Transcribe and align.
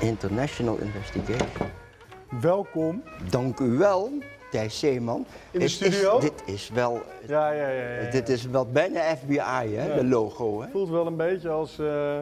International 0.00 0.78
Investigation. 0.80 1.68
Welkom. 2.40 3.02
Dank 3.30 3.58
u 3.60 3.68
wel, 3.78 4.12
Thijs 4.50 4.78
Zeeman. 4.78 5.26
In 5.50 5.60
de 5.60 5.68
studio? 5.68 6.16
Is, 6.16 6.22
dit 6.22 6.42
is 6.46 6.70
wel, 6.74 7.02
Ja, 7.26 7.50
ja, 7.50 7.68
ja. 7.68 8.10
dit 8.10 8.28
is 8.28 8.46
wel 8.46 8.66
bijna 8.66 9.00
FBI, 9.16 9.38
hè, 9.74 9.86
Ja. 9.86 9.94
de 9.94 10.04
logo. 10.04 10.62
Hè? 10.62 10.68
voelt 10.68 10.88
wel 10.88 11.06
een 11.06 11.16
beetje 11.16 11.48
als 11.48 11.78
eh, 11.78 12.18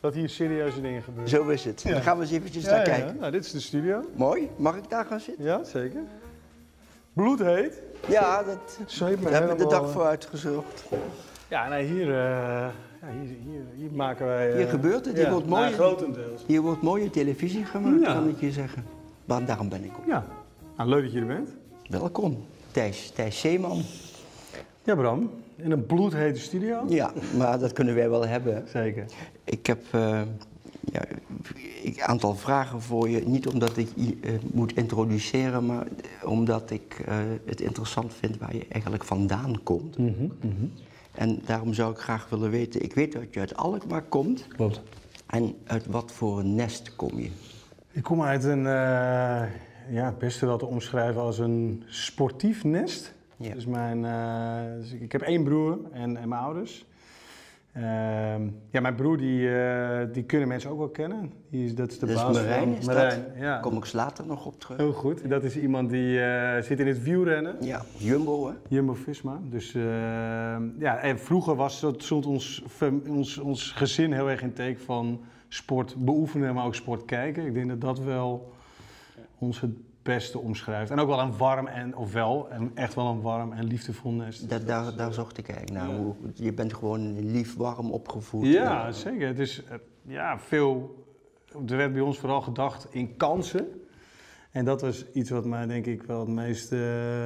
dat 0.00 0.14
hier 0.14 0.28
serieuze 0.28 0.80
dingen 0.80 1.02
gebeuren. 1.02 1.28
Zo 1.28 1.48
is 1.48 1.64
het. 1.64 1.82
Ja. 1.82 1.90
Dan 1.92 2.02
gaan 2.02 2.16
we 2.16 2.22
eens 2.22 2.32
eventjes 2.32 2.64
naar 2.64 2.76
ja, 2.78 2.82
kijken. 2.82 3.16
Nou, 3.20 3.32
dit 3.32 3.44
is 3.44 3.52
de 3.52 3.60
studio. 3.60 4.02
Mooi. 4.14 4.50
Mag 4.56 4.76
ik 4.76 4.88
daar 4.90 5.04
gaan 5.04 5.20
zitten? 5.20 5.44
Ja, 5.44 5.64
zeker. 5.64 6.00
Bloedheet. 7.12 7.82
Ja, 8.08 8.42
dat 8.42 8.78
daar 8.98 9.32
hebben 9.32 9.56
we 9.56 9.62
de 9.62 9.68
dag 9.68 9.90
voor 9.90 10.04
uitgezorgd. 10.04 10.84
Ja, 11.48 11.68
nee, 11.68 11.86
hier, 11.86 12.18
eh, 12.18 12.66
ja, 13.00 13.08
hier, 13.20 13.36
hier, 13.50 13.60
hier 13.76 13.90
maken 13.92 14.26
wij... 14.26 14.50
eh, 14.50 14.56
Hier 14.56 14.68
gebeurt 14.68 15.04
het, 15.04 15.14
hier 15.16 15.24
ja, 15.24 15.30
wordt 15.30 15.46
nou, 15.48 15.72
grotendeels. 15.72 16.42
Hier 16.46 16.60
wordt 16.60 16.82
mooie 16.82 17.10
televisie 17.10 17.64
gemaakt, 17.64 18.00
Ja. 18.00 18.12
kan 18.12 18.28
ik 18.28 18.40
je 18.40 18.52
zeggen. 18.52 18.84
Maar 19.24 19.44
daarom 19.44 19.68
ben 19.68 19.84
ik 19.84 19.90
ook. 19.98 20.06
Ja. 20.06 20.26
Nou, 20.76 20.88
leuk 20.88 21.02
dat 21.02 21.12
je 21.12 21.20
er 21.20 21.26
bent. 21.26 21.48
Welkom, 21.88 22.44
Thijs, 22.70 23.10
Thijs 23.10 23.40
Zeeman. 23.40 23.82
Ja, 24.84 24.94
Bram. 24.94 25.30
In 25.56 25.70
een 25.70 25.86
bloedhete 25.86 26.40
studio. 26.40 26.84
Ja, 26.88 27.12
maar 27.36 27.58
dat 27.58 27.72
kunnen 27.72 27.94
wij 27.94 28.10
wel 28.10 28.26
hebben. 28.26 28.64
Zeker. 28.72 29.04
Ik 29.44 29.66
heb 29.66 29.82
eh, 29.90 30.20
ja, 30.92 31.02
een 31.84 32.02
aantal 32.02 32.34
vragen 32.34 32.82
voor 32.82 33.08
je. 33.08 33.20
Niet 33.26 33.46
omdat 33.46 33.76
ik 33.76 33.88
je 33.94 34.16
eh, 34.22 34.32
moet 34.52 34.76
introduceren, 34.76 35.66
maar 35.66 35.86
omdat 36.24 36.70
ik 36.70 37.02
eh, 37.06 37.14
het 37.44 37.60
interessant 37.60 38.14
vind 38.14 38.38
waar 38.38 38.54
je 38.56 38.66
eigenlijk 38.68 39.04
vandaan 39.04 39.62
komt. 39.62 39.98
Mhm, 39.98 40.24
En 41.16 41.40
daarom 41.44 41.74
zou 41.74 41.92
ik 41.92 41.98
graag 41.98 42.28
willen 42.28 42.50
weten, 42.50 42.82
ik 42.82 42.94
weet 42.94 43.12
dat 43.12 43.34
je 43.34 43.40
uit 43.40 43.56
Alkmaar 43.56 44.02
komt. 44.02 44.46
Klopt. 44.48 44.82
En 45.26 45.54
uit 45.66 45.86
wat 45.86 46.12
voor 46.12 46.38
een 46.38 46.54
nest 46.54 46.96
kom 46.96 47.18
je? 47.18 47.30
Ik 47.92 48.02
kom 48.02 48.22
uit 48.22 48.44
een, 48.44 48.66
eh, 48.66 49.42
ja, 49.90 50.04
het 50.04 50.18
beste 50.18 50.46
wel 50.46 50.58
te 50.58 50.66
omschrijven 50.66 51.20
als 51.20 51.38
een 51.38 51.82
sportief 51.86 52.64
nest. 52.64 53.14
Ja. 53.36 53.54
Dus 53.54 53.66
mijn, 53.66 54.04
eh, 54.04 54.78
dus 54.80 54.92
ik, 54.92 55.00
ik 55.00 55.12
heb 55.12 55.20
één 55.20 55.44
broer 55.44 55.78
en, 55.92 56.16
en 56.16 56.28
mijn 56.28 56.42
ouders. 56.42 56.86
Ehm, 57.76 58.48
ja, 58.70 58.80
mijn 58.80 58.94
broer 58.94 59.16
die, 59.16 59.58
eh, 59.58 60.06
die 60.12 60.24
kunnen 60.24 60.48
mensen 60.48 60.70
ook 60.70 60.78
wel 60.78 60.88
kennen. 60.88 61.32
Die 61.50 61.64
is, 61.64 61.74
dat 61.74 61.90
is 61.90 61.98
de 61.98 62.06
is 62.06 62.14
baas 62.14 62.36
Marijn, 62.36 62.62
van 62.62 62.72
is 62.72 62.84
dat? 62.84 62.94
Marijn. 62.94 63.24
Ja. 63.36 63.40
Daar 63.40 63.60
kom 63.60 63.76
ik 63.76 63.92
later 63.92 64.26
nog 64.26 64.46
op 64.46 64.60
terug. 64.60 64.76
Heel 64.76 64.92
goed. 64.92 65.28
Dat 65.28 65.44
is 65.44 65.56
iemand 65.56 65.90
die 65.90 66.20
eh, 66.20 66.62
zit 66.62 66.80
in 66.80 66.86
het 66.86 67.02
wielrennen. 67.02 67.56
Ja, 67.60 67.82
Jumbo 67.96 68.46
hè? 68.46 68.54
Jumbo-Visma. 68.68 69.40
Dus 69.42 69.74
eh, 69.74 69.82
ja, 70.78 70.96
en 70.96 71.18
vroeger 71.18 71.54
was 71.54 71.80
dat, 71.80 72.02
stond 72.02 72.26
ons, 72.26 72.64
ons, 73.08 73.38
ons 73.38 73.70
gezin 73.70 74.12
heel 74.12 74.30
erg 74.30 74.42
in 74.42 74.52
teken 74.52 74.84
van 74.84 75.20
sport 75.48 75.94
beoefenen, 75.98 76.54
maar 76.54 76.64
ook 76.64 76.74
sport 76.74 77.04
kijken. 77.04 77.46
Ik 77.46 77.54
denk 77.54 77.68
dat 77.68 77.80
dat 77.80 77.98
wel 77.98 78.52
ons 79.38 79.60
het 79.60 79.70
beste 80.06 80.38
omschrijft. 80.38 80.90
En 80.90 80.98
ook 80.98 81.08
wel 81.08 81.20
een 81.20 81.36
warm 81.36 81.66
en, 81.66 81.96
of 81.96 82.12
wel, 82.12 82.46
een, 82.50 82.70
echt 82.74 82.94
wel 82.94 83.06
een 83.06 83.20
warm 83.20 83.52
en 83.52 83.64
liefdevol 83.64 84.10
nest. 84.12 84.48
Daar, 84.48 84.64
daar, 84.64 84.96
daar 84.96 85.12
zocht 85.12 85.38
ik 85.38 85.48
eigenlijk 85.48 85.80
naar. 85.86 85.96
Hoe, 85.96 86.14
je 86.34 86.52
bent 86.52 86.74
gewoon 86.74 87.30
lief, 87.30 87.56
warm 87.56 87.90
opgevoed. 87.90 88.46
Ja, 88.46 88.92
zeker. 88.92 89.26
Het 89.26 89.38
is 89.38 89.64
eh, 89.64 89.76
ja, 90.02 90.38
veel. 90.38 91.04
Er 91.66 91.76
werd 91.76 91.92
bij 91.92 92.02
ons 92.02 92.18
vooral 92.18 92.40
gedacht 92.40 92.86
in 92.90 93.16
kansen. 93.16 93.66
En 94.50 94.64
dat 94.64 94.80
was 94.80 95.10
iets 95.12 95.30
wat 95.30 95.44
mij 95.44 95.66
denk 95.66 95.86
ik 95.86 96.02
wel 96.02 96.20
het 96.20 96.28
meest 96.28 96.72
eh, 96.72 96.78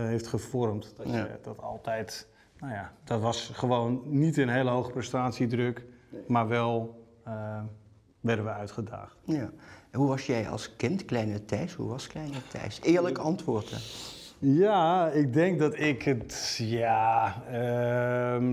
heeft 0.05 0.27
gevormd. 0.27 0.93
Dat, 0.97 1.07
je, 1.07 1.13
Ja. 1.13 1.29
dat 1.43 1.63
altijd, 1.63 2.29
nou 2.59 2.73
ja, 2.73 2.93
dat 3.05 3.21
was 3.21 3.51
gewoon 3.55 4.03
niet 4.05 4.37
een 4.37 4.49
hele 4.49 4.71
hoge 4.71 4.91
prestatiedruk, 4.91 5.85
maar 6.27 6.49
wel 6.49 7.05
eh, 7.25 7.63
werden 8.21 8.45
we 8.45 8.51
uitgedaagd. 8.51 9.17
ja. 9.25 9.51
Hoe 9.93 10.09
was 10.09 10.27
jij 10.27 10.49
als 10.49 10.77
kind, 10.77 11.05
kleine 11.05 11.45
Thijs? 11.45 11.73
Hoe 11.75 11.89
was 11.89 12.07
kleine 12.07 12.37
Thijs? 12.49 12.81
Eerlijk 12.83 13.19
antwoorden. 13.19 13.79
Ja, 14.39 15.09
ik 15.09 15.33
denk 15.33 15.59
dat 15.59 15.79
ik 15.79 16.03
het, 16.03 16.57
ja, 16.63 17.43
ehm, 17.51 18.51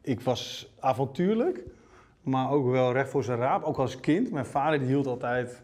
ik 0.00 0.20
was 0.20 0.72
avontuurlijk, 0.80 1.60
maar 2.22 2.50
ook 2.50 2.70
wel 2.70 2.92
recht 2.92 3.10
voor 3.10 3.24
zijn 3.24 3.38
raap, 3.38 3.62
ook 3.62 3.78
als 3.78 4.00
kind. 4.00 4.30
Mijn 4.30 4.46
vader 4.46 4.78
die 4.78 4.88
hield 4.88 5.06
altijd 5.06 5.62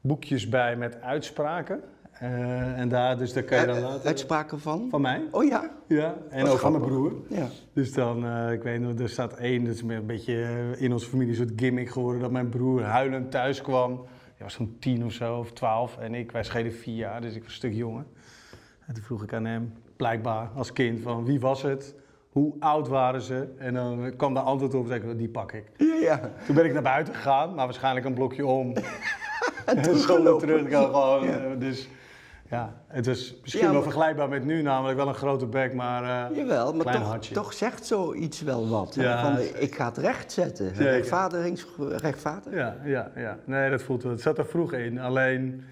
boekjes 0.00 0.48
bij 0.48 0.76
met 0.76 1.00
uitspraken. 1.00 1.82
Eh, 2.20 2.78
en 2.80 2.88
daar, 2.88 3.18
dus 3.18 3.32
daar 3.32 3.42
kan 3.42 3.60
je 3.60 3.66
dan 3.66 3.76
Eh, 3.76 3.82
later... 3.82 4.06
Uitspraken 4.06 4.60
van? 4.60 4.86
Van 4.90 5.00
mij, 5.00 5.22
Oh 5.30 5.44
ja? 5.44 5.70
ja. 5.86 6.14
En 6.30 6.46
ook 6.46 6.58
van 6.58 6.72
mijn 6.72 6.84
broer. 6.84 7.12
Ja. 7.28 7.46
Dus 7.72 7.92
dan, 7.92 8.26
eh, 8.26 8.52
ik 8.52 8.62
weet 8.62 8.80
nog, 8.80 8.98
er 8.98 9.08
staat 9.08 9.32
één, 9.32 9.64
dat 9.64 9.74
is 9.74 9.82
een 9.82 10.06
beetje 10.06 10.46
in 10.76 10.92
onze 10.92 11.08
familie 11.08 11.30
een 11.30 11.46
soort 11.48 11.60
gimmick 11.60 11.90
geworden, 11.90 12.20
dat 12.22 12.30
mijn 12.30 12.48
broer 12.48 12.82
huilend 12.82 13.30
thuis 13.30 13.60
kwam. 13.62 13.90
Hij 14.36 14.46
was 14.46 14.52
zo'n 14.54 14.76
tien 14.80 15.04
of 15.04 15.12
zo, 15.12 15.38
of 15.38 15.52
twaalf, 15.52 15.98
en 15.98 16.14
ik, 16.14 16.32
wij 16.32 16.42
schelen 16.44 16.72
vier 16.72 16.94
jaar, 16.96 17.20
dus 17.20 17.34
ik 17.34 17.38
was 17.42 17.50
een 17.50 17.56
stuk 17.56 17.72
jonger. 17.74 18.04
En 18.86 18.94
toen 18.94 19.02
vroeg 19.02 19.22
ik 19.22 19.32
aan 19.32 19.44
hem, 19.44 19.72
blijkbaar 19.96 20.48
als 20.56 20.72
kind, 20.72 21.00
van 21.02 21.24
wie 21.24 21.40
was 21.40 21.62
het? 21.62 21.94
Hoe 22.28 22.54
oud 22.58 22.88
waren 22.88 23.20
ze? 23.22 23.48
En 23.58 23.74
dan 23.74 24.12
kwam 24.16 24.34
daar 24.34 24.42
antwoord 24.42 24.74
op, 24.74 24.86
zei 24.86 25.00
ik, 25.10 25.18
die 25.18 25.28
pak 25.28 25.52
ik. 25.52 25.64
Ja, 25.76 25.94
ja. 25.94 26.30
Toen 26.46 26.54
ben 26.54 26.64
ik 26.64 26.72
naar 26.72 26.82
buiten 26.82 27.14
gegaan, 27.14 27.54
maar 27.54 27.64
waarschijnlijk 27.64 28.06
een 28.06 28.14
blokje 28.14 28.46
om. 28.46 28.72
en 29.66 29.74
weer 29.74 29.82
teruggelopen. 29.82 30.46
terug. 30.46 30.68
Gewoon, 30.68 31.24
Ja. 31.26 31.54
dus 31.54 31.88
ja, 32.50 32.74
het 32.86 33.06
is 33.06 33.34
misschien 33.42 33.64
Ja, 33.64 33.72
wel 33.72 33.82
vergelijkbaar 33.82 34.28
met 34.28 34.44
nu, 34.44 34.62
namelijk 34.62 34.96
wel 34.98 35.08
een 35.08 35.14
grote 35.14 35.46
bek, 35.46 35.74
maar... 35.74 36.30
eh, 36.30 36.36
Jawel, 36.36 36.72
maar 36.72 36.82
Klein 36.84 36.98
toch, 37.00 37.08
hartje. 37.08 37.34
toch 37.34 37.52
zegt 37.52 37.86
zoiets 37.86 38.42
wel 38.42 38.68
wat. 38.68 38.94
Ja, 38.94 39.22
van, 39.22 39.44
ik 39.62 39.74
ga 39.74 39.84
het 39.88 39.96
recht 39.98 40.32
zetten. 40.32 40.72
Rechtvaardigings, 40.72 41.66
rechtvaardig. 41.78 42.52
Ja, 42.54 42.76
ja, 42.84 43.10
ja. 43.16 43.38
Nee, 43.44 43.70
dat 43.70 43.82
voelt 43.82 44.02
wel. 44.02 44.12
Het 44.12 44.20
zat 44.20 44.38
er 44.38 44.46
vroeg 44.46 44.72
in. 44.72 44.98
Alleen 45.00 45.64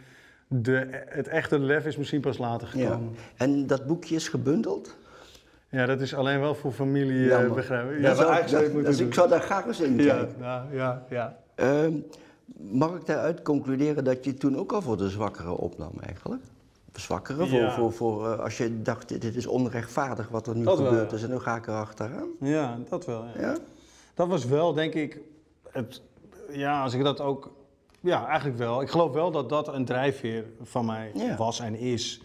de, 0.48 0.86
het 1.08 1.28
echte 1.28 1.58
lef 1.58 1.84
is 1.86 1.96
misschien 1.96 2.20
pas 2.20 2.38
later 2.38 2.68
Ja. 2.74 2.86
gekomen. 2.86 3.14
En 3.36 3.66
dat 3.66 3.86
boekje 3.86 4.14
is 4.14 4.28
gebundeld? 4.28 4.96
Ja, 5.68 5.86
dat 5.86 6.00
is 6.00 6.14
alleen 6.14 6.40
wel 6.40 6.54
voor 6.54 6.72
familie 6.72 7.26
uh, 7.26 7.52
begrijpen. 7.52 8.00
Ja, 8.00 8.14
zou- 8.14 8.46
dat- 8.50 8.62
moeten 8.62 8.84
dus 8.84 8.96
doen. 8.96 9.06
ik 9.06 9.14
zou 9.14 9.28
daar 9.28 9.40
graag 9.40 9.66
eens 9.66 9.80
in 9.80 9.98
ja, 9.98 10.14
kijken. 10.14 10.34
ja, 10.40 10.66
ja, 10.72 11.02
ja. 11.10 11.36
Ehm, 11.54 11.92
mag 12.56 12.94
ik 12.94 13.06
daaruit 13.06 13.42
concluderen 13.42 14.04
dat 14.04 14.24
je 14.24 14.34
toen 14.34 14.56
ook 14.58 14.72
al 14.72 14.82
voor 14.82 14.96
de 14.96 15.08
zwakkeren 15.08 15.56
opnam 15.56 15.92
eigenlijk? 16.00 16.42
Zwakkeren, 17.00 17.48
voor, 17.48 17.70
voor, 17.70 17.92
voor, 17.92 18.32
eh, 18.32 18.38
als 18.38 18.56
je 18.56 18.82
dacht, 18.82 19.08
dit 19.08 19.22
dit 19.22 19.36
is 19.36 19.46
onrechtvaardig 19.46 20.28
wat 20.28 20.46
er 20.46 20.56
nu 20.56 20.64
Dat 20.64 20.78
wel, 20.78 20.86
gebeurd 20.88 21.10
ja. 21.10 21.16
is 21.16 21.22
en 21.22 21.30
nu 21.30 21.38
ga 21.38 21.56
ik 21.56 21.66
er 21.66 21.74
achteraan. 21.74 22.28
Ja, 22.40 22.78
dat 22.88 23.04
wel. 23.06 23.24
Ja. 23.38 23.56
Dat 24.14 24.28
was 24.28 24.44
wel, 24.44 24.72
denk 24.72 24.94
ik, 24.94 25.20
het, 25.70 26.02
ja, 26.50 26.82
als 26.82 26.94
ik 26.94 27.02
dat 27.02 27.20
ook, 27.20 27.50
ja, 28.00 28.26
eigenlijk 28.26 28.58
wel. 28.58 28.82
Ik 28.82 28.90
geloof 28.90 29.12
wel 29.12 29.30
dat 29.30 29.48
dat 29.48 29.68
een 29.74 29.84
drijfveer 29.84 30.44
van 30.62 30.84
mij 30.86 31.10
Ja. 31.14 31.36
was 31.36 31.60
en 31.60 31.74
is. 31.74 32.20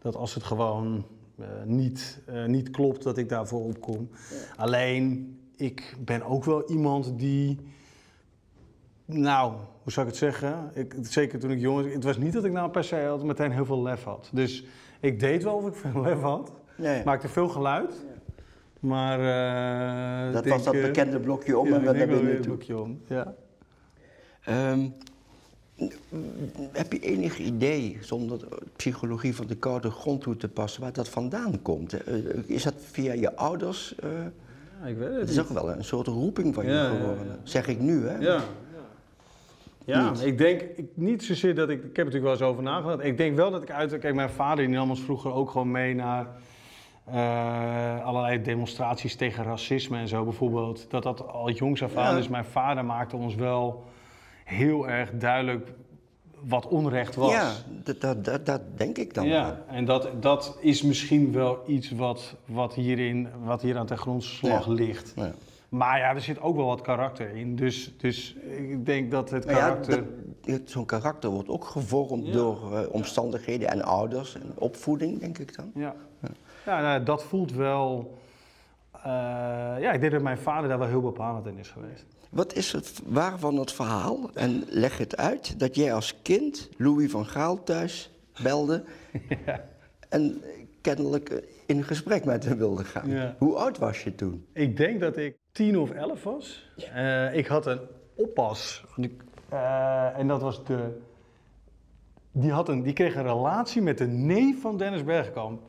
Dat 0.00 0.16
als 0.16 0.34
het 0.34 0.42
gewoon 0.42 1.04
eh, 1.38 1.46
niet, 1.64 2.20
eh, 2.26 2.44
niet 2.44 2.70
klopt, 2.70 3.02
dat 3.02 3.18
ik 3.18 3.28
daarvoor 3.28 3.64
opkom. 3.64 4.10
Alleen, 4.56 5.36
ik 5.56 5.96
ben 5.98 6.22
ook 6.22 6.44
wel 6.44 6.70
iemand 6.70 7.18
die, 7.18 7.58
nou, 9.04 9.52
hoe 9.82 9.92
zou 9.92 10.06
ik 10.06 10.12
het 10.12 10.20
zeggen? 10.22 10.70
Ik, 10.74 10.94
zeker 11.02 11.38
toen 11.38 11.50
ik 11.50 11.60
jong 11.60 11.82
was, 11.84 11.92
het 11.92 12.04
was 12.04 12.16
niet 12.18 12.32
dat 12.32 12.44
ik 12.44 12.52
nou 12.52 12.70
per 12.70 12.84
se 12.84 13.06
altijd 13.08 13.26
meteen 13.28 13.52
heel 13.52 13.64
veel 13.64 13.82
lef 13.82 14.04
had. 14.04 14.28
Dus 14.32 14.64
ik 15.00 15.20
deed 15.20 15.42
wel 15.42 15.54
of 15.54 15.66
ik 15.66 15.74
veel 15.92 16.00
lef 16.02 16.20
had. 16.20 16.52
Nee. 16.76 17.04
Maakte 17.04 17.28
veel 17.28 17.48
geluid. 17.48 17.94
Maar 18.80 19.18
eh, 20.26 20.32
Dat 20.32 20.42
denk, 20.44 20.54
was 20.56 20.64
dat 20.64 20.74
eh, 20.74 20.82
bekende 20.82 21.20
blokje 21.20 21.58
om 21.58 21.68
ja, 21.68 21.74
en 21.74 21.82
we 21.82 22.06
weer 22.06 22.30
een 22.30 22.36
toe. 22.36 22.44
blokje 22.46 22.78
om. 22.80 23.00
Ja. 23.06 23.34
Ehm, 24.44 24.88
heb 26.72 26.92
je 26.92 26.98
enig 27.00 27.38
idee, 27.38 27.98
zonder 28.00 28.38
de 28.38 28.46
psychologie 28.76 29.34
van 29.36 29.46
de 29.46 29.54
koude 29.56 29.90
grond 29.90 30.20
toe 30.20 30.36
te 30.36 30.48
passen, 30.48 30.80
waar 30.82 30.92
dat 30.92 31.08
vandaan 31.08 31.62
komt? 31.62 31.92
Eh, 32.04 32.14
Is 32.46 32.62
dat 32.62 32.74
via 32.76 33.12
je 33.12 33.36
ouders? 33.36 33.94
eh, 33.98 34.10
ja, 34.80 34.86
ik 34.86 34.96
weet 34.96 35.08
het 35.08 35.20
het 35.20 35.28
is 35.30 35.40
ook 35.40 35.48
wel 35.48 35.70
een 35.70 35.84
soort 35.84 36.06
roeping 36.06 36.54
van 36.54 36.64
je 36.64 36.70
Ja, 36.72 36.88
geworden. 36.88 37.26
ja. 37.26 37.36
Zeg 37.42 37.68
ik 37.68 37.80
nu, 37.80 38.06
hè? 38.06 38.16
Ja. 38.18 38.40
Ja, 39.86 40.10
Niet. 40.10 40.24
ik 40.24 40.38
denk 40.38 40.60
ik, 40.60 40.86
niet 40.94 41.22
zozeer 41.24 41.54
dat 41.54 41.68
ik. 41.68 41.76
Ik 41.78 41.82
heb 41.82 41.96
er 41.96 42.04
natuurlijk 42.04 42.22
wel 42.22 42.32
eens 42.32 42.42
over 42.42 42.62
nagedacht. 42.62 43.04
Ik 43.04 43.16
denk 43.16 43.36
wel 43.36 43.50
dat 43.50 43.62
ik 43.62 43.70
uit. 43.70 43.98
Kijk, 43.98 44.14
mijn 44.14 44.30
vader 44.30 44.66
die 44.66 44.74
nam 44.74 44.90
ons 44.90 45.00
vroeger 45.00 45.32
ook 45.32 45.50
gewoon 45.50 45.70
mee 45.70 45.94
naar 45.94 46.26
eh, 47.04 48.04
allerlei 48.04 48.42
demonstraties 48.42 49.14
tegen 49.16 49.44
racisme 49.44 49.98
en 49.98 50.08
zo 50.08 50.24
bijvoorbeeld. 50.24 50.86
Dat 50.90 51.02
dat 51.02 51.28
al 51.28 51.50
jongs 51.50 51.82
af 51.82 51.96
aan 51.96 52.12
Ja. 52.14 52.18
is. 52.20 52.28
Mijn 52.28 52.44
vader 52.44 52.84
maakte 52.84 53.16
ons 53.16 53.34
wel 53.34 53.84
heel 54.44 54.88
erg 54.88 55.10
duidelijk 55.14 55.72
wat 56.44 56.68
onrecht 56.68 57.14
was. 57.14 57.32
Ja, 57.32 57.52
dat, 57.84 58.24
dat, 58.24 58.46
dat, 58.46 58.60
denk 58.76 58.98
ik 58.98 59.14
dan. 59.14 59.26
Ja, 59.26 59.64
en 59.68 59.84
dat, 59.84 60.08
dat 60.20 60.56
is 60.60 60.82
misschien 60.82 61.32
wel 61.32 61.58
iets 61.66 61.90
wat, 61.90 62.34
wat, 62.44 62.74
hierin, 62.74 63.28
wat 63.44 63.62
hier 63.62 63.78
aan 63.78 63.86
ten 63.86 63.98
grondslag 63.98 64.66
Ja. 64.66 64.72
ligt. 64.72 65.12
Ja. 65.16 65.32
Maar 65.72 65.98
ja, 65.98 66.14
er 66.14 66.20
zit 66.20 66.40
ook 66.40 66.56
wel 66.56 66.66
wat 66.66 66.80
karakter 66.80 67.36
in. 67.36 67.56
Dus, 67.56 67.92
dus 67.96 68.34
ik 68.58 68.86
denk 68.86 69.10
dat 69.10 69.30
het 69.30 69.44
ja, 69.44 69.50
karakter... 69.50 70.04
zo'n 70.64 70.84
karakter 70.84 71.30
wordt 71.30 71.48
ook 71.48 71.64
gevormd 71.64 72.26
Ja. 72.26 72.32
door 72.32 72.76
eh, 72.76 72.92
omstandigheden 72.94 73.68
en 73.68 73.82
ouders 73.82 74.34
en 74.34 74.52
opvoeding, 74.54 75.20
denk 75.20 75.38
ik 75.38 75.56
dan. 75.56 75.70
Ja, 75.74 75.94
ja 76.64 76.80
nou, 76.80 77.02
dat 77.02 77.22
voelt 77.24 77.52
wel... 77.52 78.18
eh, 78.92 79.02
ja, 79.78 79.92
ik 79.92 80.00
denk 80.00 80.12
dat 80.12 80.22
mijn 80.22 80.38
vader 80.38 80.68
daar 80.68 80.78
wel 80.78 80.88
heel 80.88 81.00
bepalend 81.00 81.46
in 81.46 81.58
is 81.58 81.68
geweest. 81.68 82.04
Wat 82.30 82.54
is 82.54 82.72
het 82.72 83.02
waarvan 83.04 83.56
het 83.56 83.72
verhaal, 83.72 84.30
en 84.34 84.64
leg 84.68 84.98
het 84.98 85.16
uit, 85.16 85.58
dat 85.58 85.74
jij 85.74 85.94
als 85.94 86.22
kind 86.22 86.68
Louis 86.76 87.10
van 87.10 87.26
Gaal 87.26 87.62
thuis 87.62 88.10
belde 88.42 88.84
en 90.08 90.42
kennelijk 90.80 91.30
eh, 91.30 91.38
in 91.72 91.84
gesprek 91.84 92.24
met 92.24 92.44
hem 92.44 92.58
wilde 92.58 92.84
gaan? 92.84 93.08
Ja. 93.10 93.34
Hoe 93.38 93.54
oud 93.54 93.78
was 93.78 94.02
je 94.04 94.14
toen? 94.14 94.46
Ik 94.52 94.76
denk 94.76 95.00
dat 95.00 95.16
ik 95.16 95.36
tien 95.52 95.78
of 95.78 95.90
elf 95.90 96.22
was. 96.22 96.72
Eh, 96.94 97.36
ik 97.36 97.46
had 97.46 97.66
een 97.66 97.80
oppas. 98.14 98.84
Eh, 99.48 100.18
en 100.18 100.28
dat 100.28 100.40
was 100.40 100.64
de... 100.64 101.00
Die, 102.32 102.50
had 102.50 102.68
een, 102.68 102.82
die 102.82 102.92
kreeg 102.92 103.14
een 103.14 103.22
relatie 103.22 103.82
met 103.82 103.98
de 103.98 104.06
neef 104.06 104.60
van 104.60 104.76
Dennis 104.76 105.04
Bergkamp. 105.04 105.60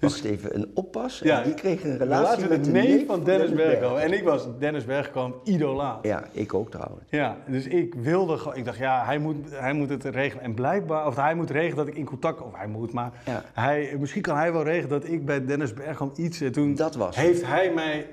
Wacht 0.00 0.24
even, 0.24 0.54
een 0.54 0.70
oppas 0.74 1.18
Ja, 1.18 1.38
en 1.38 1.44
die 1.44 1.54
kreeg 1.54 1.84
een 1.84 1.98
relatie, 1.98 2.48
met 2.48 2.64
de 2.64 2.70
neef 2.70 3.06
van 3.06 3.24
Dennis 3.24 3.52
Bergkamp. 3.52 3.96
En 3.96 4.12
ik 4.12 4.22
was 4.24 4.46
Dennis 4.58 4.84
Bergkamp 4.84 5.36
idolaat. 5.44 6.04
Ja, 6.04 6.24
ik 6.32 6.54
ook 6.54 6.70
trouwens. 6.70 7.04
Ja, 7.10 7.36
dus 7.46 7.66
ik 7.66 7.94
wilde 7.94 8.36
gewoon, 8.38 8.56
ik 8.56 8.64
dacht 8.64 8.78
ja, 8.78 9.04
hij 9.04 9.18
moet, 9.18 9.36
hij 9.50 9.72
moet 9.72 9.88
het 9.88 10.04
regelen. 10.04 10.44
En 10.44 10.54
blijkbaar, 10.54 11.06
of 11.06 11.16
hij 11.16 11.34
moet 11.34 11.50
regelen 11.50 11.76
dat 11.76 11.86
ik 11.88 11.94
in 11.96 12.04
contact, 12.04 12.40
of 12.42 12.54
hij 12.54 12.66
moet, 12.66 12.92
maar 12.92 13.12
Ja. 13.26 13.42
hij, 13.52 13.96
misschien 13.98 14.22
kan 14.22 14.36
hij 14.36 14.52
wel 14.52 14.62
regelen 14.64 15.00
dat 15.00 15.08
ik 15.10 15.24
bij 15.24 15.44
Dennis 15.44 15.74
Bergkamp 15.74 16.16
iets. 16.16 16.40
En 16.40 16.52
toen 16.52 16.74
Dat 16.74 16.94
was 16.94 17.16
het. 17.16 17.24
heeft 17.24 17.46
hij 17.46 17.72
mij, 17.72 18.06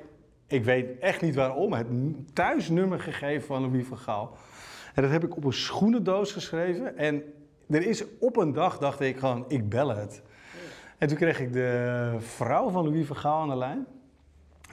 ik 0.47 0.63
weet 0.63 0.99
echt 0.99 1.21
niet 1.21 1.35
waarom, 1.35 1.73
het 1.73 1.87
thuisnummer 2.33 2.99
gegeven 2.99 3.47
van 3.47 3.61
Louis 3.61 3.85
van 3.87 3.97
Gaal. 3.97 4.37
En 4.93 5.01
dat 5.01 5.11
heb 5.11 5.23
ik 5.23 5.35
op 5.37 5.43
een 5.43 5.53
schoenendoos 5.53 6.31
geschreven. 6.31 6.97
En 6.97 7.23
er 7.69 7.87
is 7.87 8.03
op 8.19 8.37
een 8.37 8.53
dag, 8.53 8.77
dacht 8.77 8.99
ik 8.99 9.17
gewoon, 9.17 9.45
ik 9.47 9.69
bel 9.69 9.95
het. 9.95 10.21
En 11.05 11.11
toen 11.11 11.19
kreeg 11.19 11.39
ik 11.39 11.53
de 11.53 12.15
vrouw 12.19 12.69
van 12.69 12.83
Louis 12.83 13.07
van 13.07 13.15
Gaal 13.15 13.41
aan 13.41 13.49
de 13.49 13.55
lijn. 13.55 13.85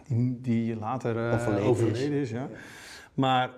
Die, 0.08 0.40
die 0.40 0.76
later 0.76 1.29
eh, 1.29 1.34
Overleden 1.34 1.69
overleden, 1.69 2.12
is. 2.12 2.20
is. 2.20 2.31
ja. 2.31 2.49
Maar 3.14 3.50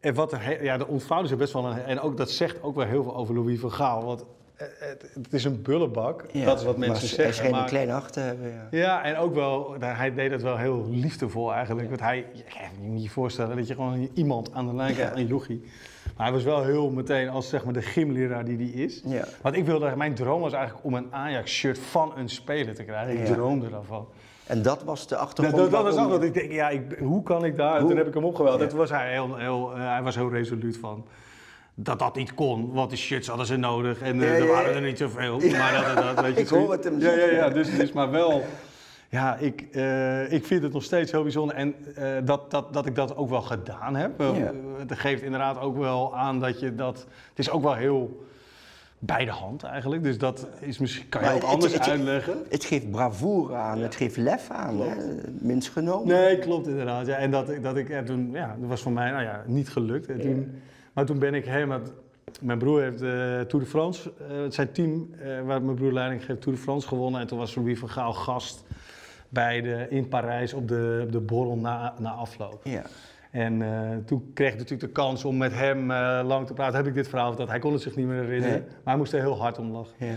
en 0.00 0.14
wat 0.14 0.32
er, 0.32 0.64
ja, 0.64 0.76
de 0.76 0.86
ontvouwde 0.86 1.28
zich 1.28 1.36
best 1.36 1.52
wel 1.52 1.64
een, 1.66 1.78
en 1.78 2.00
ook 2.00 2.16
dat 2.16 2.30
zegt 2.30 2.62
ook 2.62 2.74
wel 2.74 2.86
heel 2.86 3.02
veel 3.02 3.16
over 3.16 3.34
Louis 3.34 3.60
van 3.60 3.72
Gaal. 3.72 4.04
Want 4.04 4.24
eh, 4.56 4.66
het, 4.78 5.10
het 5.14 5.32
is 5.32 5.44
een 5.44 5.62
bullebak, 5.62 6.24
Ja, 6.32 6.44
dat 6.44 6.58
is 6.58 6.64
wat 6.64 6.76
maar 6.76 6.88
mensen 6.88 7.06
Hij 7.08 7.16
zeggen. 7.16 7.34
scheen 7.34 7.46
een 7.52 7.58
maar- 7.58 7.68
klein 7.68 7.88
hart 7.90 8.12
te 8.12 8.20
hebben, 8.20 8.50
ja. 8.52 8.66
ja, 8.70 9.02
en 9.04 9.16
ook 9.16 9.34
wel, 9.34 9.74
nou, 9.78 9.94
hij 9.96 10.14
deed 10.14 10.30
het 10.30 10.42
wel 10.42 10.56
heel 10.56 10.86
liefdevol 10.90 11.52
eigenlijk. 11.54 11.88
Want 11.88 12.00
hij, 12.00 12.26
je 12.32 12.42
kan 12.42 12.82
je 12.82 12.88
niet 12.88 13.10
voorstellen 13.10 13.56
dat 13.56 13.66
je 13.68 13.74
gewoon 13.74 14.08
iemand 14.14 14.52
aan 14.52 14.66
de 14.66 14.74
lijn 14.74 14.94
krijgt, 14.94 15.16
een 15.16 15.26
jochie. 15.26 15.64
Maar 16.18 16.26
hij 16.26 16.36
was 16.36 16.44
wel 16.44 16.62
heel 16.64 16.90
meteen 16.90 17.28
als 17.28 17.48
zeg 17.48 17.64
maar 17.64 17.72
de 17.72 17.82
gymleraar 17.82 18.44
die 18.44 18.56
hij 18.56 18.84
is. 18.84 19.02
Ja. 19.04 19.24
Want 19.42 19.56
ik 19.56 19.64
wilde, 19.64 19.92
mijn 19.96 20.14
droom 20.14 20.40
was 20.40 20.52
eigenlijk 20.52 20.84
om 20.84 20.94
een 20.94 21.06
Ajax-shirt 21.10 21.78
van 21.78 22.12
een 22.16 22.28
speler 22.28 22.74
te 22.74 22.84
krijgen. 22.84 23.20
Ik 23.20 23.26
Ja. 23.28 23.34
droomde 23.34 23.70
daarvan. 23.70 24.06
En 24.46 24.62
dat 24.62 24.82
was 24.84 25.06
de 25.06 25.14
Dat, 25.14 25.18
achtergrond. 25.24 25.56
dat, 25.62 25.70
dat 25.70 25.82
was 25.94 26.04
ook 26.04 26.10
wat 26.10 26.22
ik 26.22 26.34
denk, 26.34 26.52
ja, 26.52 26.68
ik, 26.68 26.82
hoe 26.98 27.22
kan 27.22 27.44
ik 27.44 27.56
daar? 27.56 27.80
Toen 27.80 27.96
heb 27.96 28.06
ik 28.06 28.14
hem 28.14 28.24
opgebeld. 28.24 28.56
Ja. 28.56 28.62
En 28.62 28.68
toen 28.68 28.78
was 28.78 28.90
hij 28.90 29.12
heel, 29.12 29.36
heel, 29.36 29.72
eh, 29.74 29.78
hij 29.92 30.02
was 30.02 30.14
heel 30.14 30.30
resoluut 30.30 30.76
van 30.76 31.04
dat 31.74 31.98
dat 31.98 32.14
niet 32.16 32.34
kon, 32.34 32.72
want 32.72 32.90
die 32.90 32.98
shirts 32.98 33.28
hadden 33.28 33.46
ze 33.46 33.56
nodig 33.56 34.00
en 34.00 34.22
eh, 34.22 34.28
Ja, 34.28 34.34
er 34.34 34.44
ja, 34.44 34.52
waren 34.52 34.70
ja. 34.70 34.76
er 34.76 34.82
niet 34.82 34.98
zoveel. 34.98 35.38
Maar 35.38 35.72
dat, 35.94 36.04
dat, 36.04 36.16
dat, 36.16 36.24
weet 36.24 36.34
je, 36.36 36.40
Ik 36.42 36.48
hoor 36.48 36.72
het 36.72 36.84
hem 36.84 37.00
Ja, 37.00 37.12
ja, 37.12 37.24
ja, 37.30 37.48
dus, 37.48 37.76
dus 37.76 37.92
maar 37.92 38.10
wel. 38.10 38.42
Ja, 39.10 39.36
ik, 39.36 39.60
eh, 39.72 40.32
ik 40.32 40.46
vind 40.46 40.62
het 40.62 40.72
nog 40.72 40.82
steeds 40.82 41.10
heel 41.12 41.22
bijzonder 41.22 41.56
en 41.56 41.74
eh, 41.94 42.12
dat, 42.24 42.50
dat, 42.50 42.72
dat 42.72 42.86
ik 42.86 42.94
dat 42.94 43.16
ook 43.16 43.28
wel 43.28 43.42
gedaan 43.42 43.96
heb. 43.96 44.20
Eh. 44.20 44.30
Het 44.78 44.92
geeft 44.98 45.22
inderdaad 45.22 45.60
ook 45.60 45.76
wel 45.78 46.16
aan 46.16 46.40
dat 46.40 46.60
je 46.60 46.74
dat. 46.74 47.06
Het 47.28 47.38
is 47.38 47.50
ook 47.50 47.62
wel 47.62 47.74
heel 47.74 48.26
bij 48.98 49.24
de 49.24 49.30
hand 49.30 49.62
eigenlijk, 49.62 50.02
dus 50.02 50.18
dat 50.18 50.48
is 50.60 50.78
misschien 50.78 51.08
kan 51.08 51.20
je 51.20 51.26
Maar 51.26 51.36
ook 51.36 51.42
het- 51.42 51.50
anders 51.50 51.72
het- 51.72 51.88
uitleggen. 51.88 52.34
Het 52.48 52.64
geeft 52.64 52.90
bravoure 52.90 53.54
aan, 53.54 53.78
het 53.78 53.94
geeft 53.94 54.16
lef 54.16 54.50
aan, 54.50 54.78
minst 55.38 55.68
genomen. 55.70 56.06
Nee, 56.14 56.38
klopt 56.38 56.66
inderdaad. 56.66 57.06
Ja, 57.06 57.16
en 57.16 57.30
dat, 57.30 57.50
dat 57.62 57.76
ik 57.76 57.88
en 57.90 58.04
toen, 58.04 58.30
ja, 58.32 58.56
dat 58.60 58.68
was 58.68 58.82
voor 58.82 58.92
mij 58.92 59.10
nou 59.10 59.22
ja, 59.22 59.42
niet 59.46 59.68
gelukt. 59.68 60.06
En 60.08 60.20
toen, 60.20 60.60
maar 60.92 61.04
toen 61.04 61.18
ben 61.18 61.34
ik 61.34 61.44
helemaal. 61.44 61.80
Mijn 62.40 62.58
broer 62.58 62.82
heeft 62.82 62.98
Tour 63.48 63.64
de 63.64 63.70
France, 63.70 64.12
eh, 64.18 64.26
zijn 64.48 64.72
team 64.72 65.10
waar 65.44 65.62
mijn 65.62 65.76
broer 65.76 65.92
leiding 65.92 66.24
geeft, 66.24 66.40
Tour 66.40 66.56
de 66.56 66.62
France 66.64 66.88
gewonnen. 66.88 67.20
En 67.20 67.26
toen 67.26 67.38
was 67.38 67.54
Louis 67.54 67.78
van 67.78 67.88
Gaal 67.90 68.12
gast 68.12 68.64
bij 69.28 69.60
de, 69.60 69.86
in 69.90 70.08
Parijs 70.08 70.52
op 70.54 70.68
de, 70.68 71.00
op 71.04 71.12
de 71.12 71.20
borrel 71.20 71.56
na, 71.56 71.94
na 71.98 72.10
afloop. 72.10 72.60
Ja. 72.64 72.82
En 73.30 73.62
eh, 73.62 73.96
toen 74.04 74.30
kreeg 74.34 74.52
ik 74.52 74.58
natuurlijk 74.58 74.80
de 74.88 75.00
kans 75.02 75.24
om 75.24 75.36
met 75.36 75.52
hem 75.52 75.90
eh, 75.90 76.20
lang 76.24 76.46
te 76.46 76.52
praten. 76.52 76.76
Heb 76.76 76.86
ik 76.86 76.94
dit 76.94 77.08
verhaal 77.08 77.28
verteld. 77.28 77.48
Hij 77.48 77.58
kon 77.58 77.72
het 77.72 77.82
zich 77.82 77.96
niet 77.96 78.06
meer 78.06 78.22
herinneren. 78.22 78.60
Maar 78.64 78.78
hij 78.84 78.96
moest 78.96 79.12
er 79.12 79.20
heel 79.20 79.38
hard 79.40 79.58
om 79.58 79.70
lachen. 79.70 79.94
Ja. 80.06 80.14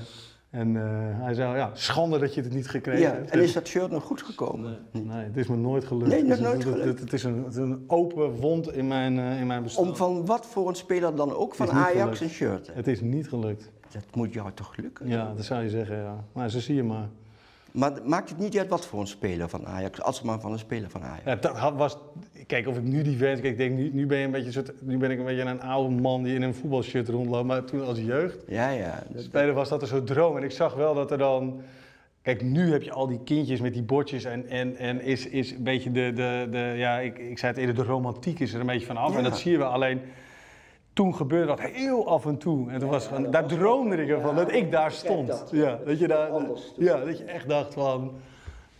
En 0.50 0.75
eh, 0.75 0.84
hij 1.24 1.34
zei, 1.34 1.56
ja, 1.58 1.69
schande 1.74 2.19
dat 2.19 2.34
je 2.34 2.42
het 2.42 2.54
niet 2.54 2.68
gekregen 2.68 3.02
ja. 3.02 3.12
hebt. 3.12 3.30
En 3.30 3.40
is 3.42 3.54
dat 3.54 3.68
shirt 3.68 3.92
nog 3.92 4.04
goed 4.04 4.22
gekomen? 4.22 4.78
Nee, 4.92 5.24
het 5.24 5.38
is 5.38 5.48
me 5.48 5.56
nooit 5.56 5.86
gelukt. 5.86 6.10
Nee, 6.10 6.22
nog 6.24 6.30
Het 6.30 6.40
is- 6.40 6.46
nooit 6.46 6.63
gelukt. 6.63 6.84
Het, 6.86 7.00
het 7.00 7.13
is 7.13 7.24
een, 7.24 7.44
het 7.44 7.54
is 7.54 7.60
een 7.60 7.84
open 7.88 8.31
wond 8.31 8.74
in 8.74 8.88
mijn, 8.88 9.18
in 9.18 9.48
mijn 9.48 9.63
bestaan. 9.63 9.88
Om 9.88 9.96
van 9.96 10.25
wat 10.25 10.46
voor 10.46 10.68
een 10.68 10.75
speler 10.75 11.16
dan 11.16 11.36
ook 11.36 11.56
van 11.56 11.72
Ajax 11.72 12.19
een 12.19 12.30
shirt. 12.30 12.68
hè? 12.68 12.74
Het 12.74 12.88
is 12.88 13.02
niet 13.02 13.28
gelukt. 13.30 13.72
Dat 13.92 14.16
moet 14.16 14.34
jou 14.34 14.52
toch 14.54 14.75
lukken? 14.78 15.08
Ja, 15.08 15.34
dat 15.36 15.46
zou 15.46 15.63
je 15.63 15.69
zeggen, 15.69 15.98
ja. 15.98 16.24
Maar 16.34 16.50
zo 16.50 16.60
zie 16.60 16.75
je 16.75 16.84
maar. 16.84 17.10
Maar 17.71 17.91
maakt 18.06 18.29
het 18.29 18.38
niet 18.38 18.57
uit 18.57 18.68
wat 18.69 18.85
voor 18.85 19.00
een 19.00 19.07
speler 19.07 19.50
van 19.50 19.65
Ajax, 19.68 20.01
als 20.01 20.21
maar 20.21 20.39
van 20.39 20.51
een 20.51 20.59
speler 20.59 20.89
van 20.89 21.03
Ajax. 21.03 21.21
Ja, 21.25 21.35
dat 21.35 21.73
was, 21.75 21.97
kijk, 22.47 22.68
of 22.68 22.77
ik 22.77 22.83
nu 22.83 23.01
die 23.01 23.18
wens... 23.18 23.39
Kijk, 23.41 23.51
ik 23.51 23.57
denk, 23.57 23.75
nu, 23.77 23.89
nu, 23.94 24.06
ben 24.06 24.18
je 24.18 24.25
een 24.25 24.31
beetje, 24.31 24.47
een 24.47 24.53
soort- 24.53 24.81
nu 24.81 24.97
ben 24.97 25.12
ik 25.12 25.19
een 25.19 25.25
beetje 25.25 25.41
een 25.41 25.62
oude 25.62 25.95
man 25.95 26.23
die 26.23 26.35
in 26.35 26.41
een 26.41 26.53
voetbalshirt 26.53 27.09
rondloopt. 27.09 27.45
Maar 27.47 27.63
toen 27.63 27.85
als 27.85 28.00
jeugd 28.00 28.38
Ja, 28.47 28.69
ja. 28.69 29.03
spelen 29.15 29.53
was 29.56 29.69
dat 29.69 29.81
een 29.81 29.88
soort 29.88 30.07
droom. 30.07 30.38
En 30.38 30.44
ik 30.44 30.51
zag 30.51 30.73
wel 30.73 30.94
dat 30.94 31.12
er 31.12 31.18
dan... 31.18 31.62
Kijk, 32.21 32.41
nu 32.41 32.71
heb 32.71 32.81
je 32.83 32.91
al 32.91 33.07
die 33.07 33.19
kindjes 33.23 33.59
met 33.62 33.74
die 33.74 33.83
bordjes 33.83 34.24
en, 34.24 34.47
en, 34.50 34.75
en 34.75 35.01
is, 35.01 35.27
is 35.27 35.51
een 35.51 35.63
beetje 35.63 35.91
de, 35.91 36.12
de, 36.15 36.47
de 36.51 36.74
ja, 36.75 37.00
ik, 37.00 37.17
ik 37.17 37.38
zei 37.39 37.51
het 37.51 37.62
eerder, 37.62 37.75
de 37.75 37.84
romantiek 37.84 38.39
is 38.39 38.53
er 38.53 38.60
een 38.60 38.65
beetje 38.65 38.86
van 38.86 38.98
af. 38.98 39.12
Ja. 39.12 39.17
En 39.17 39.24
dat 39.24 39.38
zie 39.38 39.51
je 39.51 39.57
wel. 39.57 39.69
Alleen, 39.69 40.01
toen 41.01 41.15
gebeurde 41.15 41.48
dat 41.48 41.60
heel 41.60 42.08
af 42.08 42.25
en 42.25 42.38
toe. 42.38 42.70
En 42.72 42.79
toen 42.79 42.89
was 42.89 43.05
van, 43.05 43.31
daar 43.31 43.46
droomde 43.46 43.96
ik 43.96 44.10
ervan, 44.10 44.36
dat 44.36 44.51
ik 44.51 44.72
daar 44.72 44.91
stond. 44.91 45.27
dat. 45.27 45.50
ja, 45.51 45.79
dat 45.86 46.00
je 46.00 46.08
daar, 46.08 46.31
ja, 46.77 47.05
dat 47.05 47.17
je 47.17 47.24
echt 47.24 47.50
dacht 47.50 47.74
van, 47.74 48.12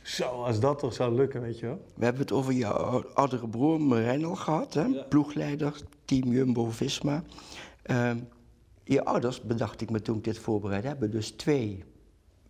zo, 0.02 0.26
als 0.44 0.60
dat 0.60 0.80
toch 0.80 0.94
zou 0.94 1.16
lukken, 1.16 1.42
weet 1.42 1.60
je 1.60 1.66
wel. 1.66 1.80
We 1.96 2.04
hebben 2.04 2.22
het 2.22 2.32
over 2.32 2.54
jouw 2.54 2.72
ou- 2.74 3.06
oudere 3.14 3.48
broer 3.48 3.82
Marijnal 3.82 4.36
gehad, 4.36 4.74
hè? 4.74 5.04
ploegleider, 5.10 5.82
team 6.06 6.32
Jumbo-Visma. 6.32 7.24
Ehm, 7.84 8.18
je 8.84 9.06
ouders, 9.06 9.42
bedacht 9.42 9.82
ik 9.82 9.90
me 9.90 10.02
toen 10.02 10.18
ik 10.18 10.24
dit 10.24 10.40
voorbereid 10.40 10.84
hebben, 10.84 11.12
dus 11.12 11.32
twee 11.32 11.84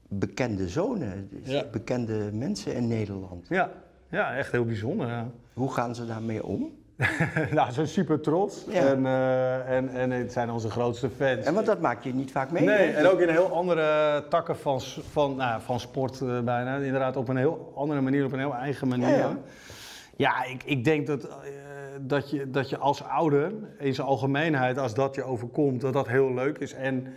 bekende 0.08 0.70
zonen, 0.70 1.30
dus 1.32 1.52
Ja. 1.54 1.66
bekende 1.72 2.30
mensen 2.34 2.76
in 2.76 2.88
Nederland. 2.88 3.48
Ja, 3.50 3.72
ja 4.10 4.36
echt 4.36 4.52
heel 4.52 4.66
bijzonder, 4.66 5.08
ja. 5.08 5.32
Hoe 5.54 5.72
gaan 5.72 5.96
ze 5.96 6.06
daarmee 6.06 6.46
om? 6.46 6.80
nou, 7.56 7.68
ze 7.68 7.74
zijn 7.74 7.88
super 7.88 8.20
trots. 8.20 8.66
Ja. 8.70 8.88
En, 8.88 9.06
eh, 9.06 9.76
en, 9.76 9.90
en 9.90 10.12
het 10.12 10.32
zijn 10.32 10.50
onze 10.50 10.70
grootste 10.70 11.10
fans. 11.10 11.46
En 11.46 11.54
want 11.54 11.66
dat 11.66 11.80
maak 11.80 12.04
je 12.04 12.14
niet 12.14 12.32
vaak 12.32 12.52
mee. 12.52 12.64
Nee, 12.64 12.88
hè? 12.88 12.98
en 12.98 13.08
ook 13.08 13.20
in 13.20 13.30
heel 13.30 13.52
andere 13.52 14.24
takken 14.30 14.58
van, 14.58 14.82
van, 15.12 15.36
nou, 15.36 15.62
van 15.62 15.80
sport 15.80 16.22
eh, 16.22 16.40
bijna. 16.40 16.76
Inderdaad, 16.76 17.16
op 17.16 17.28
een 17.28 17.38
heel 17.38 17.72
andere 17.76 18.02
manier, 18.02 18.26
op 18.26 18.32
een 18.32 18.40
heel 18.40 18.56
eigen 18.56 18.88
manier. 18.88 19.08
Ja, 19.08 19.18
Ja, 19.18 19.38
ja. 20.16 20.44
ik, 20.44 20.64
ik 20.64 20.84
denk 20.84 21.08
dat, 21.08 21.24
eh, 21.24 21.34
dat, 22.00 22.30
je, 22.30 22.50
dat 22.50 22.70
je 22.70 22.78
als 22.78 23.04
ouder, 23.04 23.52
in 23.80 23.94
zijn 23.94 24.08
algemeenheid, 24.08 24.78
als 24.78 24.94
dat 24.94 25.16
je 25.16 25.24
overkomt, 25.24 25.82
dat 25.82 25.94
dat 25.94 26.08
heel 26.08 26.34
leuk 26.34 26.58
is. 26.58 26.74
En 26.74 27.14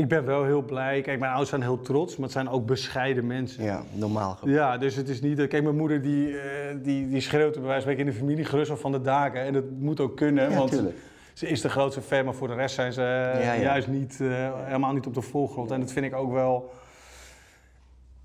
ik 0.00 0.08
ben 0.08 0.24
wel 0.24 0.44
heel 0.44 0.62
blij. 0.62 1.00
Kijk, 1.00 1.18
mijn 1.18 1.30
ouders 1.30 1.50
zijn 1.50 1.62
heel 1.62 1.80
trots, 1.80 2.12
maar 2.16 2.22
het 2.24 2.32
zijn 2.32 2.48
ook 2.48 2.66
bescheiden 2.66 3.26
mensen. 3.26 3.64
Ja, 3.64 3.82
normaal. 3.92 4.34
ge- 4.34 4.50
Ja, 4.50 4.78
dus 4.78 4.94
het 4.96 5.08
is 5.08 5.20
niet... 5.20 5.36
Kijk, 5.48 5.62
mijn 5.62 5.76
moeder 5.76 6.02
die, 6.02 6.38
eh, 6.38 6.76
die, 6.82 7.08
die 7.08 7.20
schreeuwt 7.20 7.52
bij 7.54 7.62
wijze 7.62 7.72
van 7.72 7.80
spreken 7.80 8.04
in 8.06 8.10
de 8.12 8.18
familie 8.18 8.44
gerust 8.44 8.72
van 8.74 8.92
de 8.92 9.00
daken. 9.00 9.40
En 9.40 9.52
dat 9.52 9.64
moet 9.78 10.00
ook 10.00 10.16
kunnen, 10.16 10.50
Ja, 10.50 10.56
want 10.56 10.70
tuurlijk. 10.70 10.96
ze 11.34 11.46
is 11.48 11.60
de 11.60 11.68
grootste 11.68 12.00
fan, 12.00 12.24
maar 12.24 12.34
voor 12.34 12.48
de 12.48 12.54
rest 12.54 12.74
zijn 12.74 12.92
ze 12.92 13.00
eh, 13.02 13.44
Ja, 13.44 13.52
ja. 13.52 13.60
juist 13.60 13.88
niet, 13.88 14.18
eh, 14.20 14.28
helemaal 14.64 14.92
niet 14.92 15.06
op 15.06 15.14
de 15.14 15.20
voorgrond. 15.22 15.70
En 15.70 15.80
dat 15.80 15.92
vind 15.92 16.06
ik 16.06 16.14
ook 16.14 16.32
wel... 16.32 16.70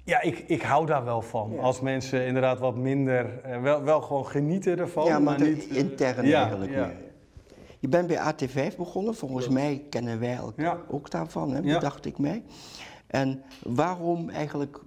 Ja, 0.03 0.21
ik, 0.21 0.43
ik 0.47 0.61
hou 0.61 0.85
daar 0.85 1.05
wel 1.05 1.21
van. 1.21 1.51
Ja. 1.55 1.61
Als 1.61 1.81
mensen 1.81 2.25
inderdaad 2.25 2.59
wat 2.59 2.75
minder... 2.75 3.25
wel, 3.61 3.83
wel 3.83 4.01
gewoon 4.01 4.25
genieten 4.25 4.77
ervan, 4.79 5.05
ja, 5.05 5.19
maar 5.19 5.41
niet... 5.41 5.63
intern 5.65 6.23
eigenlijk 6.33 6.71
ja. 6.71 6.85
meer. 6.85 6.95
Je 7.85 7.91
bent 7.91 8.07
bij 8.07 8.17
AT5 8.33 8.75
begonnen, 8.77 9.15
volgens 9.15 9.47
mij 9.49 9.85
kennen 9.89 10.19
wij 10.19 10.35
elkaar 10.35 10.77
ook 10.89 11.11
daarvan, 11.11 11.51
hè, 11.51 11.59
Ja. 11.59 11.73
bedacht 11.73 12.05
ik 12.05 12.17
mij. 12.17 12.43
En 13.07 13.41
waarom 13.63 14.29
eigenlijk 14.29 14.79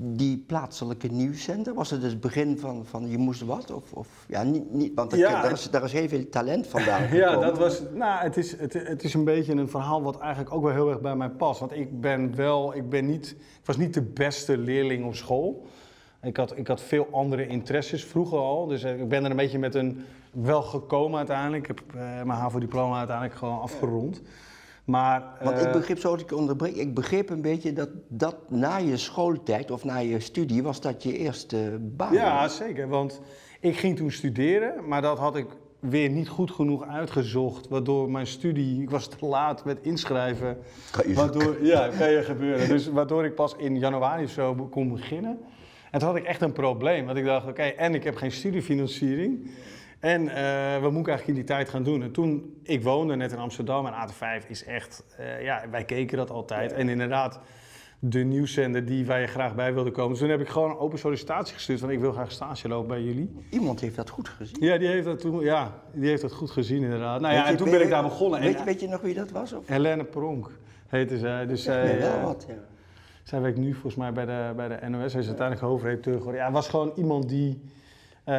die 0.00 0.38
plaatselijke 0.46 1.06
nieuwszender, 1.08 1.74
was 1.74 1.90
het 1.90 2.00
dus 2.00 2.10
het 2.12 2.20
begin 2.20 2.58
van, 2.58 2.84
van 2.86 3.08
je 3.10 3.18
moest 3.18 3.40
wat? 3.40 3.70
Of, 3.70 3.92
of 3.92 4.24
ja, 4.28 4.42
niet, 4.42 4.72
niet, 4.72 4.92
want 4.94 5.16
Ja, 5.16 5.42
daar, 5.42 5.52
is, 5.52 5.70
daar 5.70 5.84
is 5.84 5.92
heel 5.92 6.08
veel 6.08 6.28
talent 6.28 6.66
vandaan 6.66 7.00
gekomen. 7.08 7.38
Ja, 7.38 7.40
dat 7.40 7.58
was. 7.58 7.82
Nou, 7.94 8.22
het 8.22 8.36
is, 8.36 8.58
het, 8.58 8.72
het 8.72 9.04
is 9.04 9.14
een 9.14 9.24
beetje 9.24 9.52
een 9.52 9.68
verhaal 9.68 10.02
wat 10.02 10.18
eigenlijk 10.18 10.54
ook 10.54 10.62
wel 10.62 10.72
heel 10.72 10.90
erg 10.90 11.00
bij 11.00 11.16
mij 11.16 11.30
past. 11.30 11.60
Want 11.60 11.72
ik 11.72 12.00
ben 12.00 12.36
wel, 12.36 12.74
ik 12.74 12.88
ben 12.88 13.06
niet, 13.06 13.30
ik 13.60 13.66
was 13.66 13.76
niet 13.76 13.94
de 13.94 14.02
beste 14.02 14.58
leerling 14.58 15.04
op 15.06 15.14
school. 15.14 15.66
Ik 16.26 16.36
had, 16.36 16.58
ik 16.58 16.66
had 16.66 16.80
veel 16.80 17.08
andere 17.10 17.46
interesses 17.46 18.04
vroeger 18.04 18.38
al. 18.38 18.66
Dus 18.66 18.82
eh, 18.82 19.00
ik 19.00 19.08
ben 19.08 19.24
er 19.24 19.30
een 19.30 19.36
beetje 19.36 19.58
met 19.58 19.74
een 19.74 20.04
wel 20.30 20.62
gekomen 20.62 21.18
uiteindelijk. 21.18 21.68
Ik 21.68 21.76
heb 21.76 21.94
eh, 21.94 22.00
mijn 22.00 22.38
HAVO-diploma 22.38 22.98
uiteindelijk 22.98 23.38
gewoon 23.38 23.60
afgerond. 23.60 24.22
Maar, 24.84 25.22
Want 25.42 25.58
eh, 25.58 25.66
ik 25.66 25.72
begreep, 25.72 25.98
zo 25.98 26.10
dat 26.10 26.20
ik 26.20 26.32
onderbreek, 26.32 26.74
ik 26.74 26.94
begreep 26.94 27.30
een 27.30 27.42
beetje 27.42 27.72
dat, 27.72 27.88
dat 28.08 28.36
na 28.48 28.76
je 28.76 28.96
schooltijd 28.96 29.70
of 29.70 29.84
na 29.84 29.96
je 29.96 30.20
studie 30.20 30.62
was 30.62 30.80
dat 30.80 31.02
je 31.02 31.18
eerste 31.18 31.78
baan. 31.80 32.12
Ja, 32.12 32.48
zeker. 32.48 32.88
Want 32.88 33.20
ik 33.60 33.76
ging 33.76 33.96
toen 33.96 34.10
studeren, 34.10 34.88
maar 34.88 35.02
dat 35.02 35.18
had 35.18 35.36
ik 35.36 35.46
weer 35.78 36.10
niet 36.10 36.28
goed 36.28 36.50
genoeg 36.50 36.86
uitgezocht. 36.86 37.68
Waardoor 37.68 38.10
mijn 38.10 38.26
studie, 38.26 38.82
ik 38.82 38.90
was 38.90 39.08
te 39.08 39.26
laat 39.26 39.64
met 39.64 39.78
inschrijven. 39.82 40.58
Kan 40.90 41.08
je 41.08 41.14
Waardoor, 41.14 41.64
ja, 41.64 41.88
kan 41.98 42.10
je 42.10 42.22
gebeuren. 42.22 42.68
Dus 42.68 42.88
waardoor 42.88 43.24
ik 43.24 43.34
pas 43.34 43.54
in 43.56 43.78
januari 43.78 44.24
of 44.24 44.30
zo 44.30 44.54
kon 44.54 44.88
beginnen. 44.88 45.38
En 45.96 46.02
toen 46.02 46.10
had 46.10 46.18
ik 46.18 46.24
echt 46.24 46.40
een 46.40 46.52
probleem. 46.52 47.06
Want 47.06 47.18
ik 47.18 47.24
dacht, 47.24 47.46
oké, 47.46 47.62
en 47.62 47.94
ik 47.94 48.04
heb 48.04 48.16
geen 48.16 48.32
studiefinanciering. 48.32 49.50
En 50.00 50.28
eh, 50.28 50.82
wat 50.82 50.92
moet 50.92 51.00
ik 51.00 51.08
eigenlijk 51.08 51.26
in 51.26 51.34
die 51.34 51.54
tijd 51.54 51.68
gaan 51.68 51.82
doen? 51.82 52.02
En 52.02 52.12
toen, 52.12 52.60
ik 52.62 52.82
woonde 52.82 53.16
net 53.16 53.32
in 53.32 53.38
Amsterdam 53.38 53.86
en 53.86 53.92
AT5 53.92 54.46
is 54.48 54.64
echt, 54.64 55.04
eh, 55.16 55.42
ja, 55.42 55.64
wij 55.70 55.84
keken 55.84 56.16
dat 56.16 56.30
altijd. 56.30 56.72
En 56.72 56.88
inderdaad, 56.88 57.40
de 57.98 58.18
nieuwszender 58.18 58.84
die 58.84 59.04
je 59.04 59.26
graag 59.26 59.54
bij 59.54 59.74
wilde 59.74 59.90
komen. 59.90 60.10
Dus 60.10 60.18
toen 60.18 60.28
heb 60.28 60.40
ik 60.40 60.48
gewoon 60.48 60.70
een 60.70 60.78
open 60.78 60.98
sollicitatie 60.98 61.54
gestuurd 61.54 61.80
van 61.80 61.90
ik 61.90 62.00
wil 62.00 62.12
graag 62.12 62.32
stage 62.32 62.68
lopen 62.68 62.88
bij 62.88 63.02
jullie. 63.02 63.34
Iemand 63.50 63.80
heeft 63.80 63.96
dat 63.96 64.10
goed 64.10 64.28
gezien. 64.28 64.56
Ja, 64.60 64.78
die 64.78 64.88
heeft 64.88 65.04
dat 65.04 65.20
toen, 65.20 65.40
ja, 65.40 65.82
die 65.92 66.08
heeft 66.08 66.22
dat 66.22 66.32
goed 66.32 66.50
gezien 66.50 66.82
inderdaad. 66.82 67.20
Nou 67.20 67.34
ja, 67.34 67.42
Weet 67.42 67.50
en 67.50 67.56
toen 67.56 67.70
ben 67.70 67.82
ik 67.82 67.90
daar 67.90 68.02
begonnen. 68.02 68.40
Weet, 68.40 68.56
En, 68.56 68.64
weet 68.64 68.80
je 68.80 68.88
nog 68.88 69.00
wie 69.00 69.14
dat 69.14 69.30
was? 69.30 69.52
Of? 69.52 69.66
Helene 69.66 70.04
Pronk 70.04 70.50
heette 70.86 71.18
zij. 71.18 71.46
Dus 71.46 71.62
zij, 71.62 71.84
nee, 71.84 71.98
wel 71.98 72.16
eh, 72.16 72.24
wat, 72.24 72.44
ja. 72.48 72.54
Zij 73.26 73.40
werkt 73.40 73.58
nu 73.58 73.72
volgens 73.72 73.94
mij 73.94 74.12
bij 74.12 74.24
de, 74.24 74.52
bij 74.56 74.68
de 74.68 74.88
NOS. 74.88 75.12
Hij 75.12 75.20
is 75.20 75.26
uiteindelijk 75.26 75.66
hoofdredacteur 75.66 76.16
geworden. 76.16 76.40
Ja, 76.40 76.50
was 76.50 76.68
gewoon 76.68 76.92
iemand 76.96 77.28
die 77.28 77.60
eh, 78.24 78.34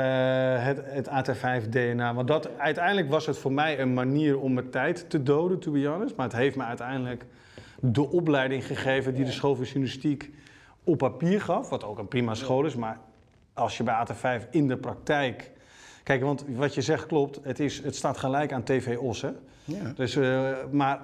het, 0.63 0.81
het 0.83 1.09
AT5-DNA... 1.09 2.13
Want 2.13 2.27
dat, 2.27 2.57
uiteindelijk 2.57 3.09
was 3.09 3.25
het 3.25 3.37
voor 3.37 3.51
mij 3.51 3.79
een 3.79 3.93
manier 3.93 4.39
om 4.39 4.53
mijn 4.53 4.69
tijd 4.69 5.09
te 5.09 5.23
doden, 5.23 5.59
to 5.59 5.71
be 5.71 5.87
honest. 5.87 6.15
Maar 6.15 6.25
het 6.25 6.35
heeft 6.35 6.55
me 6.55 6.63
uiteindelijk 6.63 7.25
de 7.79 8.09
opleiding 8.09 8.65
gegeven 8.65 9.13
die 9.13 9.25
de 9.25 9.31
school 9.31 9.55
voor 9.55 9.65
journalistiek 9.65 10.31
op 10.83 10.97
papier 10.97 11.41
gaf. 11.41 11.69
Wat 11.69 11.83
ook 11.83 11.97
een 11.97 12.07
prima 12.07 12.33
school 12.33 12.65
is, 12.65 12.75
maar 12.75 12.99
als 13.53 13.77
je 13.77 13.83
bij 13.83 14.07
AT5 14.07 14.49
in 14.49 14.67
de 14.67 14.77
praktijk... 14.77 15.51
Kijk, 16.03 16.21
want 16.21 16.45
wat 16.55 16.75
je 16.75 16.81
zegt 16.81 17.05
klopt. 17.05 17.39
Het, 17.43 17.59
is, 17.59 17.83
het 17.83 17.95
staat 17.95 18.17
gelijk 18.17 18.53
aan 18.53 18.63
TV 18.63 18.97
Os, 18.97 19.21
hè? 19.21 19.31
Ja. 19.63 19.91
Dus, 19.95 20.15
eh, 20.15 20.51
maar 20.71 20.99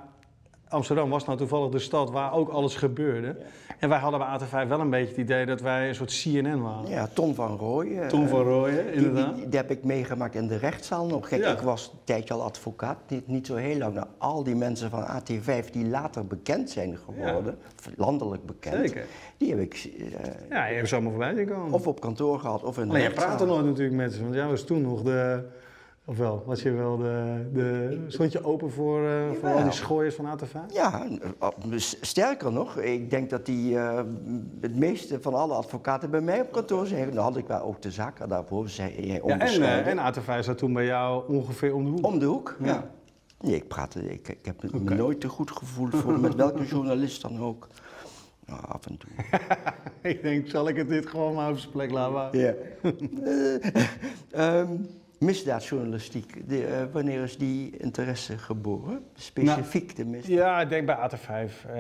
Amsterdam 0.74 1.10
was 1.10 1.26
nou 1.26 1.38
toevallig 1.38 1.72
de 1.72 1.80
stad 1.80 2.12
waar 2.12 2.34
ook 2.34 2.50
alles 2.50 2.76
gebeurde. 2.76 3.36
En 3.84 3.90
wij 3.90 4.00
hadden 4.00 4.20
bij 4.20 4.40
AT5 4.40 4.68
wel 4.68 4.80
een 4.80 4.90
beetje 4.90 5.08
het 5.08 5.18
idee 5.18 5.46
dat 5.46 5.62
wij 5.62 5.88
een 5.88 5.96
soort 5.96 6.22
CNN 6.22 6.62
waren. 6.62 6.90
Ja, 6.90 7.08
Ton 7.14 7.36
van 7.36 7.58
Rooij. 7.58 8.08
Tom 8.08 8.28
van 8.28 8.42
Rooyen, 8.42 8.84
Die, 8.86 8.96
die, 8.96 9.06
inderdaad. 9.08 9.36
die 9.36 9.46
heb 9.60 9.72
ik 9.72 9.84
meegemaakt 9.84 10.36
in 10.36 10.48
de 10.48 10.58
rechtszaal 10.58 11.06
nog. 11.06 11.28
Kijk, 11.28 11.42
Ja. 11.42 11.52
ik 11.52 11.60
was 11.60 11.90
een 11.94 12.00
tijdje 12.04 12.34
al 12.34 12.42
advocaat, 12.44 12.98
niet, 13.08 13.28
niet 13.28 13.48
zo 13.48 13.56
heel 13.56 13.78
lang. 13.78 13.94
Nou, 13.94 14.08
al 14.18 14.44
die 14.44 14.56
mensen 14.56 14.90
van 14.90 15.04
AT5 15.08 15.70
die 15.72 15.88
later 15.88 16.26
bekend 16.28 16.70
zijn 16.70 16.98
geworden, 17.06 17.58
landelijk 17.96 18.46
bekend, 18.46 18.76
Zeker. 18.76 19.06
die 19.38 19.50
heb 19.50 19.60
ik 19.60 19.74
eh, 20.00 20.32
Ja, 20.50 20.66
je 20.66 20.76
hebt 20.76 20.88
ze 20.88 20.94
allemaal 20.96 21.12
voorbij 21.14 21.36
zien 21.36 21.48
komen. 21.48 21.72
of 21.74 21.88
op 21.88 22.00
kantoor 22.02 22.40
gehad 22.40 22.64
of 22.64 22.78
in 22.78 22.84
de 22.84 22.90
Alleen 22.90 23.04
je 23.04 23.10
praatte 23.12 23.46
nooit 23.46 23.66
natuurlijk 23.66 23.96
met 23.96 24.14
ze, 24.14 24.22
want 24.24 24.36
jij 24.36 24.48
was 24.48 24.64
toen 24.64 24.82
nog 24.82 25.02
de... 25.02 25.44
Of 26.06 26.18
wel, 26.18 26.44
was 26.46 26.62
je 26.62 26.72
wel 26.72 26.98
de... 26.98 27.46
de 27.54 28.04
stond 28.08 28.32
je 28.32 28.44
open 28.44 28.72
voor, 28.72 29.08
eh, 29.08 29.32
voor 29.40 29.50
al 29.54 29.64
die 29.64 29.72
schooiers 29.72 30.16
van 30.16 30.26
AT5? 30.26 30.74
Ja, 30.74 31.08
eh, 31.40 31.48
s- 31.76 31.98
sterker 32.02 32.52
nog, 32.52 32.78
ik 32.78 33.10
denk 33.10 33.30
dat 33.30 33.46
die 33.46 33.78
eh, 33.78 34.02
het 34.62 34.76
meeste 34.76 35.22
van 35.22 35.34
alle 35.34 35.54
advocaten 35.54 36.10
bij 36.10 36.22
mij 36.22 36.42
op 36.42 36.52
kantoor 36.52 36.86
zijn. 36.88 37.12
Dan 37.12 37.24
had 37.24 37.38
ik 37.38 37.48
wel 37.48 37.62
ook 37.62 37.82
de 37.82 37.92
zaken 37.92 38.30
daarvoor, 38.30 38.70
zei 38.70 39.06
jij 39.08 39.22
Ja, 39.26 39.40
en, 39.40 39.62
eh, 39.62 39.88
en 39.88 39.98
AT5 40.14 40.40
zat 40.44 40.58
toen 40.58 40.74
bij 40.74 40.86
jou 40.86 41.34
ongeveer 41.34 41.74
om 41.76 41.84
de 41.86 41.90
hoek. 41.92 42.06
Om 42.06 42.20
de 42.20 42.26
hoek, 42.26 42.58
ja. 42.60 42.66
Ja. 42.68 42.90
Nee, 43.42 43.56
ik 43.56 43.68
praatte, 43.68 44.12
ik, 44.12 44.28
ik 44.28 44.46
heb 44.46 44.64
me 44.74 44.96
nooit 44.96 45.22
te 45.22 45.30
goed 45.30 45.52
gevoeld 45.52 45.96
voor 45.96 46.20
met 46.20 46.36
welke 46.36 46.66
journalist 46.66 47.22
dan 47.22 47.40
ook. 47.40 47.68
Nou, 48.46 48.60
af 48.68 48.86
en 48.86 48.98
toe. 48.98 49.10
ik 50.12 50.22
denk, 50.22 50.48
zal 50.48 50.68
ik 50.68 50.76
het 50.76 50.90
dit 50.90 51.06
gewoon 51.08 51.34
maar 51.34 51.50
op 51.52 51.58
zijn 51.58 51.72
plek 51.72 51.92
laten? 51.92 52.40
Ja. 52.40 52.54
Ehm, 54.32 54.68
misdaadjournalistiek, 55.24 56.50
de, 56.50 56.66
eh, 56.66 56.84
wanneer 56.92 57.24
is 57.24 57.38
die 57.38 57.78
interesse 57.78 58.38
geboren? 58.38 59.04
Specifiek 59.14 59.96
de 59.96 60.06
misdaad? 60.06 60.32
Ja, 60.32 60.62
ik 60.62 60.70
denk 60.70 60.86
bij 60.86 60.96
AT5. 60.96 61.66
Eh, 61.66 61.76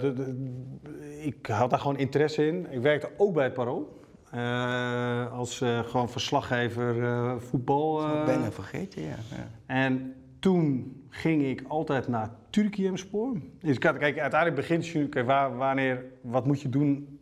de- 0.00 0.12
de- 0.14 1.20
ik 1.22 1.46
had 1.46 1.70
daar 1.70 1.78
gewoon 1.78 1.98
interesse 1.98 2.46
in. 2.46 2.66
Ik 2.70 2.80
werkte 2.80 3.10
ook 3.16 3.34
bij 3.34 3.44
het 3.44 3.54
Parool. 3.54 3.96
Eh, 4.30 5.32
als 5.32 5.60
eh, 5.60 5.78
gewoon 5.78 6.10
verslaggever 6.10 7.02
eh, 7.04 7.34
voetbal. 7.38 8.06
Ik 8.08 8.14
eh. 8.14 8.24
bijna 8.24 8.50
vergeten, 8.50 9.02
ja. 9.02 9.08
ja. 9.08 9.48
En 9.66 10.14
toen 10.38 10.92
ging 11.08 11.44
ik 11.44 11.62
altijd 11.68 12.08
naar 12.08 12.30
Turkiyemspor. 12.50 13.36
Dus 13.60 13.78
kijk, 13.78 14.00
uiteindelijk 14.02 14.54
begint 14.54 14.90
kijk, 15.08 15.26
waar, 15.26 15.56
wanneer, 15.56 16.04
wat 16.20 16.46
moet 16.46 16.60
je 16.60 16.68
doen 16.68 17.18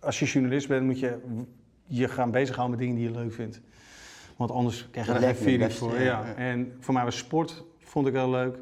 als 0.00 0.18
je 0.18 0.24
journalist 0.24 0.68
bent, 0.68 0.84
moet 0.84 0.98
je 1.00 1.18
je 1.86 2.08
gaan 2.08 2.30
bezighouden 2.30 2.78
met 2.78 2.86
dingen 2.86 3.02
die 3.02 3.12
je 3.12 3.18
leuk 3.18 3.32
vindt. 3.32 3.60
Want 4.36 4.50
anders 4.50 4.88
krijg 4.90 5.06
je 5.06 5.12
er 5.12 5.26
het 5.26 5.36
feeling 5.36 5.72
voor. 5.72 5.92
ja. 5.94 6.00
Ja. 6.02 6.34
En 6.34 6.72
voor 6.80 6.94
mij 6.94 7.04
was 7.04 7.16
sport, 7.16 7.64
vond 7.78 8.06
ik 8.06 8.12
wel 8.12 8.30
leuk. 8.30 8.58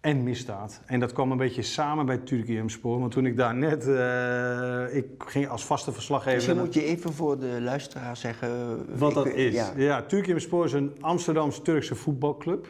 En 0.00 0.22
misdaad. 0.22 0.80
En 0.86 1.00
dat 1.00 1.12
kwam 1.12 1.30
een 1.30 1.36
beetje 1.36 1.62
samen 1.62 2.06
bij 2.06 2.18
Turkiyemspor. 2.18 2.98
Want 3.00 3.12
toen 3.12 3.26
ik 3.26 3.36
daar 3.36 3.54
net, 3.54 3.88
eh, 3.88 4.96
ik 4.96 5.06
ging 5.18 5.48
als 5.48 5.64
vaste 5.64 5.92
verslaggever. 5.92 6.34
Misschien 6.34 6.56
naar- 6.56 6.64
moet 6.64 6.74
je 6.74 6.84
even 6.84 7.12
voor 7.12 7.38
de 7.38 7.58
luisteraar 7.60 8.16
zeggen... 8.16 8.78
wat 8.98 9.08
ik 9.08 9.14
dat 9.14 9.26
is. 9.26 9.54
Ja. 9.54 9.72
Ja, 9.76 10.02
Turkiyemspor 10.02 10.64
is 10.64 10.72
een 10.72 10.92
Amsterdams-Turkse 11.00 11.94
voetbalclub. 11.94 12.66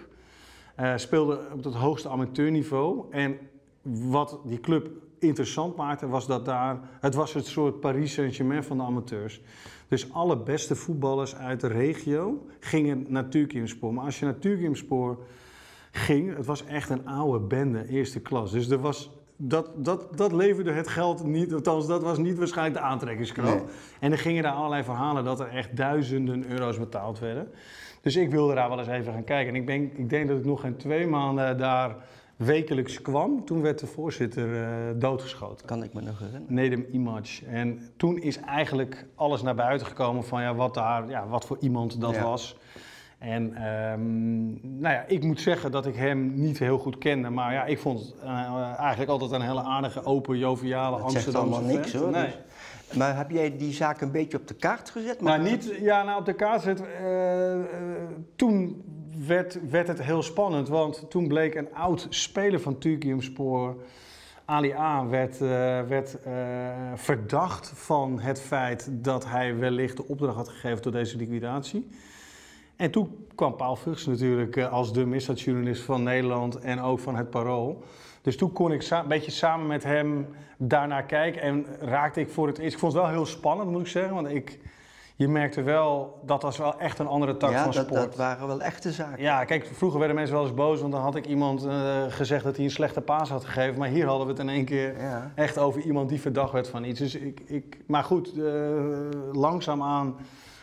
Eh, 0.75 0.93
speelde 0.97 1.41
op 1.53 1.65
het 1.65 1.75
hoogste 1.75 2.09
amateurniveau. 2.09 3.05
En 3.11 3.39
wat 3.83 4.41
die 4.45 4.61
club 4.61 4.89
interessant 5.19 5.77
maakte, 5.77 6.09
was 6.09 6.27
dat 6.27 6.45
daar... 6.45 6.79
Het 7.01 7.15
was 7.15 7.35
het 7.35 7.47
soort 7.47 7.81
Paris 7.81 8.13
Saint-Germain 8.13 8.65
van 8.65 8.77
de 8.77 8.83
amateurs. 8.83 9.41
Dus 9.93 10.13
alle 10.13 10.37
beste 10.37 10.75
voetballers 10.75 11.37
uit 11.37 11.61
de 11.61 11.67
regio 11.67 12.47
gingen 12.61 13.05
naar 13.09 13.29
Turkiyemspor. 13.29 13.95
Maar 13.95 14.05
als 14.05 14.19
je 14.19 14.25
naar 14.25 14.39
Turkiyemspor 14.39 15.19
ging, 15.91 16.37
het 16.37 16.47
was 16.47 16.65
echt 16.65 16.91
een 16.91 17.07
oude 17.07 17.39
bende, 17.39 17.89
eerste 17.89 18.21
klas. 18.21 18.53
Dus 18.53 18.71
er 18.71 18.79
was... 18.79 19.11
Dat, 19.37 19.85
dat, 19.85 20.17
dat 20.17 20.33
leverde 20.33 20.73
het 20.73 20.89
geld 20.89 21.25
niet, 21.25 21.55
althans 21.55 21.87
dat 21.87 22.03
was 22.03 22.19
niet 22.19 22.39
waarschijnlijk 22.39 22.77
de 22.77 22.85
aantrekkingskracht. 22.85 23.55
Nee. 23.55 23.75
En 24.01 24.13
er 24.13 24.19
gingen 24.19 24.43
daar 24.43 24.53
allerlei 24.53 24.83
verhalen 24.83 25.25
dat 25.25 25.41
er 25.41 25.49
echt 25.49 25.77
duizenden 25.77 26.51
euro's 26.51 26.79
betaald 26.79 27.19
werden. 27.19 27.49
Dus 28.01 28.17
ik 28.17 28.31
wilde 28.31 28.55
daar 28.55 28.69
wel 28.69 28.79
eens 28.79 28.89
even 28.89 29.13
gaan 29.13 29.25
kijken. 29.25 29.55
En 29.55 29.61
ik 29.61 29.67
denk, 29.67 29.93
ik 29.93 30.11
denk 30.11 30.29
dat 30.29 30.39
ik 30.39 30.45
nog 30.45 30.61
geen 30.61 30.77
twee 30.77 31.07
maanden 31.07 31.59
daar 31.59 31.97
wekelijks 32.45 33.03
kwam. 33.03 33.45
Toen 33.45 33.63
werd 33.63 33.79
de 33.79 33.87
voorzitter 33.87 34.63
eh, 34.63 34.69
doodgeschoten. 34.97 35.67
Kan 35.67 35.83
ik 35.83 35.93
me 35.95 36.01
nog 36.01 36.19
herinneren. 36.19 36.55
Nedem 36.55 36.87
Image. 36.93 37.47
En 37.47 37.89
toen 37.97 38.19
is 38.19 38.37
eigenlijk 38.41 39.07
alles 39.15 39.43
naar 39.43 39.55
buiten 39.55 39.87
gekomen 39.87 40.25
van 40.25 40.43
ja, 40.43 40.55
wat, 40.55 40.75
daar, 40.75 41.09
ja, 41.09 41.27
wat 41.27 41.45
voor 41.47 41.57
iemand 41.61 42.01
dat 42.01 42.15
Ja. 42.15 42.23
was. 42.23 42.57
En 43.19 43.55
ehm, 43.55 44.51
nou 44.81 44.95
ja, 44.95 45.05
ik 45.07 45.23
moet 45.25 45.41
zeggen 45.41 45.71
dat 45.71 45.87
ik 45.87 45.95
hem 45.95 46.33
niet 46.35 46.59
heel 46.59 46.79
goed 46.79 46.99
kende. 46.99 47.31
Maar 47.31 47.53
ja, 47.53 47.65
ik 47.65 47.79
vond 47.79 47.99
het 48.01 48.15
eh, 48.23 48.75
eigenlijk 48.79 49.11
altijd 49.11 49.31
een 49.31 49.41
hele 49.47 49.63
aardige, 49.63 50.05
open, 50.05 50.39
joviale 50.39 50.97
Dat 50.97 51.05
Amsterdamse 51.05 51.39
allemaal 51.55 51.75
niks 51.77 51.93
hoor. 51.93 52.11
Nee. 52.11 52.25
dus- 52.89 52.97
Maar 52.97 53.17
heb 53.17 53.31
jij 53.31 53.57
die 53.57 53.73
zaak 53.73 54.01
een 54.01 54.11
beetje 54.13 54.39
op 54.39 54.47
de 54.49 54.55
kaart 54.55 54.91
gezet? 54.91 55.21
Nou, 55.21 55.41
Maar- 55.41 55.51
niet, 55.51 55.75
ja, 55.81 56.03
nou 56.03 56.19
op 56.21 56.27
de 56.27 56.33
kaart 56.35 56.63
zet. 56.63 56.83
eh, 56.83 57.55
toen 58.37 58.83
werd, 59.17 59.71
werd 59.71 59.89
het 59.89 60.03
heel 60.03 60.23
spannend, 60.23 60.69
want 60.69 61.11
toen 61.11 61.29
bleek 61.29 61.55
een 61.55 61.75
oud 61.75 62.07
speler 62.09 62.61
van 62.61 62.79
Turkiyemspor, 62.79 63.77
Ali 64.45 64.73
A, 64.73 65.07
werd, 65.07 65.41
eh, 65.41 65.49
werd 65.89 66.23
eh, 66.23 66.33
verdacht 66.95 67.73
van 67.75 68.21
het 68.21 68.41
feit 68.41 68.89
dat 68.91 69.27
hij 69.27 69.59
wellicht 69.59 69.97
de 69.97 70.09
opdracht 70.09 70.37
had 70.37 70.49
gegeven 70.49 70.83
tot 70.83 70.93
deze 70.93 71.17
liquidatie. 71.17 71.89
En 72.77 72.91
toen 72.91 73.27
kwam 73.35 73.57
Paul 73.57 73.77
Vugts 73.77 74.07
natuurlijk 74.07 74.57
eh, 74.57 74.73
als 74.73 74.93
de 74.93 75.07
misdaadjournalist 75.07 75.83
van 75.83 76.03
Nederland 76.03 76.59
en 76.59 76.81
ook 76.81 76.99
van 76.99 77.17
het 77.17 77.31
Parool. 77.31 77.85
Dus 78.23 78.37
toen 78.37 78.53
kon 78.53 78.73
ik 78.73 78.91
een 78.91 79.09
beetje 79.09 79.31
samen 79.31 79.67
met 79.67 79.85
hem 79.85 80.27
daarnaar 80.57 81.05
kijken 81.05 81.43
en 81.43 81.67
raakte 81.81 82.21
ik 82.21 82.31
voor 82.31 82.47
het 82.47 82.59
eerst. 82.59 82.73
Ik 82.73 82.79
vond 82.79 82.93
het 82.93 83.03
wel 83.03 83.11
heel 83.11 83.27
spannend, 83.27 83.71
moet 83.71 83.81
ik 83.81 83.87
zeggen, 83.87 84.15
want 84.15 84.29
ik, 84.29 84.59
je 85.17 85.29
merkte 85.29 85.63
wel 85.63 86.21
dat 86.25 86.43
was 86.43 86.57
wel 86.59 86.79
echt 86.79 86.99
een 86.99 87.07
andere 87.07 87.37
tak 87.37 87.51
ja, 87.51 87.63
van 87.63 87.73
sport. 87.73 87.89
dat 87.95 88.17
waren 88.17 88.47
wel 88.47 88.61
echte 88.63 88.93
zaken. 88.93 89.23
Ja, 89.23 89.45
kijk, 89.45 89.67
vroeger 89.73 89.99
werden 89.99 90.17
mensen 90.17 90.35
wel 90.37 90.45
eens 90.45 90.55
boos, 90.55 90.81
want 90.81 90.93
dan 90.93 91.03
had 91.03 91.17
ik 91.17 91.27
iemand 91.27 91.65
eh, 91.65 92.03
gezegd 92.09 92.45
dat 92.45 92.57
hij 92.57 92.65
een 92.65 92.71
slechte 92.71 93.01
paas 93.01 93.29
had 93.29 93.45
gegeven. 93.45 93.79
Maar 93.79 93.89
hier 93.89 94.07
hadden 94.07 94.27
we 94.27 94.33
het 94.33 94.41
in 94.43 94.49
één 94.49 94.65
keer 94.65 95.01
Ja. 95.01 95.33
echt 95.35 95.59
over 95.59 95.81
iemand 95.83 96.09
die 96.09 96.21
verdacht 96.21 96.53
werd 96.53 96.69
van 96.69 96.85
iets. 96.85 96.99
Dus 96.99 97.15
ik, 97.15 97.41
ik, 97.47 97.79
maar 97.87 98.05
goed, 98.05 98.33
eh, 98.39 98.45
langzaamaan 99.33 100.17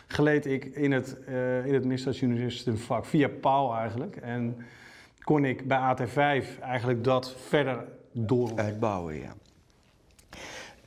gleed 0.06 0.46
ik 0.46 0.64
in 0.64 0.92
het, 0.92 1.16
eh 1.26 1.66
in 1.66 1.74
het 1.74 1.84
misdaadjournalistenvak, 1.84 3.04
via 3.04 3.28
Paul 3.40 3.74
eigenlijk. 3.76 4.16
En 4.16 4.56
kon 5.22 5.44
ik 5.44 5.68
bij 5.68 5.78
AT5 5.78 6.60
eigenlijk 6.60 7.04
dat 7.04 7.34
verder 7.48 7.84
door. 8.12 8.50
Uitbouwen, 8.56 9.14
ja. 9.14 9.32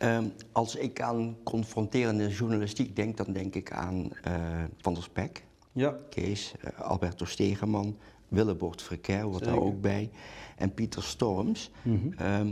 Ehm, 0.03 0.23
als 0.51 0.75
ik 0.75 1.01
aan 1.01 1.37
confronterende 1.43 2.27
journalistiek 2.29 2.95
denk, 2.95 3.17
dan 3.17 3.33
denk 3.33 3.55
ik 3.55 3.71
aan 3.71 4.09
eh, 4.23 4.33
Van 4.77 4.93
der 4.93 5.03
Spek, 5.03 5.43
Ja, 5.71 5.95
Kees, 6.09 6.53
eh, 6.61 6.79
Alberto 6.79 7.25
Stegeman, 7.25 7.97
Willebord 8.27 8.81
Verker 8.81 9.21
hoort 9.21 9.43
daar 9.43 9.59
ook 9.59 9.81
bij, 9.81 10.09
en 10.57 10.73
Pieter 10.73 11.03
Storms. 11.03 11.71
Ehm, 12.17 12.47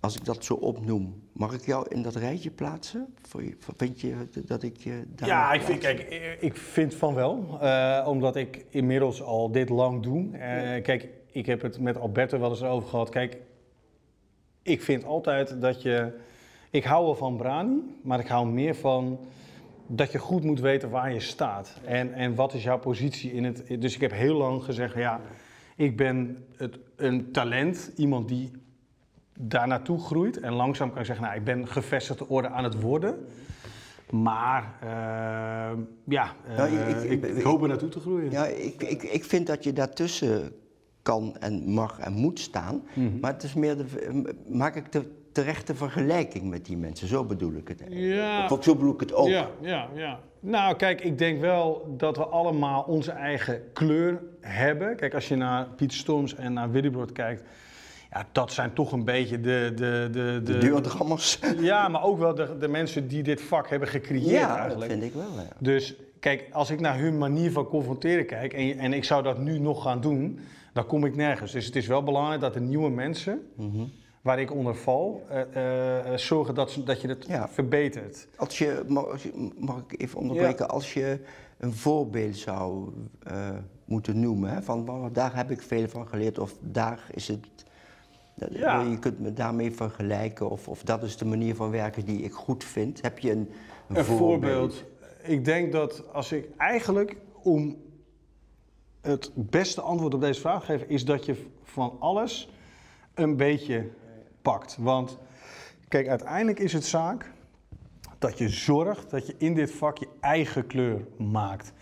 als 0.00 0.16
ik 0.16 0.24
dat 0.24 0.44
zo 0.44 0.54
opnoem, 0.54 1.22
mag 1.32 1.52
ik 1.54 1.66
jou 1.66 1.86
in 1.88 2.02
dat 2.02 2.14
rijtje 2.14 2.50
plaatsen? 2.50 3.14
Vind 3.76 4.00
je 4.00 4.14
dat 4.46 4.62
ik 4.62 4.76
je 4.76 5.02
daar 5.08 5.28
ja 5.28 5.52
ik, 5.52 5.62
vind, 5.62 5.78
kijk, 5.78 6.00
ik 6.40 6.56
vind 6.56 6.94
van 6.94 7.14
wel. 7.14 7.58
eh, 7.60 8.04
omdat 8.08 8.36
ik 8.36 8.64
inmiddels 8.68 9.22
al 9.22 9.50
dit 9.50 9.68
lang 9.68 10.02
doe. 10.02 10.36
Eh, 10.36 10.82
Kijk, 10.82 11.08
ik 11.32 11.46
heb 11.46 11.62
het 11.62 11.80
met 11.80 11.96
Alberto 11.96 12.38
wel 12.38 12.50
eens 12.50 12.62
over 12.62 12.88
gehad. 12.88 13.08
Kijk, 13.08 13.36
ik 14.62 14.82
vind 14.82 15.04
altijd 15.04 15.60
dat 15.60 15.82
je. 15.82 16.12
Ik 16.70 16.84
hou 16.84 17.04
wel 17.04 17.14
van 17.14 17.36
Brani, 17.36 17.96
maar 18.02 18.18
ik 18.20 18.26
hou 18.28 18.46
meer 18.48 18.74
van 18.74 19.18
dat 19.86 20.12
je 20.12 20.18
goed 20.18 20.44
moet 20.44 20.60
weten 20.60 20.90
waar 20.90 21.12
je 21.12 21.20
staat. 21.20 21.74
En, 21.84 22.12
en 22.14 22.34
wat 22.34 22.54
is 22.54 22.62
jouw 22.62 22.78
positie 22.78 23.32
in 23.32 23.44
het. 23.44 23.64
Dus 23.80 23.94
ik 23.94 24.00
heb 24.00 24.12
heel 24.12 24.36
lang 24.36 24.64
gezegd: 24.64 24.94
ja, 24.94 25.20
ik 25.76 25.96
ben 25.96 26.44
het, 26.56 26.78
een 26.96 27.32
talent, 27.32 27.90
iemand 27.96 28.28
die 28.28 28.50
daar 29.40 29.66
naartoe 29.68 29.98
groeit. 30.00 30.40
En 30.40 30.52
langzaam 30.52 30.90
kan 30.90 30.98
ik 31.00 31.06
zeggen: 31.06 31.24
nou, 31.24 31.36
ik 31.38 31.44
ben 31.44 31.68
gevestigde 31.68 32.28
orde 32.28 32.48
aan 32.48 32.64
het 32.64 32.80
worden. 32.80 33.26
Maar 34.10 34.74
eh, 34.80 35.78
ja, 36.04 36.32
eh, 36.48 36.56
Nou, 36.56 36.70
ik- 36.70 36.88
ik- 36.96 37.10
ik, 37.10 37.22
ik- 37.24 37.36
ik 37.36 37.42
hoop 37.42 37.62
er 37.62 37.68
naartoe 37.68 37.88
te 37.88 38.00
groeien. 38.00 38.30
Ja, 38.30 38.46
ik, 38.46 38.82
ik, 38.82 39.02
ik 39.02 39.24
vind 39.24 39.46
dat 39.46 39.64
je 39.64 39.72
daartussen 39.72 40.52
kan 41.08 41.36
en 41.40 41.70
mag 41.70 41.98
en 41.98 42.12
moet 42.12 42.38
staan. 42.40 42.82
Mhm. 42.94 43.18
Maar 43.20 43.32
het 43.32 43.42
is 43.42 43.54
meer 43.54 43.76
de, 43.76 43.84
maak 44.48 44.74
ik 44.74 44.92
de 44.92 45.02
terechte 45.32 45.74
vergelijking 45.74 46.50
met 46.50 46.66
die 46.66 46.76
mensen. 46.76 47.08
Zo 47.08 47.24
bedoel 47.24 47.52
ik 47.52 47.68
het. 47.68 47.82
Ja. 47.88 48.48
Of 48.48 48.64
zo 48.64 48.74
bedoel 48.74 48.92
ik 48.94 49.00
het 49.00 49.14
ook. 49.14 49.28
Ja, 49.28 49.48
ja, 49.60 49.88
ja. 49.94 50.20
Nou, 50.40 50.76
kijk, 50.76 51.00
ik 51.00 51.18
denk 51.18 51.40
wel 51.40 51.94
dat 51.96 52.16
we 52.16 52.24
allemaal 52.26 52.82
onze 52.82 53.10
eigen 53.10 53.62
kleur 53.72 54.22
hebben. 54.40 54.96
Kijk, 54.96 55.14
als 55.14 55.28
je 55.28 55.36
naar 55.36 55.66
Piet 55.76 55.92
Storms 55.92 56.34
en 56.34 56.52
naar 56.52 56.70
Willybrood 56.70 57.12
kijkt, 57.12 57.42
ja, 58.10 58.26
dat 58.32 58.52
zijn 58.52 58.72
toch 58.72 58.92
een 58.92 59.04
beetje 59.04 59.40
de... 59.40 59.72
de, 59.74 60.08
de, 60.12 60.40
De 60.44 60.58
deurdrammers. 60.58 61.38
Ja, 61.60 61.88
maar 61.88 62.02
ook 62.02 62.18
wel 62.18 62.34
de, 62.34 62.56
de 62.58 62.68
mensen 62.68 63.08
die 63.08 63.22
dit 63.22 63.40
vak 63.40 63.68
hebben 63.68 63.88
gecreëerd 63.88 64.30
Ja, 64.30 64.48
dat 64.48 64.58
eigenlijk. 64.58 64.90
vind 64.90 65.02
ik 65.02 65.12
wel. 65.12 65.32
Ja. 65.36 65.48
Dus 65.58 65.94
kijk, 66.20 66.48
als 66.52 66.70
ik 66.70 66.80
naar 66.80 66.98
hun 66.98 67.18
manier 67.18 67.52
van 67.52 67.66
confronteren 67.66 68.26
kijk 68.26 68.52
en, 68.52 68.78
en 68.78 68.92
ik 68.92 69.04
zou 69.04 69.22
dat 69.22 69.38
nu 69.38 69.58
nog 69.58 69.82
gaan 69.82 70.00
doen, 70.00 70.38
dan 70.72 70.86
kom 70.86 71.04
ik 71.04 71.16
nergens. 71.16 71.52
Dus 71.52 71.66
het 71.66 71.76
is 71.76 71.86
wel 71.86 72.02
belangrijk 72.02 72.40
dat 72.40 72.54
de 72.54 72.60
nieuwe 72.60 72.90
mensen, 72.90 73.40
Mhm. 73.56 73.84
waar 74.22 74.40
ik 74.40 74.52
onder 74.52 74.76
val, 74.76 75.22
eh, 75.52 76.14
zorgen 76.16 76.54
dat, 76.54 76.80
dat 76.84 77.00
je 77.00 77.08
het 77.08 77.26
Ja. 77.28 77.48
verbetert. 77.48 78.28
Als 78.36 78.58
je, 78.58 78.82
mag, 79.58 79.84
ik 79.88 80.00
even 80.00 80.18
onderbreken? 80.18 80.68
Als 80.68 80.94
je 80.94 81.18
een 81.58 81.72
voorbeeld 81.72 82.36
zou 82.36 82.92
moeten 83.84 84.20
noemen, 84.20 84.50
hè, 84.50 84.62
van 84.62 84.84
"Wow, 84.86 85.14
daar 85.14 85.36
heb 85.36 85.50
ik 85.50 85.62
veel 85.62 85.88
van 85.88 86.08
geleerd, 86.08 86.38
of 86.38 86.54
daar 86.60 87.06
is 87.14 87.28
het. 87.28 87.46
Ja. 88.50 88.80
Je 88.80 88.98
kunt 88.98 89.20
me 89.20 89.32
daarmee 89.32 89.72
vergelijken, 89.72 90.50
of, 90.50 90.68
of 90.68 90.82
dat 90.82 91.02
is 91.02 91.16
de 91.16 91.24
manier 91.24 91.54
van 91.54 91.70
werken 91.70 92.04
die 92.04 92.22
ik 92.22 92.32
goed 92.32 92.64
vind. 92.64 93.02
Heb 93.02 93.18
je 93.18 93.30
een, 93.30 93.50
Een 93.88 94.04
voorbeeld. 94.04 94.84
Ik 95.22 95.44
denk 95.44 95.72
dat 95.72 96.04
als 96.12 96.32
ik 96.32 96.48
eigenlijk 96.56 97.16
om 97.42 97.76
het 99.00 99.30
beste 99.34 99.80
antwoord 99.80 100.14
op 100.14 100.20
deze 100.20 100.40
vraag 100.40 100.64
geven, 100.64 100.88
is 100.88 101.04
dat 101.04 101.24
je 101.24 101.44
van 101.62 101.96
alles 101.98 102.48
een 103.14 103.36
beetje 103.36 103.90
pakt. 104.42 104.76
Want 104.80 105.18
kijk, 105.88 106.08
uiteindelijk 106.08 106.58
is 106.58 106.72
het 106.72 106.84
zaak 106.84 107.32
dat 108.18 108.38
je 108.38 108.48
zorgt 108.48 109.10
dat 109.10 109.26
je 109.26 109.34
in 109.38 109.54
dit 109.54 109.70
vak 109.70 109.98
je 109.98 110.08
eigen 110.20 110.66
kleur 110.66 111.06
maakt. 111.16 111.72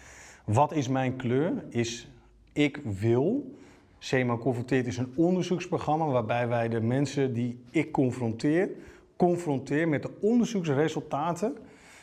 Wat 0.44 0.72
is 0.72 0.88
mijn 0.88 1.16
kleur? 1.16 1.64
Is 1.68 2.08
ik 2.52 2.80
wil. 2.84 3.54
CMA 3.98 4.36
Confronteert 4.36 4.86
is 4.86 4.96
een 4.96 5.12
onderzoeksprogramma 5.16 6.06
waarbij 6.06 6.48
wij 6.48 6.68
de 6.68 6.80
mensen 6.80 7.32
die 7.32 7.64
ik 7.70 7.92
confronteer, 7.92 8.70
confronteer 9.16 9.88
met 9.88 10.02
de 10.02 10.10
onderzoeksresultaten 10.20 11.56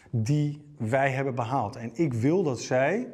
die 0.09 0.61
wij 0.77 1.11
hebben 1.11 1.35
behaald. 1.35 1.75
En 1.75 1.91
ik 1.93 2.13
wil 2.13 2.43
dat 2.43 2.61
zij 2.61 3.07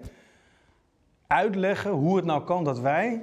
uitleggen 1.30 1.92
hoe 1.92 2.16
het 2.16 2.26
nou 2.26 2.44
kan 2.44 2.64
dat 2.64 2.80
wij 2.80 3.22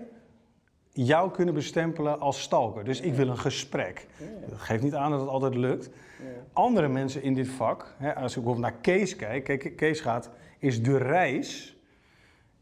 jou 0.92 1.30
kunnen 1.30 1.54
bestempelen 1.54 2.20
als 2.20 2.40
stalker. 2.40 2.84
Dus 2.84 3.00
ik 3.00 3.14
wil 3.14 3.28
een 3.28 3.38
gesprek. 3.38 4.06
Dat 4.48 4.58
geeft 4.58 4.82
niet 4.82 4.94
aan 4.94 5.10
dat 5.10 5.20
het 5.20 5.28
altijd 5.28 5.54
lukt. 5.54 5.90
Andere 6.52 6.88
mensen 6.88 7.22
in 7.22 7.34
dit 7.34 7.48
vak, 7.48 7.94
hè, 7.98 8.14
als 8.14 8.36
ik 8.36 8.42
bijvoorbeeld 8.42 8.72
naar 8.72 8.80
Kees 8.80 9.16
kijk, 9.16 9.44
kijk, 9.44 9.76
Kees 9.76 10.00
gaat, 10.00 10.30
is 10.58 10.82
de 10.82 10.96
reis 10.96 11.76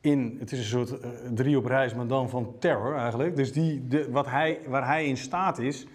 in, 0.01 0.37
het 0.39 0.53
is 0.53 0.59
een 0.59 0.65
soort 0.65 1.01
eh, 1.01 1.11
drie 1.35 1.59
op 1.59 1.65
reis, 1.65 1.95
maar 1.95 2.07
dan 2.07 2.31
van 2.31 2.55
terror 2.59 2.97
eigenlijk. 2.97 3.37
Dus 3.37 3.53
die, 3.53 3.89
de, 3.89 4.11
wat 4.11 4.27
hij, 4.27 4.61
waar 4.67 4.87
hij 4.87 5.07
in 5.07 5.17
staat 5.17 5.59
is, 5.59 5.87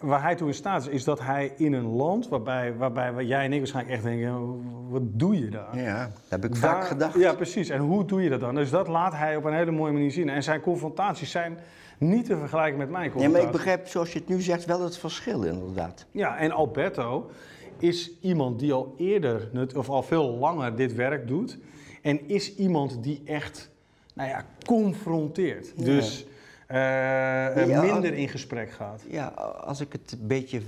waar 0.00 0.22
hij 0.22 0.34
toe 0.34 0.48
in 0.48 0.54
staat 0.54 0.82
is, 0.82 0.88
is 0.88 1.04
dat 1.04 1.20
hij 1.20 1.52
in 1.56 1.72
een 1.72 1.86
land 1.86 2.28
waarbij, 2.28 2.76
waarbij 2.76 3.24
jij 3.24 3.44
en 3.44 3.52
ik 3.52 3.58
waarschijnlijk 3.58 3.94
echt 3.94 4.04
denken, 4.04 4.60
wat 4.90 5.02
doe 5.04 5.38
je 5.38 5.48
daar? 5.50 5.78
Ja, 5.78 6.04
dat 6.04 6.30
heb 6.40 6.44
ik 6.44 6.50
Daar- 6.50 6.60
vaak 6.60 6.84
gedacht. 6.86 7.18
Ja, 7.18 7.34
precies. 7.34 7.68
En 7.68 7.80
hoe 7.80 8.04
doe 8.04 8.22
je 8.22 8.30
dat 8.30 8.40
dan? 8.40 8.54
Dus 8.54 8.70
dat 8.70 8.88
laat 8.88 9.12
hij 9.12 9.36
op 9.36 9.44
een 9.44 9.52
hele 9.54 9.70
mooie 9.70 9.92
manier 9.92 10.10
zien. 10.10 10.28
En 10.28 10.42
zijn 10.42 10.60
confrontaties 10.60 11.30
zijn 11.30 11.58
niet 11.98 12.24
te 12.24 12.36
vergelijken 12.36 12.78
met 12.78 12.90
mijn 12.90 13.10
confrontaties. 13.10 13.44
maar 13.46 13.54
ik 13.54 13.64
begrijp, 13.64 13.88
zoals 13.88 14.12
je 14.12 14.18
het 14.18 14.28
nu 14.28 14.40
zegt, 14.40 14.64
wel 14.64 14.82
het 14.82 14.98
verschil 14.98 15.42
inderdaad. 15.42 16.06
Ja, 16.10 16.36
en 16.38 16.50
Alberto 16.50 17.30
is 17.78 18.10
iemand 18.20 18.58
die 18.58 18.72
al 18.72 18.94
eerder, 18.96 19.50
of 19.76 19.88
al 19.88 20.02
veel 20.02 20.24
langer 20.30 20.76
dit 20.76 20.94
werk 20.94 21.28
doet. 21.28 21.58
En 22.02 22.28
is 22.28 22.56
iemand 22.56 23.02
die 23.02 23.22
echt, 23.24 23.70
nou 24.14 24.28
ja, 24.28 24.44
confronteert. 24.66 25.72
Ja. 25.76 25.84
Dus 25.84 26.26
Ja. 26.68 27.80
minder 27.82 28.14
in 28.14 28.28
gesprek 28.28 28.70
gaat. 28.70 29.02
Ja, 29.08 29.26
als 29.60 29.80
ik 29.80 29.92
het 29.92 30.12
een 30.12 30.26
beetje 30.26 30.62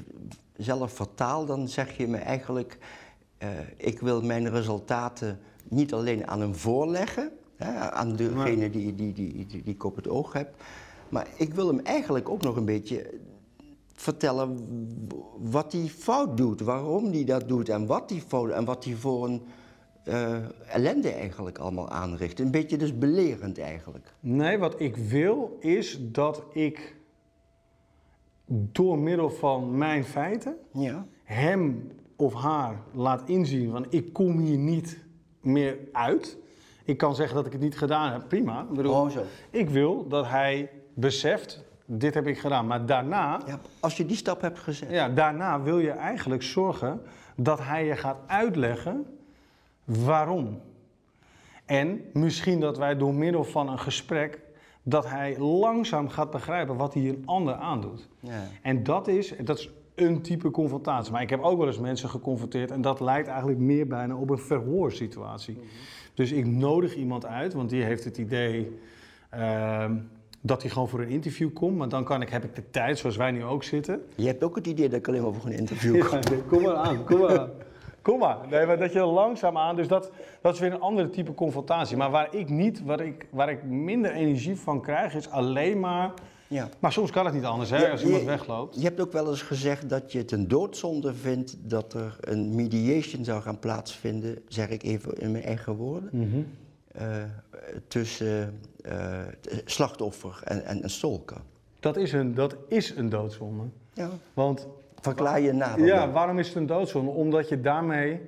zelf 0.56 0.92
vertaal, 0.92 1.46
dan 1.46 1.68
zeg 1.68 1.96
je 1.96 2.08
me 2.08 2.16
eigenlijk, 2.16 2.78
eh, 3.38 3.48
ik 3.76 4.00
wil 4.00 4.22
mijn 4.22 4.50
resultaten 4.50 5.40
niet 5.68 5.92
alleen 5.92 6.26
aan 6.26 6.40
hem 6.40 6.54
voorleggen, 6.54 7.30
hè, 7.56 7.90
aan 7.90 8.16
degene 8.16 8.70
die, 8.70 8.94
die, 8.94 9.12
die, 9.12 9.32
die, 9.34 9.46
die 9.46 9.62
ik 9.64 9.84
op 9.84 9.96
het 9.96 10.08
oog 10.08 10.32
heb, 10.32 10.54
maar 11.08 11.26
ik 11.36 11.54
wil 11.54 11.66
hem 11.66 11.80
eigenlijk 11.80 12.28
ook 12.28 12.42
nog 12.42 12.56
een 12.56 12.64
beetje 12.64 13.18
vertellen 13.92 14.68
wat 15.38 15.72
hij 15.72 15.86
fout 15.86 16.36
doet, 16.36 16.60
waarom 16.60 17.12
hij 17.12 17.24
dat 17.24 17.48
doet 17.48 17.68
en 17.68 17.86
wat 17.86 18.10
hij 18.10 18.22
fout 18.26 18.50
en 18.50 18.64
wat 18.64 18.84
hij 18.84 18.94
voor 18.94 19.24
een 19.24 19.42
eh, 20.04 20.36
ellende 20.74 21.10
eigenlijk 21.12 21.58
allemaal 21.58 21.88
aanricht. 21.88 22.40
Een 22.40 22.50
beetje 22.50 22.76
dus 22.76 22.98
belerend 22.98 23.58
eigenlijk. 23.58 24.12
Nee, 24.20 24.58
wat 24.58 24.80
ik 24.80 24.96
wil 24.96 25.56
is 25.60 25.98
dat 26.00 26.42
ik 26.52 26.96
door 28.48 28.98
middel 28.98 29.30
van 29.30 29.78
mijn 29.78 30.04
feiten 30.04 30.56
Ja. 30.72 31.06
hem 31.24 31.90
of 32.16 32.34
haar 32.34 32.76
laat 32.92 33.22
inzien 33.28 33.70
van 33.70 33.86
ik 33.90 34.12
kom 34.12 34.38
hier 34.38 34.58
niet 34.58 34.98
meer 35.40 35.78
uit. 35.92 36.38
Ik 36.84 36.96
kan 36.96 37.14
zeggen 37.14 37.34
dat 37.36 37.46
ik 37.46 37.52
het 37.52 37.60
niet 37.60 37.78
gedaan 37.78 38.12
heb, 38.12 38.28
prima. 38.28 38.60
Ik, 38.62 38.76
bedoel, 38.76 38.94
Oh, 38.94 39.10
zo. 39.10 39.22
ik 39.50 39.70
wil 39.70 40.08
dat 40.08 40.26
hij 40.26 40.70
beseft, 40.94 41.64
dit 41.84 42.14
heb 42.14 42.26
ik 42.26 42.38
gedaan. 42.38 42.66
Maar 42.66 42.86
daarna, 42.86 43.40
ja. 43.46 43.60
Als 43.80 43.96
je 43.96 44.06
die 44.06 44.16
stap 44.16 44.40
hebt 44.40 44.58
gezet. 44.58 44.90
ja, 44.90 45.08
daarna 45.08 45.62
wil 45.62 45.78
je 45.78 45.90
eigenlijk 45.90 46.42
zorgen 46.42 47.02
dat 47.36 47.58
hij 47.62 47.84
je 47.86 47.96
gaat 47.96 48.18
uitleggen 48.26 49.06
waarom. 49.98 50.60
En 51.64 52.00
misschien 52.12 52.60
dat 52.60 52.78
wij 52.78 52.96
door 52.96 53.14
middel 53.14 53.44
van 53.44 53.68
een 53.68 53.78
gesprek, 53.78 54.40
dat 54.82 55.08
hij 55.08 55.38
langzaam 55.38 56.08
gaat 56.08 56.30
begrijpen 56.30 56.76
wat 56.76 56.94
hij 56.94 57.08
een 57.08 57.22
ander 57.24 57.54
aandoet. 57.54 58.08
Ja. 58.20 58.42
En 58.62 58.82
dat 58.82 59.08
is, 59.08 59.34
dat 59.44 59.58
is 59.58 59.70
een 59.94 60.22
type 60.22 60.50
confrontatie. 60.50 61.12
Maar 61.12 61.22
ik 61.22 61.30
heb 61.30 61.40
ook 61.40 61.58
wel 61.58 61.66
eens 61.66 61.78
mensen 61.78 62.08
geconfronteerd 62.08 62.70
en 62.70 62.80
dat 62.80 63.00
lijkt 63.00 63.28
eigenlijk 63.28 63.58
meer 63.58 63.86
bijna 63.86 64.16
op 64.16 64.30
een 64.30 64.38
verhoorsituatie. 64.38 65.58
Dus 66.14 66.32
ik 66.32 66.46
nodig 66.46 66.94
iemand 66.94 67.26
uit, 67.26 67.52
want 67.52 67.70
die 67.70 67.82
heeft 67.82 68.04
het 68.04 68.18
idee 68.18 68.78
ehm, 69.30 69.96
dat 70.40 70.62
hij 70.62 70.70
gewoon 70.70 70.88
voor 70.88 71.00
een 71.00 71.08
interview 71.08 71.52
komt. 71.52 71.76
Maar 71.76 71.88
dan 71.88 72.04
kan 72.04 72.22
ik, 72.22 72.28
heb 72.28 72.44
ik 72.44 72.54
de 72.54 72.70
tijd, 72.70 72.98
zoals 72.98 73.16
wij 73.16 73.30
nu 73.30 73.44
ook 73.44 73.62
zitten. 73.62 74.02
Je 74.16 74.26
hebt 74.26 74.42
ook 74.42 74.56
het 74.56 74.66
idee 74.66 74.88
dat 74.88 74.98
ik 74.98 75.08
alleen 75.08 75.22
maar 75.22 75.32
voor 75.32 75.50
een 75.50 75.58
interview 75.58 76.00
kom. 76.08 76.20
kom 76.48 76.62
maar 76.62 76.74
aan, 76.74 77.04
kom 77.04 77.18
maar 77.18 77.38
aan. 77.38 77.50
Kom 78.02 78.18
maar. 78.18 78.38
Nee, 78.50 78.66
maar 78.66 78.78
dat 78.78 78.92
je 78.92 79.00
langzaam 79.04 79.56
aan, 79.58 79.76
dus 79.76 79.88
dat, 79.88 80.10
dat 80.40 80.54
is 80.54 80.60
weer 80.60 80.72
een 80.72 80.80
andere 80.80 81.10
type 81.10 81.34
confrontatie. 81.34 81.96
Maar 81.96 82.10
waar 82.10 82.34
ik 82.34 82.48
niet, 82.48 82.82
waar 82.84 83.00
ik, 83.00 83.26
waar 83.30 83.50
ik 83.50 83.62
minder 83.64 84.12
energie 84.12 84.56
van 84.56 84.82
krijg, 84.82 85.14
is 85.14 85.30
alleen 85.30 85.80
maar. 85.80 86.12
Ja. 86.48 86.68
Maar 86.78 86.92
soms 86.92 87.10
kan 87.10 87.24
het 87.24 87.34
niet 87.34 87.44
anders, 87.44 87.70
hè, 87.70 87.90
als 87.90 88.04
iemand 88.04 88.24
wegloopt. 88.24 88.74
Je 88.74 88.82
hebt 88.82 89.00
ook 89.00 89.12
wel 89.12 89.28
eens 89.28 89.42
gezegd 89.42 89.88
dat 89.88 90.12
je 90.12 90.18
het 90.18 90.32
een 90.32 90.48
doodzonde 90.48 91.14
vindt 91.14 91.56
dat 91.60 91.94
er 91.94 92.16
een 92.20 92.54
mediation 92.54 93.24
zou 93.24 93.42
gaan 93.42 93.58
plaatsvinden, 93.58 94.38
zeg 94.48 94.68
ik 94.68 94.82
even 94.82 95.18
in 95.18 95.30
mijn 95.32 95.44
eigen 95.44 95.74
woorden, 95.76 96.08
Mhm. 96.12 96.40
eh, 96.92 97.04
tussen 97.88 98.60
eh, 98.82 99.18
slachtoffer 99.64 100.40
en, 100.44 100.64
en, 100.64 100.82
en 100.82 100.90
stalker. 100.90 101.36
Dat 101.80 101.96
is 101.96 102.12
een, 102.12 102.34
dat 102.34 102.56
is 102.68 102.90
een 102.96 103.08
doodzonde. 103.08 103.62
Ja. 103.92 104.08
Want 104.34 104.66
Verklaar 105.00 105.40
je 105.40 105.52
nader. 105.52 105.86
Ja, 105.86 106.10
waarom 106.10 106.38
is 106.38 106.46
het 106.46 106.56
een 106.56 106.66
doodzonde? 106.66 107.10
Omdat 107.10 107.48
je 107.48 107.60
daarmee 107.60 108.20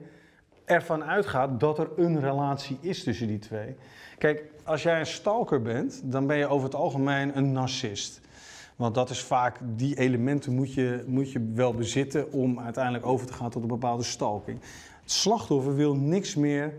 ervan 0.65 1.05
uitgaat 1.05 1.61
dat 1.61 1.79
er 1.79 1.89
een 1.97 2.21
relatie 2.21 2.79
is 2.81 3.03
tussen 3.03 3.27
die 3.27 3.39
twee. 3.39 3.77
Kijk, 4.19 4.43
als 4.65 4.83
jij 4.83 4.99
een 4.99 5.07
stalker 5.07 5.63
bent, 5.63 6.01
dan 6.05 6.27
ben 6.27 6.37
je 6.37 6.47
over 6.47 6.65
het 6.65 6.75
algemeen 6.75 7.37
een 7.37 7.53
narcist. 7.53 8.21
Want 8.77 8.95
dat 8.95 9.11
is 9.11 9.23
vaak, 9.23 9.59
die 9.63 9.99
elementen 9.99 10.55
moet 10.55 10.75
je, 10.75 11.05
moet 11.07 11.33
je 11.33 11.51
wel 11.55 11.75
bezitten 11.75 12.33
om 12.33 12.61
uiteindelijk 12.61 13.07
over 13.07 13.27
te 13.27 13.33
gaan 13.33 13.51
tot 13.51 13.63
een 13.63 13.69
bepaalde 13.69 14.03
stalking. 14.03 14.61
Het 15.03 15.11
slachtoffer 15.11 15.75
wil 15.75 15.95
niks 15.95 16.35
meer 16.35 16.73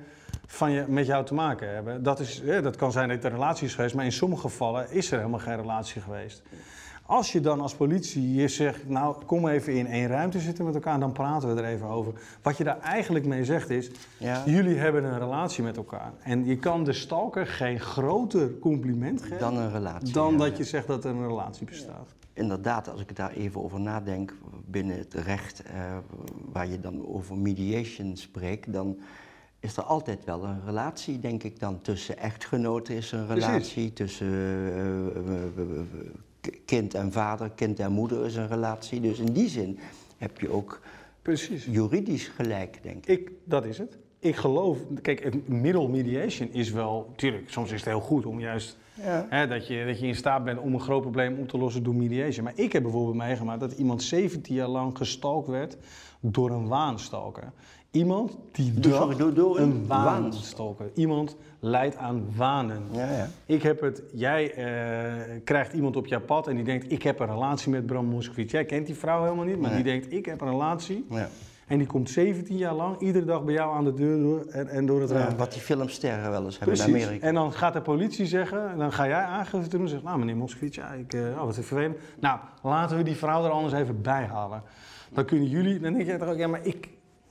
van 0.46 0.72
je, 0.72 0.86
met 0.88 1.06
jou 1.06 1.26
te 1.26 1.34
maken 1.34 1.74
hebben. 1.74 2.04
Dat, 2.04 2.20
is, 2.20 2.42
dat 2.62 2.76
kan 2.76 2.92
zijn 2.92 3.08
dat 3.08 3.16
het 3.16 3.26
een 3.26 3.32
relatie 3.32 3.68
is 3.68 3.76
geweest, 3.76 3.96
maar 3.96 4.06
in 4.06 4.12
sommige 4.12 4.42
gevallen 4.42 4.92
is 4.92 5.12
er 5.12 5.18
helemaal 5.18 5.40
geen 5.40 5.56
relatie 5.56 6.02
geweest. 6.02 6.42
Als 7.06 7.32
je 7.32 7.40
dan 7.40 7.62
als 7.62 7.76
politie 7.76 8.34
je 8.34 8.48
zegt, 8.48 8.90
nou 8.90 9.16
kom 9.26 9.48
even 9.48 9.74
in 9.74 9.88
één 9.88 10.08
ruimte 10.08 10.40
zitten 10.40 10.66
met 10.66 10.74
elkaar, 10.76 11.00
dan 11.00 11.12
praten 11.12 11.56
we 11.56 11.62
er 11.62 11.68
even 11.68 11.88
over. 11.88 12.14
Wat 12.42 12.58
je 12.58 12.64
daar 12.64 12.80
eigenlijk 12.80 13.26
mee 13.26 13.46
zegt 13.46 13.70
is, 13.70 13.92
Ja. 14.18 14.44
jullie 14.46 14.78
hebben 14.78 15.04
een 15.04 15.20
relatie 15.20 15.64
met 15.64 15.78
elkaar. 15.78 16.12
En 16.22 16.46
je 16.46 16.58
kan 16.58 16.84
de 16.84 16.94
stalker 16.94 17.48
geen 17.48 17.80
groter 17.80 18.60
compliment 18.60 19.22
geven 19.22 19.40
Dan 19.40 19.58
een 19.58 19.72
relatie. 19.72 20.14
dan 20.14 20.32
ja, 20.32 20.38
dat 20.38 20.58
je 20.58 20.64
zegt 20.64 20.88
dat 20.88 21.04
er 21.06 21.12
een 21.12 21.28
relatie 21.28 21.66
bestaat. 21.66 22.14
Inderdaad, 22.34 22.90
als 22.90 23.02
ik 23.02 23.16
daar 23.16 23.32
even 23.32 23.64
over 23.64 23.80
nadenk, 23.80 24.34
binnen 24.66 24.98
het 24.98 25.14
recht 25.14 25.64
eh, 25.64 25.74
waar 26.52 26.68
je 26.68 26.80
dan 26.80 27.08
over 27.08 27.38
mediation 27.38 28.18
spreekt, 28.18 28.74
dan 28.74 28.98
is 29.60 29.78
er 29.78 29.84
altijd 29.84 30.26
wel 30.26 30.44
een 30.44 30.62
relatie, 30.66 31.20
denk 31.20 31.44
ik 31.44 31.60
dan. 31.60 31.82
Tussen 31.82 32.18
echtgenoten 32.18 32.96
is 32.96 33.12
er 33.12 33.20
een 33.20 33.26
Precies. 33.26 33.46
relatie, 33.46 33.94
tussen 33.94 34.28
eh, 34.28 35.08
eh, 35.08 35.66
kind 36.66 36.94
en 36.94 37.12
vader, 37.12 37.50
kind 37.50 37.80
en 37.80 37.92
moeder 37.92 38.26
is 38.26 38.36
een 38.36 38.48
relatie. 38.48 39.00
Dus 39.02 39.20
in 39.20 39.34
die 39.34 39.50
zin 39.50 39.80
heb 40.18 40.40
je 40.40 40.50
ook 40.52 40.80
Precies. 41.22 41.66
juridisch 41.66 42.28
gelijk, 42.28 42.80
denk 42.84 43.06
ik. 43.06 43.20
Ik, 43.20 43.32
dat 43.44 43.66
is 43.66 43.78
het. 43.78 43.98
Ik 44.20 44.36
geloof, 44.36 44.78
kijk, 45.02 45.24
het 45.24 45.48
middel 45.48 45.88
mediation 45.90 46.50
is 46.52 46.72
wel, 46.72 47.12
tuurlijk, 47.16 47.50
soms 47.50 47.72
is 47.72 47.80
het 47.80 47.90
heel 47.90 48.00
goed 48.00 48.26
om 48.26 48.40
juist 48.40 48.78
Ja. 49.02 49.26
Hè, 49.30 49.48
dat, 49.48 49.68
je, 49.68 49.86
dat 49.86 50.00
je 50.00 50.08
in 50.08 50.16
staat 50.16 50.44
bent 50.44 50.60
om 50.60 50.74
een 50.74 50.80
groot 50.80 51.02
probleem 51.02 51.40
op 51.40 51.48
te 51.48 51.58
lossen 51.58 51.84
door 51.84 51.96
mediation. 51.96 52.44
Maar 52.44 52.54
ik 52.56 52.72
heb 52.74 52.82
bijvoorbeeld 52.84 53.16
meegemaakt 53.16 53.60
dat 53.60 53.72
iemand 53.72 54.04
17 54.04 54.56
jaar 54.56 54.68
lang 54.68 54.98
gestalkt 54.98 55.48
werd 55.48 55.78
door 56.20 56.52
een 56.52 56.68
waanstalker. 56.68 57.52
Iemand 57.92 58.38
die 58.52 58.74
Door- 58.74 58.92
dacht, 58.92 59.18
door- 59.18 59.34
door 59.34 59.60
een 59.60 59.70
een 59.72 59.88
waanstalker. 59.88 60.92
Iemand 60.94 61.36
leidt 61.64 61.98
aan 61.98 62.26
wanen. 62.36 62.84
Ja, 62.92 63.12
ja. 63.12 63.28
Ik 63.46 63.64
heb 63.64 63.82
het, 63.82 64.04
jij 64.14 64.54
eh, 64.54 65.36
krijgt 65.44 65.74
iemand 65.74 65.96
op 65.96 66.08
jouw 66.08 66.22
pad 66.22 66.48
en 66.48 66.56
die 66.56 66.66
denkt, 66.66 66.92
ik 66.92 67.04
heb 67.04 67.20
een 67.20 67.28
relatie 67.28 67.72
met 67.72 67.86
Bram 67.86 68.06
Moskowitz. 68.06 68.52
Jij 68.52 68.66
kent 68.66 68.86
die 68.86 68.96
vrouw 68.96 69.24
helemaal 69.24 69.46
niet, 69.46 69.60
maar 69.60 69.72
Nee. 69.72 69.84
die 69.84 69.92
denkt, 69.92 70.14
ik 70.14 70.26
heb 70.26 70.42
een 70.42 70.50
relatie. 70.50 71.06
Ja. 71.10 71.28
En 71.68 71.78
die 71.78 71.88
komt 71.88 72.10
17 72.10 72.58
jaar 72.58 72.74
lang 72.74 73.00
iedere 73.00 73.26
dag 73.26 73.44
bij 73.44 73.54
jou 73.54 73.76
aan 73.76 73.84
de 73.84 73.94
deur 73.94 74.20
door 74.20 74.46
en, 74.50 74.68
en 74.68 74.86
door 74.86 75.02
het 75.02 75.12
raam. 75.12 75.30
Ja, 75.30 75.36
wat 75.36 75.52
die 75.54 75.62
filmsterren 75.62 76.32
wel 76.32 76.44
eens 76.46 76.60
hebben 76.60 76.78
in 76.78 76.84
Precies. 76.84 77.04
Amerika. 77.04 77.28
En 77.28 77.34
dan 77.34 77.54
gaat 77.54 77.74
de 77.74 77.82
politie 77.82 78.26
zeggen, 78.26 78.70
en 78.72 78.78
dan 78.78 78.92
ga 78.94 79.08
jij 79.08 79.22
aangifte 79.22 79.70
doen 79.70 79.82
en 79.82 79.90
zegt, 79.90 80.04
nou 80.04 80.20
meneer 80.20 80.36
Moskowitz, 80.38 80.76
ja, 80.76 80.92
ik, 80.92 81.14
eh, 81.14 81.22
oh, 81.22 81.40
wat 81.40 81.58
is 81.58 81.66
vervelend. 81.66 81.98
Nou, 82.20 82.40
laten 82.62 82.98
we 82.98 83.04
die 83.04 83.16
vrouw 83.16 83.46
er 83.46 83.52
anders 83.52 83.74
even 83.74 84.02
bij 84.02 84.26
halen. 84.26 84.64
Dan 85.14 85.26
kunnen 85.26 85.48
jullie, 85.48 85.80
dan 85.80 85.94
denk 85.94 86.06
je 86.06 86.18
toch 86.18 86.28
ook, 86.30 86.38
ja, 86.38 86.48
maar 86.48 86.66
ik, 86.66 86.88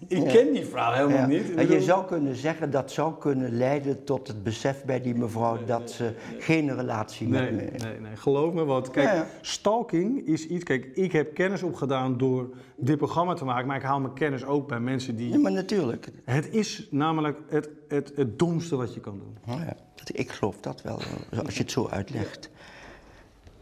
ik 0.08 0.24
ken 0.28 0.52
die 0.52 0.64
vrouw 0.64 0.92
helemaal 0.92 1.16
Ja. 1.16 1.26
niet. 1.26 1.54
En 1.54 1.70
je 1.70 1.80
zou 1.80 2.06
kunnen 2.06 2.36
zeggen 2.36 2.70
dat 2.70 2.90
zou 2.90 3.14
kunnen 3.18 3.56
leiden 3.56 4.04
tot 4.04 4.28
het 4.28 4.42
besef 4.42 4.84
bij 4.84 5.00
die 5.00 5.14
mevrouw 5.14 5.64
dat 5.64 5.90
ze 5.90 6.12
geen 6.38 6.74
relatie 6.76 7.28
met 7.28 7.50
me 7.50 7.56
nee, 7.56 8.00
nee, 8.00 8.16
geloof 8.16 8.52
me, 8.54 8.64
want 8.64 8.90
kijk, 8.90 9.08
Ja, 9.08 9.26
stalking 9.40 10.26
is 10.26 10.46
iets, 10.46 10.64
kijk, 10.64 10.84
ik 10.94 11.12
heb 11.12 11.34
kennis 11.34 11.62
opgedaan 11.62 12.18
door 12.18 12.48
dit 12.76 12.96
programma 12.96 13.34
te 13.34 13.44
maken, 13.44 13.66
maar 13.66 13.76
ik 13.76 13.82
haal 13.82 14.00
mijn 14.00 14.14
kennis 14.14 14.44
ook 14.44 14.68
bij 14.68 14.80
mensen 14.80 15.16
die... 15.16 15.32
Ja, 15.32 15.38
maar 15.38 15.52
natuurlijk. 15.52 16.08
Het 16.24 16.48
is 16.50 16.88
namelijk 16.90 17.38
het, 17.48 17.68
het, 17.88 18.12
het 18.16 18.38
domste 18.38 18.76
wat 18.76 18.94
je 18.94 19.00
kan 19.00 19.18
doen. 19.18 19.56
Ja, 19.58 19.64
dat- 19.94 20.10
ik 20.12 20.30
geloof 20.30 20.56
dat 20.60 20.82
wel, 20.82 20.98
als 21.44 21.54
je 21.56 21.62
het 21.62 21.70
zo 21.70 21.88
uitlegt. 21.88 22.50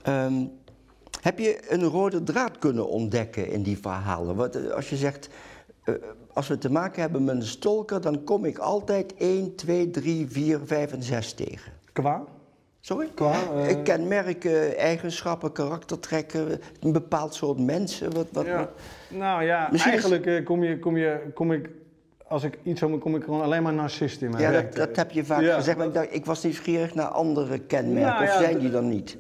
Ehm, 0.03 0.45
heb 1.21 1.39
je 1.39 1.61
een 1.69 1.85
rode 1.85 2.23
draad 2.23 2.59
kunnen 2.59 2.89
ontdekken 2.89 3.49
in 3.51 3.63
die 3.63 3.79
verhalen? 3.79 4.37
Want 4.37 4.57
eh, 4.57 4.71
als 4.71 4.91
je 4.91 4.97
zegt, 4.97 5.29
eh, 5.85 5.95
als 6.41 6.49
we 6.49 6.59
te 6.59 6.71
maken 6.71 7.01
hebben 7.01 7.25
met 7.25 7.35
een 7.35 7.43
stalker, 7.43 8.01
dan 8.01 8.25
kom 8.25 8.45
ik 8.45 8.59
altijd 8.59 9.15
1, 9.19 9.55
2, 9.57 9.91
3, 9.91 10.27
4, 10.29 10.61
5 10.65 10.93
en 10.93 11.03
6 11.03 11.33
tegen. 11.33 11.73
Qua? 11.93 12.25
Sorry? 12.81 13.09
Qua, 13.15 13.33
eh, 13.55 13.69
Ik 13.71 13.85
kenmerken, 13.85 14.77
eigenschappen, 14.77 15.53
karaktertrekken, 15.53 16.61
een 16.81 16.93
bepaald 16.93 17.35
soort 17.35 17.59
mensen. 17.59 18.13
Wat, 18.15 18.27
wat, 18.33 18.47
Ja. 18.47 18.57
wat- 18.57 18.71
Nou 19.09 19.45
ja, 19.45 19.69
Misschien 19.71 19.93
eigenlijk 19.93 20.27
eh, 20.27 20.45
kom, 20.45 20.63
je, 20.65 20.79
kom, 20.79 20.97
je, 20.97 21.21
kom 21.35 21.53
ik, 21.53 21.69
als 22.27 22.43
ik 22.45 22.59
iets 22.63 22.81
zo 22.81 22.99
kom 22.99 23.17
ik 23.17 23.25
gewoon 23.25 23.43
alleen 23.43 23.63
maar 23.63 23.73
narcist 23.73 24.23
in 24.23 24.31
mijn 24.31 24.43
Ja, 24.43 24.51
dat, 24.63 24.75
dat 24.75 24.97
heb 24.97 25.11
je 25.11 25.25
vaak 25.25 25.41
Ja. 25.41 25.55
gezegd, 25.57 25.77
maar 25.77 25.87
ik, 25.87 25.95
dacht, 25.95 26.15
ik 26.15 26.25
was 26.25 26.43
nieuwsgierig 26.43 26.95
naar 26.95 27.09
andere 27.09 27.59
kenmerken. 27.59 28.11
Nou 28.13 28.23
of 28.23 28.29
ja, 28.33 28.39
zijn 28.39 28.59
die 28.59 28.71
dan 28.71 28.89
niet? 28.89 29.17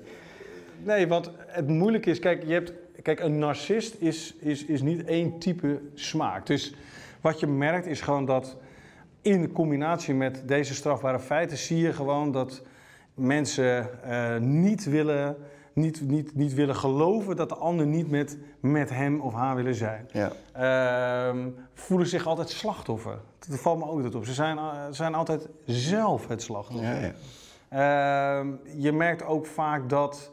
Nee, 0.83 1.07
want 1.09 1.31
het 1.47 1.69
moeilijke 1.69 2.11
is, 2.11 2.19
kijk, 2.19 2.43
je 2.47 2.53
hebt, 2.53 2.73
kijk 3.03 3.21
een 3.21 3.39
narcist 3.39 3.95
is, 3.99 4.35
is, 4.39 4.65
is 4.65 4.83
niet 4.83 5.05
één 5.05 5.39
type 5.39 5.81
smaak. 5.95 6.47
Dus 6.47 6.75
wat 7.21 7.41
je 7.41 7.47
merkt 7.47 7.87
is 7.87 8.01
gewoon 8.01 8.25
dat 8.25 8.57
in 9.23 9.53
combinatie 9.53 10.15
met 10.15 10.43
deze 10.47 10.75
strafbare 10.75 11.21
feiten 11.21 11.57
zie 11.57 11.79
je 11.79 11.93
gewoon 11.93 12.33
dat 12.33 12.63
mensen 13.15 14.03
eh, 14.03 14.37
niet, 14.37 14.85
willen, 14.85 15.37
niet, 15.73 16.01
niet, 16.01 16.35
niet 16.35 16.55
willen 16.55 16.77
geloven 16.77 17.37
dat 17.37 17.49
de 17.49 17.55
ander 17.55 17.87
niet 17.87 18.11
met, 18.11 18.39
met 18.61 18.91
hem 18.91 19.21
of 19.21 19.35
haar 19.35 19.57
willen 19.57 19.75
zijn. 19.75 20.09
Ja. 20.13 20.33
Ehm, 20.53 21.49
voelen 21.75 22.07
zich 22.07 22.27
altijd 22.27 22.51
slachtoffer. 22.51 23.19
Dat 23.49 23.59
valt 23.59 23.79
me 23.79 23.85
ook 23.85 23.97
altijd 23.97 24.15
op. 24.15 24.25
Ze 24.25 24.33
zijn, 24.33 24.59
eh, 24.59 24.73
zijn 24.91 25.15
altijd 25.15 25.49
zelf 25.65 26.29
het 26.29 26.43
slachtoffer. 26.43 26.87
Ja, 26.87 26.99
ja. 27.01 27.13
Ehm, 27.71 28.49
je 28.77 28.93
merkt 28.93 29.25
ook 29.25 29.47
vaak 29.47 29.89
dat 29.89 30.31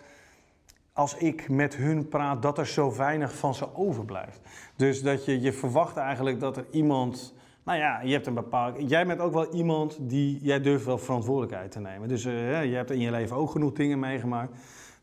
als 0.98 1.16
ik 1.16 1.50
met 1.50 1.76
hun 1.76 2.08
praat, 2.08 2.42
dat 2.42 2.58
er 2.58 2.68
zo 2.68 2.96
weinig 2.96 3.36
van 3.36 3.56
ze 3.56 3.76
overblijft. 3.76 4.40
Dus 4.76 5.02
dat 5.02 5.26
je, 5.26 5.42
je 5.42 5.54
verwacht 5.54 5.98
eigenlijk 5.98 6.40
dat 6.40 6.58
er 6.58 6.66
iemand. 6.72 7.34
Nou 7.64 7.78
ja, 7.78 8.02
je 8.02 8.14
hebt 8.14 8.28
een 8.28 8.34
bepaald. 8.34 8.90
Jij 8.90 9.06
bent 9.06 9.20
ook 9.20 9.34
wel 9.34 9.54
iemand 9.54 9.98
die. 10.02 10.40
Jij 10.42 10.62
durft 10.62 10.86
wel 10.86 10.98
verantwoordelijkheid 10.98 11.72
te 11.72 11.80
nemen. 11.80 12.08
Dus 12.08 12.26
eh, 12.26 12.66
je 12.66 12.76
hebt 12.76 12.92
in 12.92 13.00
je 13.00 13.12
leven 13.12 13.36
ook 13.36 13.52
genoeg 13.52 13.74
dingen 13.74 14.00
meegemaakt. 14.00 14.52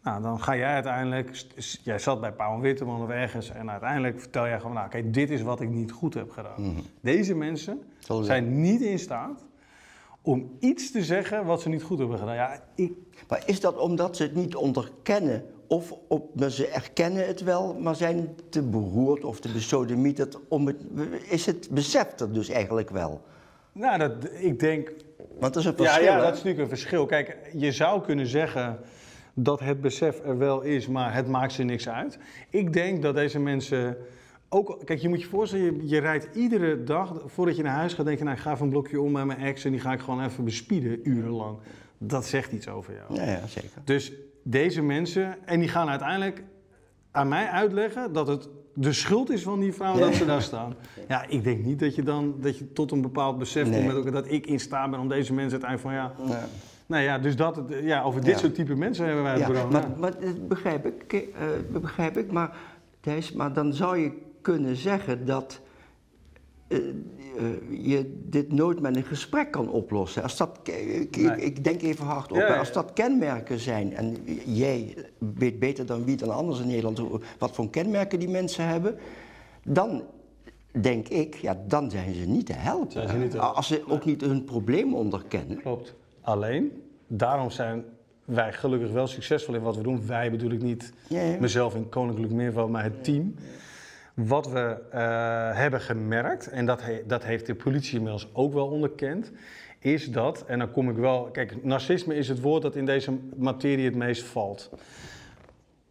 Nou, 0.02 0.22
dan 0.22 0.40
ga 0.40 0.56
jij 0.56 0.72
uiteindelijk. 0.74 1.44
Jij 1.82 1.98
zat 1.98 2.20
bij 2.20 2.32
Pauw 2.32 2.54
en 2.54 2.60
Witteman 2.60 3.02
of 3.02 3.08
ergens. 3.08 3.50
En 3.50 3.70
uiteindelijk 3.70 4.20
vertel 4.20 4.46
jij 4.46 4.60
gewoon: 4.60 4.74
Nou, 4.74 4.88
kijk, 4.88 5.14
dit 5.14 5.30
is 5.30 5.42
wat 5.42 5.60
ik 5.60 5.68
niet 5.68 5.92
goed 5.92 6.14
heb 6.14 6.30
gedaan. 6.30 6.74
Deze 7.00 7.34
mensen 7.34 7.82
zijn 8.20 8.60
niet 8.60 8.80
in 8.80 8.98
staat 8.98 9.44
om 10.22 10.56
iets 10.60 10.90
te 10.90 11.04
zeggen 11.04 11.44
wat 11.44 11.60
ze 11.60 11.68
niet 11.68 11.82
goed 11.82 11.98
hebben 11.98 12.18
gedaan. 12.18 12.34
Ja, 12.34 12.62
ik, 12.74 12.92
Maar 13.28 13.42
is 13.46 13.60
dat 13.60 13.78
omdat 13.78 14.16
ze 14.16 14.22
het 14.22 14.34
niet 14.34 14.54
onderkennen? 14.54 15.53
Of 15.74 15.94
omdat 16.08 16.52
ze 16.52 16.66
erkennen 16.66 17.26
het 17.26 17.42
wel, 17.42 17.74
maar 17.74 17.96
zijn 17.96 18.36
te 18.48 18.62
beroerd 18.62 19.24
of 19.24 19.40
te 19.40 19.52
besodemieterd 19.52 20.38
om 20.48 20.66
het... 20.66 20.76
Is 21.28 21.46
het 21.46 21.68
beseft 21.70 22.20
er 22.20 22.32
dus 22.32 22.48
eigenlijk 22.48 22.90
wel? 22.90 23.20
nou, 23.72 23.98
dat, 23.98 24.12
ik 24.38 24.58
denk. 24.58 24.92
Want 25.38 25.54
dat 25.54 25.56
is 25.56 25.64
een 25.64 25.74
Ja, 25.76 25.84
verschil, 25.84 26.04
ja, 26.04 26.16
hè? 26.16 26.22
dat 26.22 26.32
is 26.32 26.42
natuurlijk 26.42 26.62
een 26.62 26.76
verschil. 26.76 27.06
Kijk, 27.06 27.36
je 27.52 27.72
zou 27.72 28.02
kunnen 28.02 28.26
zeggen 28.26 28.78
dat 29.34 29.60
het 29.60 29.80
besef 29.80 30.20
er 30.24 30.38
wel 30.38 30.62
is, 30.62 30.88
maar 30.88 31.14
het 31.14 31.28
maakt 31.28 31.52
ze 31.52 31.62
niks 31.62 31.88
uit. 31.88 32.18
Ik 32.50 32.72
denk 32.72 33.02
dat 33.02 33.14
deze 33.14 33.38
mensen. 33.38 33.96
Ook, 34.48 34.80
kijk, 34.84 35.00
je 35.00 35.08
moet 35.08 35.20
je 35.20 35.26
voorstellen, 35.26 35.64
je, 35.64 35.88
je 35.88 35.98
rijdt 35.98 36.28
iedere 36.34 36.84
dag, 36.84 37.22
voordat 37.26 37.56
je 37.56 37.62
naar 37.62 37.76
huis 37.76 37.94
gaat, 37.94 38.06
denk 38.06 38.18
je, 38.18 38.24
nou, 38.24 38.36
ik 38.36 38.42
ga 38.42 38.52
even 38.52 38.64
een 38.64 38.70
blokje 38.70 39.00
om 39.00 39.12
bij 39.12 39.24
mijn 39.24 39.40
ex 39.40 39.64
en 39.64 39.70
die 39.70 39.80
ga 39.80 39.92
ik 39.92 40.00
gewoon 40.00 40.24
even 40.24 40.44
bespieden, 40.44 41.08
urenlang. 41.08 41.58
Dat 41.98 42.26
zegt 42.26 42.52
iets 42.52 42.68
over 42.68 42.94
jou. 42.94 43.20
Ja, 43.20 43.30
ja, 43.30 43.46
zeker. 43.46 43.70
Dus 43.84 44.12
deze 44.44 44.82
mensen, 44.82 45.46
en 45.46 45.60
die 45.60 45.68
gaan 45.68 45.88
uiteindelijk 45.88 46.42
aan 47.10 47.28
mij 47.28 47.46
uitleggen 47.48 48.12
dat 48.12 48.26
het 48.26 48.48
de 48.74 48.92
schuld 48.92 49.30
is 49.30 49.42
van 49.42 49.60
die 49.60 49.72
vrouw 49.72 49.98
dat 49.98 50.14
ze 50.14 50.24
daar 50.24 50.42
staan. 50.42 50.74
Ja, 51.08 51.24
ik 51.28 51.44
denk 51.44 51.64
niet 51.64 51.78
dat 51.80 51.94
je 51.94 52.02
dan 52.02 52.34
dat 52.40 52.58
je 52.58 52.72
tot 52.72 52.90
een 52.90 53.02
bepaald 53.02 53.38
besef 53.38 53.68
Nee. 53.68 53.92
komt 53.92 54.12
dat 54.12 54.30
ik 54.30 54.46
in 54.46 54.60
staat 54.60 54.90
ben 54.90 55.00
om 55.00 55.08
deze 55.08 55.32
mensen 55.34 55.62
uiteindelijk 55.62 56.16
van 56.16 56.26
ja. 56.28 56.34
Ja. 56.40 56.46
Nou 56.86 57.02
ja, 57.02 57.18
dus 57.18 57.36
dat, 57.36 57.60
ja, 57.82 58.02
over 58.02 58.20
dit 58.20 58.30
Ja. 58.30 58.38
soort 58.38 58.54
type 58.54 58.74
mensen 58.74 59.04
hebben 59.06 59.22
wij 59.22 59.32
het 59.32 59.40
Ja, 59.40 59.46
bureau. 59.46 59.70
maar, 59.72 59.82
ja. 59.82 59.88
maar 59.98 60.10
dat 60.20 60.48
begrijp 60.48 60.86
ik, 60.86 61.12
eh, 61.12 61.46
dat 61.72 61.82
begrijp 61.82 62.16
ik, 62.16 62.32
maar, 62.32 62.56
Thijs, 63.00 63.32
maar 63.32 63.52
dan 63.52 63.72
zou 63.72 63.98
je 63.98 64.12
kunnen 64.40 64.76
zeggen 64.76 65.26
dat 65.26 65.60
eh, 65.60 65.60
eh, 65.60 65.63
je 67.70 68.22
dit 68.28 68.52
nooit 68.52 68.80
met 68.80 68.96
een 68.96 69.02
gesprek 69.04 69.50
kan 69.50 69.70
oplossen. 69.70 70.22
Als 70.22 70.36
dat, 70.36 70.58
ik, 70.62 71.16
ik- 71.16 71.36
ik 71.36 71.64
denk 71.64 71.82
even 71.82 72.06
Ja, 72.06 72.24
hè, 72.28 72.46
ja. 72.46 72.58
als 72.58 72.72
dat 72.72 72.92
kenmerken 72.92 73.58
zijn, 73.58 73.94
en 73.94 74.16
jij 74.44 74.94
weet 75.36 75.58
beter 75.58 75.86
dan 75.86 76.04
wie 76.04 76.16
dan 76.16 76.30
anders 76.30 76.60
in 76.60 76.66
Nederland 76.66 77.00
wat 77.38 77.50
voor 77.54 77.70
kenmerken 77.70 78.18
die 78.18 78.28
mensen 78.28 78.66
hebben, 78.68 78.96
dan 79.64 80.02
denk 80.80 81.08
ik, 81.08 81.34
ja, 81.34 81.62
dan 81.66 81.90
zijn 81.90 82.14
ze 82.14 82.20
niet 82.26 82.46
te 82.46 82.52
helpen. 82.52 82.92
Zijn 82.92 83.08
ze 83.08 83.16
niet 83.16 83.30
te 83.30 83.36
helpen. 83.36 83.56
Als 83.56 83.66
ze 83.66 83.82
ook 83.88 84.04
niet 84.04 84.20
hun 84.20 84.44
probleem 84.44 84.94
onderkennen. 84.94 85.60
Klopt. 85.60 85.94
Alleen, 86.20 86.82
daarom 87.06 87.50
zijn 87.50 87.84
wij 88.24 88.52
gelukkig 88.52 88.90
wel 88.90 89.06
succesvol 89.06 89.54
in 89.54 89.60
wat 89.62 89.76
we 89.76 89.82
doen. 89.82 90.06
Wij 90.06 90.30
bedoel 90.30 90.50
ik 90.50 90.62
niet 90.62 90.92
Ja, 91.08 91.20
ja. 91.20 91.36
mezelf 91.40 91.74
in 91.74 91.88
koninklijk 91.88 92.32
meervoud, 92.32 92.68
maar 92.70 92.82
het 92.82 93.04
team. 93.04 93.34
Wat 94.14 94.48
we 94.48 94.76
eh, 94.90 95.00
hebben 95.56 95.80
gemerkt, 95.80 96.48
en 96.48 96.66
dat, 96.66 96.82
dat 97.06 97.24
heeft 97.24 97.46
de 97.46 97.54
politie 97.54 97.96
inmiddels 97.96 98.28
ook 98.32 98.52
wel 98.52 98.68
onderkend, 98.68 99.32
is 99.78 100.10
dat, 100.10 100.44
en 100.46 100.58
dan 100.58 100.70
kom 100.70 100.90
ik 100.90 100.96
wel, 100.96 101.30
kijk, 101.30 101.64
narcisme 101.64 102.14
is 102.14 102.28
het 102.28 102.40
woord 102.40 102.62
dat 102.62 102.76
in 102.76 102.86
deze 102.86 103.18
materie 103.36 103.84
het 103.84 103.94
meest 103.94 104.22
valt. 104.22 104.70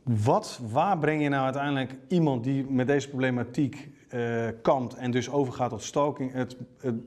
Wat, 0.03 0.59
waar 0.71 0.97
breng 0.97 1.21
je 1.21 1.29
nou 1.29 1.43
uiteindelijk 1.43 1.95
iemand 2.07 2.43
die 2.43 2.65
met 2.69 2.88
deze 2.88 3.09
problematiek 3.09 3.89
eh 4.09 4.47
kampt 4.62 4.93
en 4.93 5.12
dus 5.12 5.29
overgaat 5.29 5.69
tot 5.69 5.83
stalking, 5.83 6.33
het, 6.33 6.55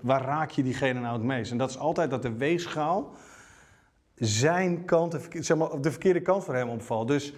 waar 0.03 0.23
raak 0.23 0.51
je 0.51 0.63
diegene 0.63 1.01
nou 1.01 1.13
het 1.13 1.23
meest? 1.27 1.51
En 1.51 1.59
dat 1.59 1.71
is 1.71 1.79
altijd 1.79 2.11
dat 2.11 2.23
de 2.23 2.33
weegschaal 2.33 3.15
zijn 4.15 4.85
kant, 4.85 5.29
zeg 5.31 5.57
maar, 5.57 5.81
de 5.81 5.91
verkeerde 5.91 6.21
kant 6.21 6.45
voor 6.45 6.55
hem 6.55 6.69
opvalt. 6.69 7.09
Dus 7.09 7.35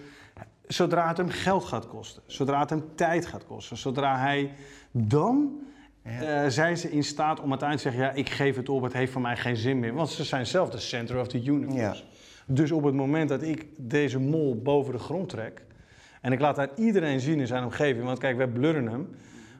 zodra 0.73 1.07
het 1.07 1.17
hem 1.17 1.29
geld 1.29 1.65
gaat 1.65 1.87
kosten, 1.87 2.23
zodra 2.25 2.59
het 2.59 2.69
hem 2.69 2.83
tijd 2.95 3.25
gaat 3.25 3.45
kosten, 3.45 3.77
zodra 3.77 4.17
hij 4.17 4.51
dan 4.91 5.59
eh, 6.01 6.45
zijn 6.47 6.77
ze 6.77 6.91
in 6.91 7.03
staat 7.03 7.39
om 7.39 7.49
uiteindelijk 7.49 7.89
te 7.89 7.95
zeggen: 7.95 8.15
ja, 8.15 8.23
ik 8.23 8.29
geef 8.29 8.55
het 8.55 8.69
op, 8.69 8.83
het 8.83 8.93
heeft 8.93 9.11
voor 9.11 9.21
mij 9.21 9.37
geen 9.37 9.55
zin 9.55 9.79
meer. 9.79 9.93
Want 9.93 10.09
ze 10.09 10.23
zijn 10.23 10.45
zelf 10.45 10.69
de 10.69 10.79
center 10.79 11.19
of 11.19 11.27
the 11.27 11.43
universe. 11.43 12.03
Dus 12.45 12.71
op 12.71 12.83
het 12.83 12.93
moment 12.93 13.29
dat 13.29 13.41
ik 13.41 13.65
deze 13.77 14.19
mol 14.19 14.61
boven 14.61 14.93
de 14.93 14.99
grond 14.99 15.29
trek 15.29 15.61
en 16.21 16.31
ik 16.31 16.39
laat 16.39 16.55
daar 16.55 16.69
iedereen 16.75 17.19
zien 17.19 17.39
in 17.39 17.47
zijn 17.47 17.63
omgeving, 17.63 18.05
want 18.05 18.19
kijk, 18.19 18.37
wij 18.37 18.47
blurren 18.47 18.87
hem. 18.87 19.09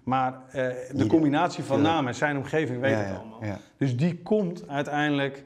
Maar 0.03 0.41
eh, 0.51 0.67
de 0.91 1.07
combinatie 1.07 1.63
van 1.63 1.81
naam 1.81 2.07
en 2.07 2.15
zijn 2.15 2.37
omgeving 2.37 2.79
weet 2.79 2.91
Ja, 2.91 2.97
het 2.97 3.17
allemaal. 3.17 3.41
Dus 3.77 3.97
die 3.97 4.21
komt 4.21 4.67
uiteindelijk. 4.67 5.43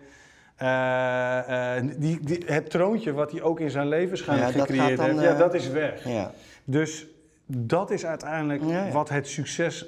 Eh, 0.64 1.78
eh, 1.78 1.84
die, 1.98 2.20
die, 2.20 2.44
het 2.46 2.70
troontje 2.70 3.14
wat 3.14 3.32
hij 3.32 3.42
ook 3.42 3.60
in 3.60 3.70
zijn 3.70 3.88
leven 3.88 4.36
Ja, 4.36 4.52
dat 4.52 4.52
gecreëerd 4.52 5.02
heeft, 5.02 5.22
ja, 5.22 5.32
eh, 5.32 5.38
dat 5.38 5.54
is 5.54 5.70
weg. 5.70 6.08
Ja. 6.08 6.32
Dus 6.64 7.08
dat 7.46 7.92
is 7.92 8.06
uiteindelijk 8.06 8.62
Ja, 8.66 8.92
wat 8.92 9.10
het 9.10 9.28
succes 9.28 9.86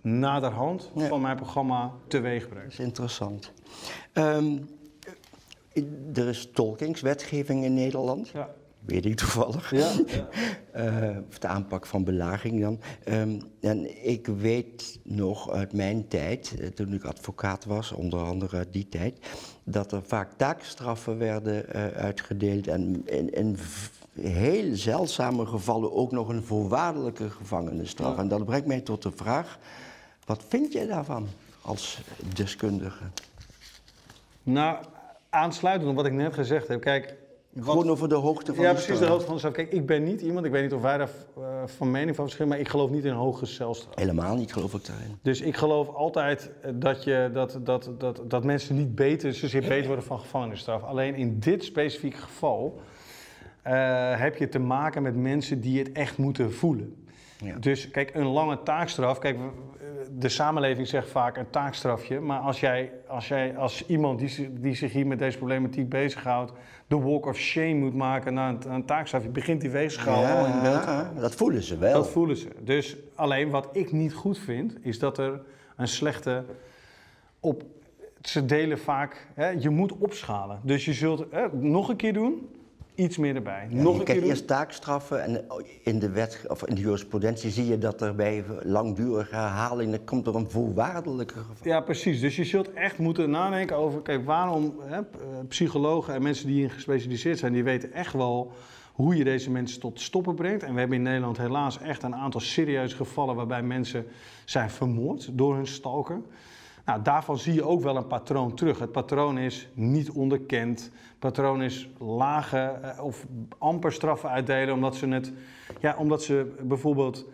naderhand 0.00 0.90
van 0.96 1.20
mijn 1.20 1.36
programma 1.36 1.92
teweeg 2.06 2.40
Dat 2.40 2.50
brengt. 2.50 2.72
is 2.72 2.78
interessant. 2.78 3.52
Ehm, 4.12 4.58
er 6.14 6.28
is 6.28 6.50
tolkingswetgeving 6.52 7.64
in 7.64 7.74
Nederland. 7.74 8.28
Ja. 8.28 8.48
Weet 8.84 9.04
ik 9.04 9.16
toevallig. 9.16 9.70
Ja, 9.70 9.92
Eh, 10.72 11.08
of 11.28 11.38
de 11.38 11.46
aanpak 11.46 11.86
van 11.86 12.04
belaging 12.04 12.60
dan. 12.60 12.80
Ehm, 13.04 13.40
en 13.60 14.06
ik 14.08 14.26
weet 14.26 14.98
nog 15.02 15.50
uit 15.50 15.72
mijn 15.72 16.08
tijd, 16.08 16.54
eh, 16.60 16.66
toen 16.68 16.94
ik 16.94 17.04
advocaat 17.04 17.64
was, 17.64 17.92
onder 17.92 18.20
andere 18.20 18.56
uit 18.56 18.72
die 18.72 18.88
tijd, 18.88 19.18
dat 19.64 19.92
er 19.92 20.02
vaak 20.02 20.32
taakstraffen 20.36 21.18
werden 21.18 21.72
eh, 21.74 21.86
uitgedeeld 21.86 22.66
en 22.66 23.02
in, 23.04 23.34
in 23.34 23.56
heel 24.20 24.76
zeldzame 24.76 25.46
gevallen 25.46 25.92
ook 25.92 26.12
nog 26.12 26.28
een 26.28 26.42
voorwaardelijke 26.42 27.30
gevangenisstraf. 27.30 28.18
En 28.18 28.28
dat 28.28 28.44
brengt 28.44 28.66
mij 28.66 28.80
tot 28.80 29.02
de 29.02 29.12
vraag, 29.14 29.58
wat 30.24 30.44
vind 30.48 30.72
jij 30.72 30.86
daarvan 30.86 31.28
als 31.62 32.00
deskundige? 32.34 33.04
Nou, 34.42 34.76
aansluitend 35.30 35.90
op 35.90 35.96
wat 35.96 36.06
ik 36.06 36.12
net 36.12 36.34
gezegd 36.34 36.68
heb. 36.68 36.80
Kijk, 36.80 37.14
Gewoon 37.60 37.88
over 37.88 38.08
de 38.08 38.14
hoogte 38.14 38.54
van 38.54 38.64
ja, 38.64 38.72
de 38.72 38.82
precies 38.82 38.98
de 38.98 39.06
hoogte 39.06 39.24
van 39.24 39.34
de 39.34 39.38
straf. 39.38 39.54
Kijk, 39.54 39.72
ik 39.72 39.86
ben 39.86 40.04
niet 40.04 40.20
iemand, 40.20 40.46
ik 40.46 40.52
weet 40.52 40.62
niet 40.62 40.72
of 40.72 40.80
wij 40.80 40.98
daar 40.98 41.08
eh, 41.36 41.42
van 41.66 41.90
mening 41.90 42.16
van 42.16 42.24
verschillen, 42.24 42.52
maar 42.52 42.60
ik 42.60 42.68
geloof 42.68 42.90
niet 42.90 43.04
in 43.04 43.12
hoge 43.12 43.46
celstraf. 43.46 43.94
Helemaal 43.94 44.36
niet, 44.36 44.52
geloof 44.52 44.74
ik 44.74 44.86
daarin. 44.86 45.18
Dus 45.22 45.40
ik 45.40 45.56
geloof 45.56 45.88
altijd 45.88 46.50
eh, 46.62 46.70
dat, 46.74 47.04
je, 47.04 47.30
dat, 47.32 47.58
dat, 47.62 47.90
dat, 47.98 48.22
dat 48.28 48.44
mensen 48.44 48.76
niet 48.76 48.94
beter, 48.94 49.34
zozeer 49.34 49.60
beter 49.60 49.86
worden 49.86 50.04
van 50.04 50.18
gevangenisstraf. 50.18 50.82
Alleen 50.82 51.14
in 51.14 51.38
dit 51.38 51.64
specifieke 51.64 52.16
geval 52.16 52.80
eh, 53.62 54.18
heb 54.20 54.36
je 54.36 54.48
te 54.48 54.58
maken 54.58 55.02
met 55.02 55.16
mensen 55.16 55.60
die 55.60 55.78
het 55.78 55.92
echt 55.92 56.18
moeten 56.18 56.52
voelen. 56.52 57.06
Ja. 57.44 57.56
Dus 57.58 57.90
kijk, 57.90 58.14
een 58.14 58.26
lange 58.26 58.62
taakstraf. 58.62 59.18
Kijk, 59.18 59.38
de 60.10 60.28
samenleving 60.28 60.88
zegt 60.88 61.08
vaak 61.08 61.36
een 61.36 61.50
taakstrafje. 61.50 62.20
Maar 62.20 62.38
als 62.38 62.60
jij 62.60 62.92
als, 63.06 63.28
jij, 63.28 63.56
als 63.56 63.86
iemand 63.86 64.18
die, 64.18 64.52
die 64.60 64.74
zich 64.74 64.92
hier 64.92 65.06
met 65.06 65.18
deze 65.18 65.38
problematiek 65.38 65.88
bezighoudt. 65.88 66.52
de 66.86 66.98
walk 66.98 67.26
of 67.26 67.36
shame 67.36 67.74
moet 67.74 67.94
maken 67.94 68.34
naar 68.34 68.48
een, 68.48 68.72
een 68.72 68.84
taakstrafje. 68.84 69.28
begint 69.28 69.60
die 69.60 69.70
weegschaal 69.70 70.24
al 70.24 70.46
in 70.46 70.60
beeld. 70.60 70.82
te 70.82 70.90
Ja, 70.90 71.12
dat 71.20 71.34
voelen 71.34 71.62
ze 71.62 71.78
wel. 71.78 71.92
Dat 71.92 72.10
voelen 72.10 72.36
ze. 72.36 72.48
Dus 72.60 72.96
alleen 73.14 73.50
wat 73.50 73.68
ik 73.72 73.92
niet 73.92 74.14
goed 74.14 74.38
vind, 74.38 74.76
is 74.80 74.98
dat 74.98 75.18
er 75.18 75.40
een 75.76 75.88
slechte 75.88 76.44
op. 77.40 77.62
Ze 78.20 78.44
delen 78.44 78.78
vaak, 78.78 79.26
hè, 79.34 79.48
je 79.48 79.70
moet 79.70 79.92
opschalen. 79.98 80.60
Dus 80.62 80.84
je 80.84 80.92
zult 80.92 81.26
hè, 81.30 81.46
nog 81.56 81.88
een 81.88 81.96
keer 81.96 82.12
doen, 82.12 82.48
iets 82.94 83.16
meer 83.16 83.34
erbij. 83.34 83.66
Ja, 83.70 83.82
nog 83.82 83.92
je 83.92 83.98
een 83.98 84.04
keer 84.04 84.14
krijgt 84.14 84.30
eerst 84.30 84.46
taakstraffen 84.46 85.22
en 85.22 85.44
in 85.82 85.98
de 85.98 86.10
wet 86.10 86.44
of 86.48 86.66
in 86.66 86.74
de 86.74 86.80
jurisprudentie 86.80 87.50
zie 87.50 87.66
je 87.66 87.78
dat 87.78 88.00
er 88.00 88.14
bij 88.14 88.44
langdurige 88.62 89.34
herhaling 89.34 89.90
dan 89.90 90.04
komt 90.04 90.26
er 90.26 90.34
een 90.34 90.50
voorwaardelijke 90.50 91.38
geval. 91.38 91.56
Ja, 91.62 91.80
precies. 91.80 92.20
Dus 92.20 92.36
je 92.36 92.44
zult 92.44 92.72
echt 92.72 92.98
moeten 92.98 93.30
nadenken 93.30 93.76
over, 93.76 94.02
kijk, 94.02 94.24
waarom 94.24 94.74
hè, 94.84 94.96
eh, 94.96 95.04
psychologen 95.48 96.14
en 96.14 96.22
mensen 96.22 96.46
die 96.46 96.54
hierin 96.54 96.74
gespecialiseerd 96.74 97.38
zijn, 97.38 97.52
die 97.52 97.64
weten 97.64 97.92
echt 97.92 98.12
wel 98.12 98.52
hoe 98.92 99.16
je 99.16 99.24
deze 99.24 99.50
mensen 99.50 99.80
tot 99.80 100.00
stoppen 100.00 100.34
brengt. 100.34 100.62
En 100.62 100.72
we 100.72 100.78
hebben 100.78 100.96
in 100.96 101.02
Nederland 101.02 101.38
helaas 101.38 101.80
echt 101.80 102.02
een 102.02 102.14
aantal 102.14 102.40
serieuze 102.40 102.96
gevallen 102.96 103.34
waarbij 103.34 103.62
mensen 103.62 104.06
zijn 104.44 104.70
vermoord 104.70 105.28
door 105.32 105.54
hun 105.54 105.66
stalker. 105.66 106.20
Nou, 106.84 107.02
daarvan 107.02 107.38
zie 107.38 107.54
je 107.54 107.64
ook 107.64 107.82
wel 107.82 107.96
een 107.96 108.06
patroon 108.06 108.54
terug. 108.54 108.78
Het 108.78 108.92
patroon 108.92 109.38
is 109.38 109.68
niet 109.74 110.10
onderkend. 110.10 110.80
Het 110.82 111.18
patroon 111.18 111.62
is 111.62 111.88
lage 111.98 112.58
eh, 112.58 113.04
of 113.04 113.26
amper 113.58 113.92
straffen 113.92 114.30
uitdelen 114.30 114.74
omdat 114.74 114.96
ze, 114.96 115.08
het, 115.08 115.32
ja, 115.80 115.96
omdat 115.98 116.22
ze 116.22 116.54
bijvoorbeeld 116.60 117.26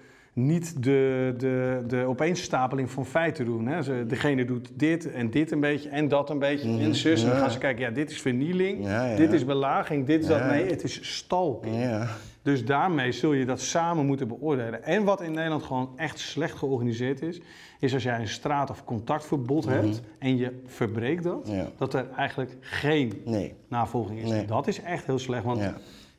niet 0.47 0.83
de, 0.83 1.35
de, 1.39 1.83
de 1.87 2.05
opeenstapeling 2.05 2.91
van 2.91 3.07
feiten 3.07 3.45
doen. 3.45 3.67
Hè. 3.67 3.83
Ze, 3.83 4.05
degene 4.07 4.45
doet 4.45 4.71
dit 4.75 5.11
en 5.13 5.31
dit 5.31 5.51
een 5.51 5.61
beetje 5.61 5.89
en 5.89 6.09
dat 6.09 6.31
een 6.31 6.39
beetje 6.39 6.79
en 6.79 6.95
zus. 6.95 7.23
En 7.23 7.29
dan 7.29 7.39
gaan 7.39 7.51
ze 7.51 7.59
kijken, 7.59 7.85
ja, 7.85 7.91
dit 7.91 8.11
is 8.11 8.21
vernieling, 8.21 8.85
Ja, 8.85 9.05
ja. 9.07 9.17
dit 9.17 9.33
is 9.33 9.45
belaging, 9.45 10.07
dit 10.07 10.21
is 10.23 10.27
dat. 10.27 10.45
Nee, 10.45 10.67
het 10.71 10.83
is 10.85 11.17
stalking. 11.17 11.77
Ja. 11.83 12.07
Dus 12.43 12.65
daarmee 12.65 13.13
zul 13.13 13.33
je 13.33 13.45
dat 13.45 13.61
samen 13.61 14.07
moeten 14.07 14.29
beoordelen. 14.29 14.85
En 14.85 15.05
wat 15.05 15.21
in 15.23 15.33
Nederland 15.33 15.63
gewoon 15.63 15.91
echt 15.97 16.19
slecht 16.19 16.57
georganiseerd 16.59 17.23
is, 17.23 17.41
is 17.81 17.95
als 17.95 18.03
jij 18.03 18.19
een 18.21 18.29
straat- 18.29 18.71
of 18.71 18.85
contactverbod 18.85 19.65
hebt 19.65 20.01
en 20.19 20.37
je 20.37 20.61
verbreekt 20.67 21.23
dat, 21.23 21.49
Mhm. 21.49 21.65
Dat 21.77 21.95
er 21.95 22.07
eigenlijk 22.17 22.57
geen 22.61 23.23
Nee. 23.25 23.55
navolging 23.69 24.21
is. 24.23 24.29
Nee. 24.31 24.45
Dat 24.45 24.67
is 24.67 24.81
echt 24.83 25.07
heel 25.07 25.19
slecht, 25.19 25.45
want 25.45 25.61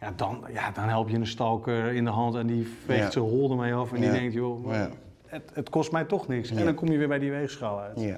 Ja. 0.01 0.13
dan, 0.15 0.45
ja, 0.53 0.71
dan 0.71 0.87
help 0.87 1.09
je 1.09 1.15
een 1.15 1.27
stalker 1.27 1.93
in 1.93 2.03
de 2.03 2.09
hand 2.09 2.35
en 2.35 2.47
die 2.47 2.67
veegt 2.85 2.99
Ja. 3.03 3.11
zijn 3.11 3.23
hol 3.25 3.51
ermee 3.51 3.73
af 3.73 3.93
en 3.93 4.01
die 4.01 4.11
denkt, 4.11 4.33
joh, 4.33 4.65
maar 4.65 4.89
het, 5.27 5.51
het 5.53 5.69
kost 5.69 5.91
mij 5.91 6.03
toch 6.03 6.27
niks. 6.27 6.49
En 6.49 6.65
dan 6.65 6.75
kom 6.75 6.91
je 6.91 6.97
weer 6.97 7.07
bij 7.07 7.19
die 7.19 7.31
weegschaal 7.31 7.79
uit. 7.79 7.99
ja. 8.01 8.17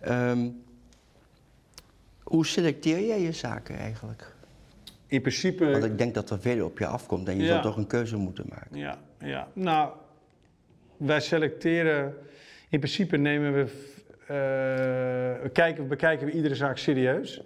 Ehm, 0.00 0.48
hoe 2.22 2.46
selecteer 2.46 3.06
jij 3.06 3.20
je 3.20 3.32
zaken 3.32 3.76
eigenlijk? 3.78 4.34
In 5.06 5.20
principe... 5.20 5.70
Want 5.70 5.84
ik 5.84 5.98
denk 5.98 6.14
dat 6.14 6.30
er 6.30 6.40
veel 6.40 6.64
op 6.64 6.78
je 6.78 6.86
afkomt 6.86 7.28
en 7.28 7.36
je 7.36 7.46
zult 7.46 7.62
toch 7.62 7.76
een 7.76 7.86
keuze 7.86 8.16
moeten 8.16 8.44
maken. 8.48 8.76
Ja, 8.78 8.98
ja. 9.18 9.48
Nou, 9.52 9.90
wij 10.96 11.20
selecteren. 11.20 12.14
In 12.68 12.78
principe 12.78 13.16
nemen 13.16 13.52
we. 13.54 13.64
we 15.42 15.50
kijken, 15.52 15.88
bekijken 15.88 16.26
we 16.26 16.32
iedere 16.32 16.54
zaak 16.54 16.76
serieus. 16.78 17.40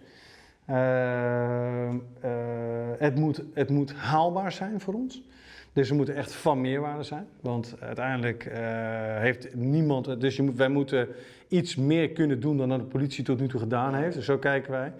Eh, 0.70 1.88
eh, 1.88 1.94
het, 2.98 3.14
moet, 3.16 3.42
het 3.54 3.70
moet 3.70 3.92
haalbaar 3.94 4.52
zijn 4.52 4.80
voor 4.80 4.94
ons. 4.94 5.22
Dus 5.72 5.88
we 5.88 5.94
moeten 5.94 6.14
echt 6.14 6.32
van 6.32 6.60
meerwaarde 6.60 7.02
zijn. 7.02 7.26
Want 7.40 7.74
uiteindelijk 7.80 8.44
eh, 8.44 8.58
heeft 9.18 9.54
niemand. 9.54 10.06
het- 10.06 10.20
Dus 10.20 10.36
je 10.36 10.42
moet, 10.42 10.56
wij 10.56 10.68
moeten 10.68 11.08
iets 11.48 11.76
meer 11.76 12.10
kunnen 12.10 12.40
doen 12.40 12.56
dan 12.56 12.68
de 12.68 12.78
politie 12.78 13.24
tot 13.24 13.40
nu 13.40 13.48
toe 13.48 13.60
gedaan 13.60 13.94
heeft. 13.94 14.14
Dus 14.14 14.24
zo 14.24 14.38
kijken 14.38 14.70
wij. 14.72 14.92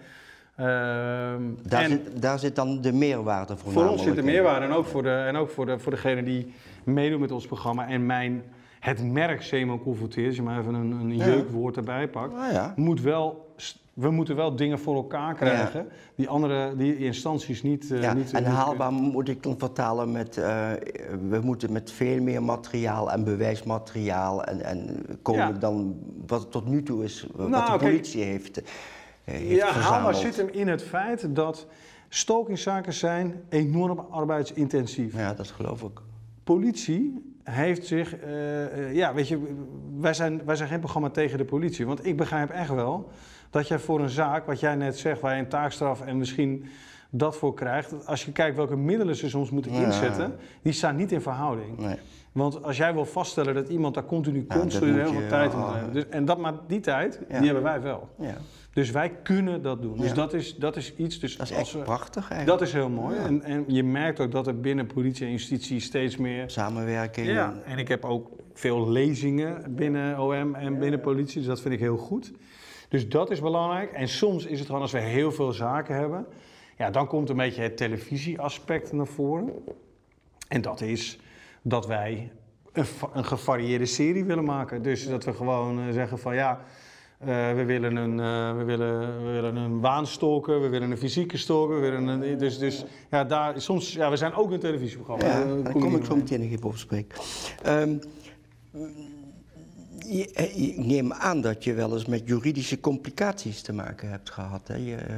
Ehm, 0.57 1.43
Daar, 1.69 1.83
en- 1.83 1.89
zit, 1.91 2.23
daar 2.23 2.39
zit 2.39 2.57
dan 2.57 2.81
de 2.81 2.93
meerwaarde 2.93 3.57
voor 3.57 3.73
voornamelijk 3.73 3.99
ons 4.07 4.09
zit 4.17 4.19
in. 4.19 4.25
meerwaarde 4.33 4.67
en 4.67 4.73
ook 4.73 4.87
voor, 4.87 5.03
de, 5.03 5.11
en 5.11 5.37
ook 5.37 5.51
voor, 5.51 5.67
de, 5.67 5.79
voor 5.79 5.93
degene 5.93 6.23
die 6.23 6.53
meedoen 6.85 7.21
met 7.21 7.31
ons 7.33 7.47
programma. 7.47 7.89
En 7.89 8.07
mijn, 8.07 8.43
het 8.81 9.05
merk 9.13 9.43
semi-confronteert, 9.43 10.27
als 10.27 10.37
je 10.37 10.43
maar 10.43 10.59
even 10.61 10.75
een, 10.75 10.91
een 10.91 11.17
jeukwoord 11.17 11.77
erbij 11.77 12.09
pakt, 12.09 12.33
ja. 12.53 12.73
moet 12.77 13.01
wel, 13.01 13.55
we 14.01 14.11
moeten 14.11 14.37
wel 14.37 14.57
dingen 14.57 14.79
voor 14.79 14.95
elkaar 14.95 15.35
krijgen 15.35 15.89
die 16.15 16.29
andere 16.29 16.77
die 16.77 16.99
instanties 16.99 17.63
niet, 17.63 17.91
eh, 17.91 18.03
Ja, 18.03 18.13
niet 18.13 18.33
en 18.33 18.43
niet 18.43 18.53
haalbaar 18.53 18.93
moet 18.93 19.29
ik 19.29 19.43
dan 19.43 19.59
vertalen 19.59 20.13
met, 20.13 20.37
eh, 20.37 20.71
we 21.29 21.41
moeten 21.43 21.73
met 21.73 21.93
veel 21.93 22.23
meer 22.23 22.43
materiaal 22.43 23.13
en 23.13 23.25
bewijsmateriaal 23.25 24.45
en, 24.45 24.63
en 24.65 25.07
komen 25.23 25.47
Ja. 25.47 25.53
dan 25.53 25.97
wat 26.27 26.41
het 26.41 26.51
tot 26.51 26.67
nu 26.67 26.83
toe 26.83 27.05
is, 27.05 27.27
wat 27.35 27.49
Nou, 27.49 27.73
de 27.79 27.85
politie 27.85 28.23
heeft, 28.23 28.59
eh, 28.59 28.65
heeft 29.25 29.49
Ja, 29.51 29.65
haalbaar 29.65 29.83
verzameld. 29.83 30.17
zit 30.17 30.37
hem 30.37 30.49
in 30.49 30.69
het 30.69 30.83
feit 30.83 31.35
dat 31.35 31.67
stokingszaken 32.09 32.93
zijn 32.93 33.35
enorm 33.49 33.99
arbeidsintensief. 34.11 35.15
Ja, 35.17 35.35
dat 35.35 35.51
geloof 35.51 35.83
ik. 35.83 36.01
Politie 36.45 37.35
heeft 37.45 37.87
zich, 37.87 38.17
ja, 38.93 39.15
weet 39.15 39.29
je, 39.29 39.39
wij 39.99 40.15
zijn, 40.15 40.45
wij 40.45 40.57
zijn 40.57 40.69
geen 40.69 40.79
programma 40.81 41.11
tegen 41.11 41.39
de 41.39 41.45
politie. 41.45 41.87
Want 41.87 42.07
ik 42.07 42.17
begrijp 42.17 42.51
echt 42.51 42.71
wel 42.75 43.11
dat 43.51 43.69
jij 43.69 43.79
voor 43.79 44.01
een 44.01 44.09
zaak, 44.09 44.47
wat 44.47 44.61
jij 44.61 44.75
net 44.75 44.99
zegt, 44.99 45.21
waar 45.21 45.35
je 45.35 45.41
een 45.41 45.49
taakstraf 45.49 46.01
en 46.01 46.19
misschien 46.19 46.65
dat 47.11 47.37
voor 47.37 47.55
krijgt. 47.55 48.07
Als 48.07 48.25
je 48.25 48.33
kijkt 48.33 48.57
welke 48.57 48.77
middelen 48.77 49.17
ze 49.17 49.29
soms 49.29 49.51
moeten 49.51 49.73
Ja. 49.73 49.85
inzetten, 49.85 50.37
die 50.63 50.73
staan 50.73 50.97
niet 50.97 51.13
in 51.13 51.21
verhouding. 51.21 51.79
Nee. 51.79 51.97
Want 52.33 52.63
als 52.63 52.77
jij 52.77 52.93
wil 52.95 53.05
vaststellen 53.05 53.55
dat 53.55 53.69
iemand 53.69 53.95
daar 53.95 54.05
continu 54.05 54.47
dat 54.49 54.59
constant 54.59 54.85
moet 54.93 54.95
heel 55.03 55.13
je, 55.13 55.19
veel 55.19 55.29
tijd 55.29 55.55
moet 55.55 55.73
hebben. 55.75 55.93
Dus, 55.93 56.09
en 56.09 56.25
dat, 56.25 56.39
maar 56.39 56.53
die 56.67 56.81
tijd, 56.81 57.21
Ja. 57.29 57.37
die 57.39 57.45
hebben 57.47 57.63
wij 57.65 57.81
wel. 57.81 58.09
Ja, 58.19 58.37
Dus 58.73 58.91
wij 58.91 59.11
kunnen 59.23 59.63
dat 59.63 59.83
doen. 59.83 59.97
Dus 59.99 60.15
dat, 60.15 60.35
is, 60.35 60.57
dat 60.57 60.77
is 60.77 60.95
iets. 60.97 61.19
Dus 61.19 61.37
dat 61.37 61.51
is 61.51 61.57
als 61.57 61.75
echt 61.75 61.85
prachtig 61.85 62.31
eigenlijk. 62.31 62.59
dat 62.59 62.69
is 62.69 62.73
heel 62.75 62.89
mooi. 62.89 63.17
En, 63.19 63.43
en 63.43 63.65
je 63.67 63.85
merkt 63.85 64.21
ook 64.21 64.31
dat 64.31 64.47
er 64.47 64.61
binnen 64.61 64.87
politie 64.87 65.25
en 65.27 65.31
justitie 65.33 65.81
steeds 65.81 66.17
meer. 66.17 66.51
Samenwerking. 66.51 67.27
Ja, 67.27 67.55
en 67.65 67.79
ik 67.79 67.89
heb 67.89 68.05
ook 68.05 68.29
veel 68.55 68.91
lezingen 68.91 69.75
binnen 69.75 70.19
OM 70.21 70.55
en 70.55 70.79
binnen 70.79 71.01
politie. 71.01 71.39
Dus 71.39 71.47
dat 71.47 71.61
vind 71.61 71.75
ik 71.75 71.81
heel 71.81 71.97
goed. 71.97 72.33
Dus 72.91 73.09
dat 73.09 73.31
is 73.31 73.41
belangrijk. 73.41 73.93
En 73.93 74.09
soms 74.09 74.47
is 74.47 74.59
het 74.59 74.67
gewoon 74.67 74.83
als 74.83 74.93
we 74.93 74.99
heel 74.99 75.33
veel 75.33 75.53
zaken 75.53 75.95
hebben. 75.95 76.27
Ja, 76.79 76.91
dan 76.91 77.07
komt 77.07 77.29
een 77.29 77.37
beetje 77.37 77.63
het 77.63 77.77
televisieaspect 77.77 78.93
naar 78.93 79.07
voren. 79.07 79.53
En 80.49 80.63
dat 80.63 80.81
is 80.81 81.19
dat 81.63 81.87
wij 81.87 82.33
een, 82.73 82.87
een 83.13 83.25
gevarieerde 83.25 83.87
serie 83.87 84.25
willen 84.25 84.45
maken. 84.45 84.83
Dus 84.83 85.09
dat 85.09 85.25
we 85.25 85.33
gewoon 85.33 85.81
eh, 85.81 85.93
zeggen 85.93 86.19
van 86.19 86.35
ja. 86.35 86.61
eh, 87.19 87.27
we, 87.53 87.65
willen 87.65 87.97
een, 87.97 88.21
eh, 88.21 88.57
we, 88.57 88.65
willen, 88.65 89.25
we 89.25 89.31
willen 89.31 89.57
een 89.57 89.81
waanstalker, 89.81 90.61
we 90.61 90.69
willen 90.69 90.91
een 90.91 90.99
fysieke 90.99 91.37
stalker. 91.37 91.75
We 91.75 91.81
willen 91.81 92.07
een, 92.07 92.39
dus 92.39 92.59
dus 92.59 92.85
ja, 93.11 93.25
daar, 93.25 93.61
soms, 93.61 93.93
ja, 93.93 94.11
we 94.11 94.17
zijn 94.17 94.35
ook 94.35 94.51
een 94.51 94.61
televisieprogramma. 94.61 95.25
Ja, 95.27 95.63
daar 95.63 95.73
kom 95.73 95.97
ik 95.97 96.05
zo 96.05 96.17
meteen 96.17 96.41
nog 96.41 96.51
even 96.51 96.67
op 96.67 96.77
spreken. 96.77 97.19
Eh, 97.63 97.83
ik 100.11 100.77
neem 100.77 101.13
aan 101.13 101.41
dat 101.41 101.65
je 101.65 101.73
wel 101.75 101.93
eens 101.93 102.07
met 102.07 102.23
juridische 102.25 102.81
complicaties 102.81 103.63
te 103.63 103.73
maken 103.73 104.11
hebt 104.11 104.31
gehad. 104.31 104.61
Hè? 104.69 104.75
Je, 104.75 104.95
eh, 104.97 105.15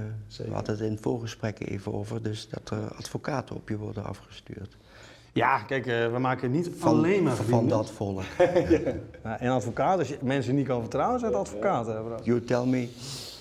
we 0.47 0.53
hadden 0.53 0.75
het 0.75 0.85
in 0.85 0.91
het 0.93 1.01
voorgesprek 1.01 1.69
even 1.71 1.93
over, 1.95 2.23
dus 2.23 2.49
dat 2.49 2.71
er 2.71 2.95
advocaten 2.97 3.57
op 3.57 3.69
je 3.69 3.77
worden 3.77 4.05
afgestuurd. 4.05 4.77
Ja, 5.33 5.59
kijk, 5.59 5.87
eh, 5.87 6.13
we 6.13 6.19
maken 6.19 6.51
niet 6.51 6.71
Van, 6.79 6.89
alleen 6.97 7.23
maar 7.23 7.37
van 7.37 7.69
dat 7.69 7.91
volk. 7.91 8.23
Nou, 9.25 9.39
en 9.39 9.51
advocaat, 9.51 9.99
als 9.99 10.09
je 10.09 10.19
mensen 10.23 10.55
niet 10.55 10.67
kan 10.67 10.81
vertrouwen, 10.81 11.21
zijn 11.21 11.33
het 11.33 11.41
advocaten. 11.41 12.03
bro. 12.05 12.17
You 12.23 12.41
tell 12.45 12.65
me. 12.67 12.89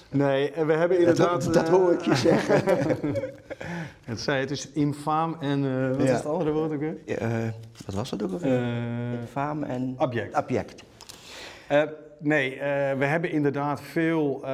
Nee, 0.10 0.52
we 0.66 0.74
hebben 0.74 1.00
inderdaad... 1.00 1.54
dat 1.54 1.68
eh, 1.68 1.74
hoor 1.74 1.94
ik 1.94 2.02
je 2.02 2.16
zeggen. 2.16 2.62
Het 4.04 4.20
zei, 4.20 4.40
het 4.40 4.52
is 4.52 4.72
infaam 4.72 5.36
en... 5.40 5.66
eh, 5.66 5.90
wat 5.90 5.98
Ja. 5.98 6.04
is 6.04 6.18
het 6.18 6.26
andere 6.26 6.52
woord 6.52 6.72
ook 6.72 6.80
weer? 6.80 6.98
Eh, 7.18 7.30
wat 7.86 7.96
was 7.96 8.10
dat 8.10 8.24
ook 8.24 8.32
alweer? 8.32 8.58
Eh, 8.64 9.20
Faam 9.32 9.64
en... 9.64 9.94
Abject. 9.98 10.34
Abject. 10.34 10.84
Eh, 11.72 11.82
nee, 12.20 12.60
eh, 12.60 12.98
we 12.98 13.06
hebben 13.06 13.32
inderdaad 13.32 13.82
veel, 13.82 14.40
eh, 14.44 14.50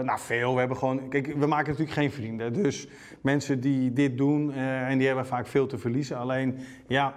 nou 0.00 0.18
veel, 0.18 0.52
we 0.52 0.58
hebben 0.58 0.76
gewoon, 0.76 1.08
kijk, 1.08 1.26
we 1.26 1.46
maken 1.46 1.70
natuurlijk 1.70 1.98
geen 1.98 2.12
vrienden. 2.12 2.52
Dus 2.52 2.88
mensen 3.20 3.60
die 3.60 3.92
dit 3.92 4.18
doen 4.18 4.52
en 4.52 4.98
die 4.98 5.06
hebben 5.06 5.26
vaak 5.26 5.46
veel 5.46 5.66
te 5.66 5.78
verliezen. 5.78 6.18
Alleen, 6.18 6.58
ja, 6.86 7.14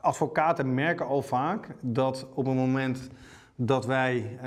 advocaten 0.00 0.74
merken 0.74 1.06
al 1.06 1.22
vaak 1.22 1.68
dat 1.80 2.26
op 2.34 2.46
het 2.46 2.54
moment 2.54 3.10
dat 3.54 3.86
wij, 3.86 4.38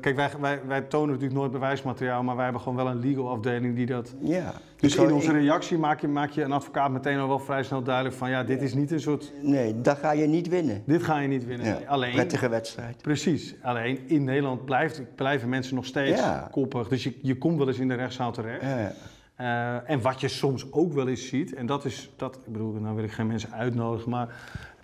kijk, 0.00 0.16
wij, 0.16 0.30
wij, 0.40 0.60
wij 0.66 0.80
tonen 0.80 1.08
natuurlijk 1.08 1.40
nooit 1.40 1.52
bewijsmateriaal, 1.52 2.22
maar 2.22 2.34
wij 2.34 2.44
hebben 2.44 2.62
gewoon 2.62 2.84
wel 2.84 2.88
een 2.88 3.00
legal 3.00 3.30
afdeling 3.30 3.76
die 3.76 3.86
dat 3.86 4.14
Ja. 4.20 4.52
Dus 4.80 4.94
zou- 4.94 5.08
in 5.08 5.14
onze 5.14 5.32
reactie 5.32 5.78
maak 5.78 6.00
je, 6.00 6.08
maak 6.08 6.30
je 6.30 6.42
een 6.42 6.52
advocaat 6.52 6.90
meteen 6.90 7.18
al 7.18 7.28
wel 7.28 7.38
vrij 7.38 7.62
snel 7.62 7.82
duidelijk 7.82 8.14
van 8.16 8.30
ja, 8.30 8.44
dit 8.44 8.62
is 8.62 8.74
niet 8.74 8.90
een 8.90 9.00
soort, 9.00 9.32
Nee, 9.42 9.80
dat 9.80 9.98
ga 9.98 10.10
je 10.12 10.26
niet 10.26 10.48
winnen. 10.48 10.82
dit 10.86 11.02
ga 11.02 11.18
je 11.18 11.28
niet 11.28 11.46
winnen. 11.46 11.66
Ja, 11.66 11.78
Alleen, 11.86 12.12
Prettige 12.12 12.48
wedstrijd. 12.48 12.96
Precies. 13.02 13.54
Alleen 13.62 14.00
in 14.08 14.24
Nederland 14.24 14.64
blijft, 14.64 15.02
blijven 15.14 15.48
mensen 15.48 15.74
nog 15.74 15.84
steeds 15.84 16.20
Ja. 16.20 16.48
koppig. 16.50 16.88
Dus 16.88 17.02
je, 17.04 17.18
je 17.22 17.38
komt 17.38 17.58
wel 17.58 17.68
eens 17.68 17.78
in 17.78 17.88
de 17.88 17.94
rechtszaal 17.94 18.32
terecht. 18.32 18.62
Ja, 18.62 18.78
ja. 18.78 18.92
Eh, 19.36 19.90
en 19.90 20.00
wat 20.00 20.20
je 20.20 20.28
soms 20.28 20.72
ook 20.72 20.92
wel 20.92 21.08
eens 21.08 21.28
ziet, 21.28 21.54
en 21.54 21.66
dat 21.66 21.84
is, 21.84 22.10
dat, 22.16 22.34
ik 22.46 22.52
bedoel, 22.52 22.72
nou 22.72 22.94
wil 22.94 23.04
ik 23.04 23.12
geen 23.12 23.26
mensen 23.26 23.52
uitnodigen, 23.52 24.10
maar 24.10 24.28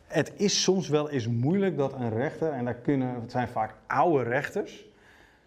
het 0.06 0.32
is 0.36 0.62
soms 0.62 0.88
wel 0.88 1.10
eens 1.10 1.28
moeilijk 1.28 1.76
dat 1.76 1.92
een 1.92 2.10
rechter, 2.10 2.52
en 2.52 2.64
daar 2.64 2.74
kunnen, 2.74 3.14
het 3.20 3.30
zijn 3.30 3.48
vaak 3.48 3.74
oude 3.86 4.22
rechters, 4.24 4.84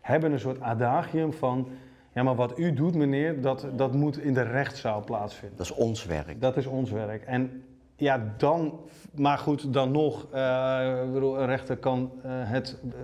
hebben 0.02 0.32
een 0.32 0.40
soort 0.40 0.62
adagium 0.62 1.34
van, 1.34 1.68
ja 2.18 2.24
maar 2.24 2.36
wat 2.36 2.60
u 2.60 2.74
doet 2.74 2.96
meneer, 2.96 3.42
dat, 3.42 3.68
dat 3.76 3.94
moet 3.94 4.20
in 4.20 4.34
de 4.34 4.42
rechtszaal 4.42 5.04
plaatsvinden. 5.04 5.58
Dat 5.58 5.66
is 5.66 5.74
ons 5.74 6.06
werk. 6.06 6.42
Dat 6.42 6.58
is 6.58 6.66
ons 6.66 6.92
werk. 6.92 7.24
En 7.24 7.64
ja, 7.96 8.34
dan, 8.38 8.80
maar 9.16 9.38
goed, 9.38 9.74
dan 9.74 9.92
nog, 9.92 10.28
eh, 10.32 11.12
bedoel, 11.14 11.40
een 11.40 11.46
rechter 11.46 11.78
kan 11.78 12.12
eh, 12.24 12.32
het 12.34 12.78
eh, 12.90 12.98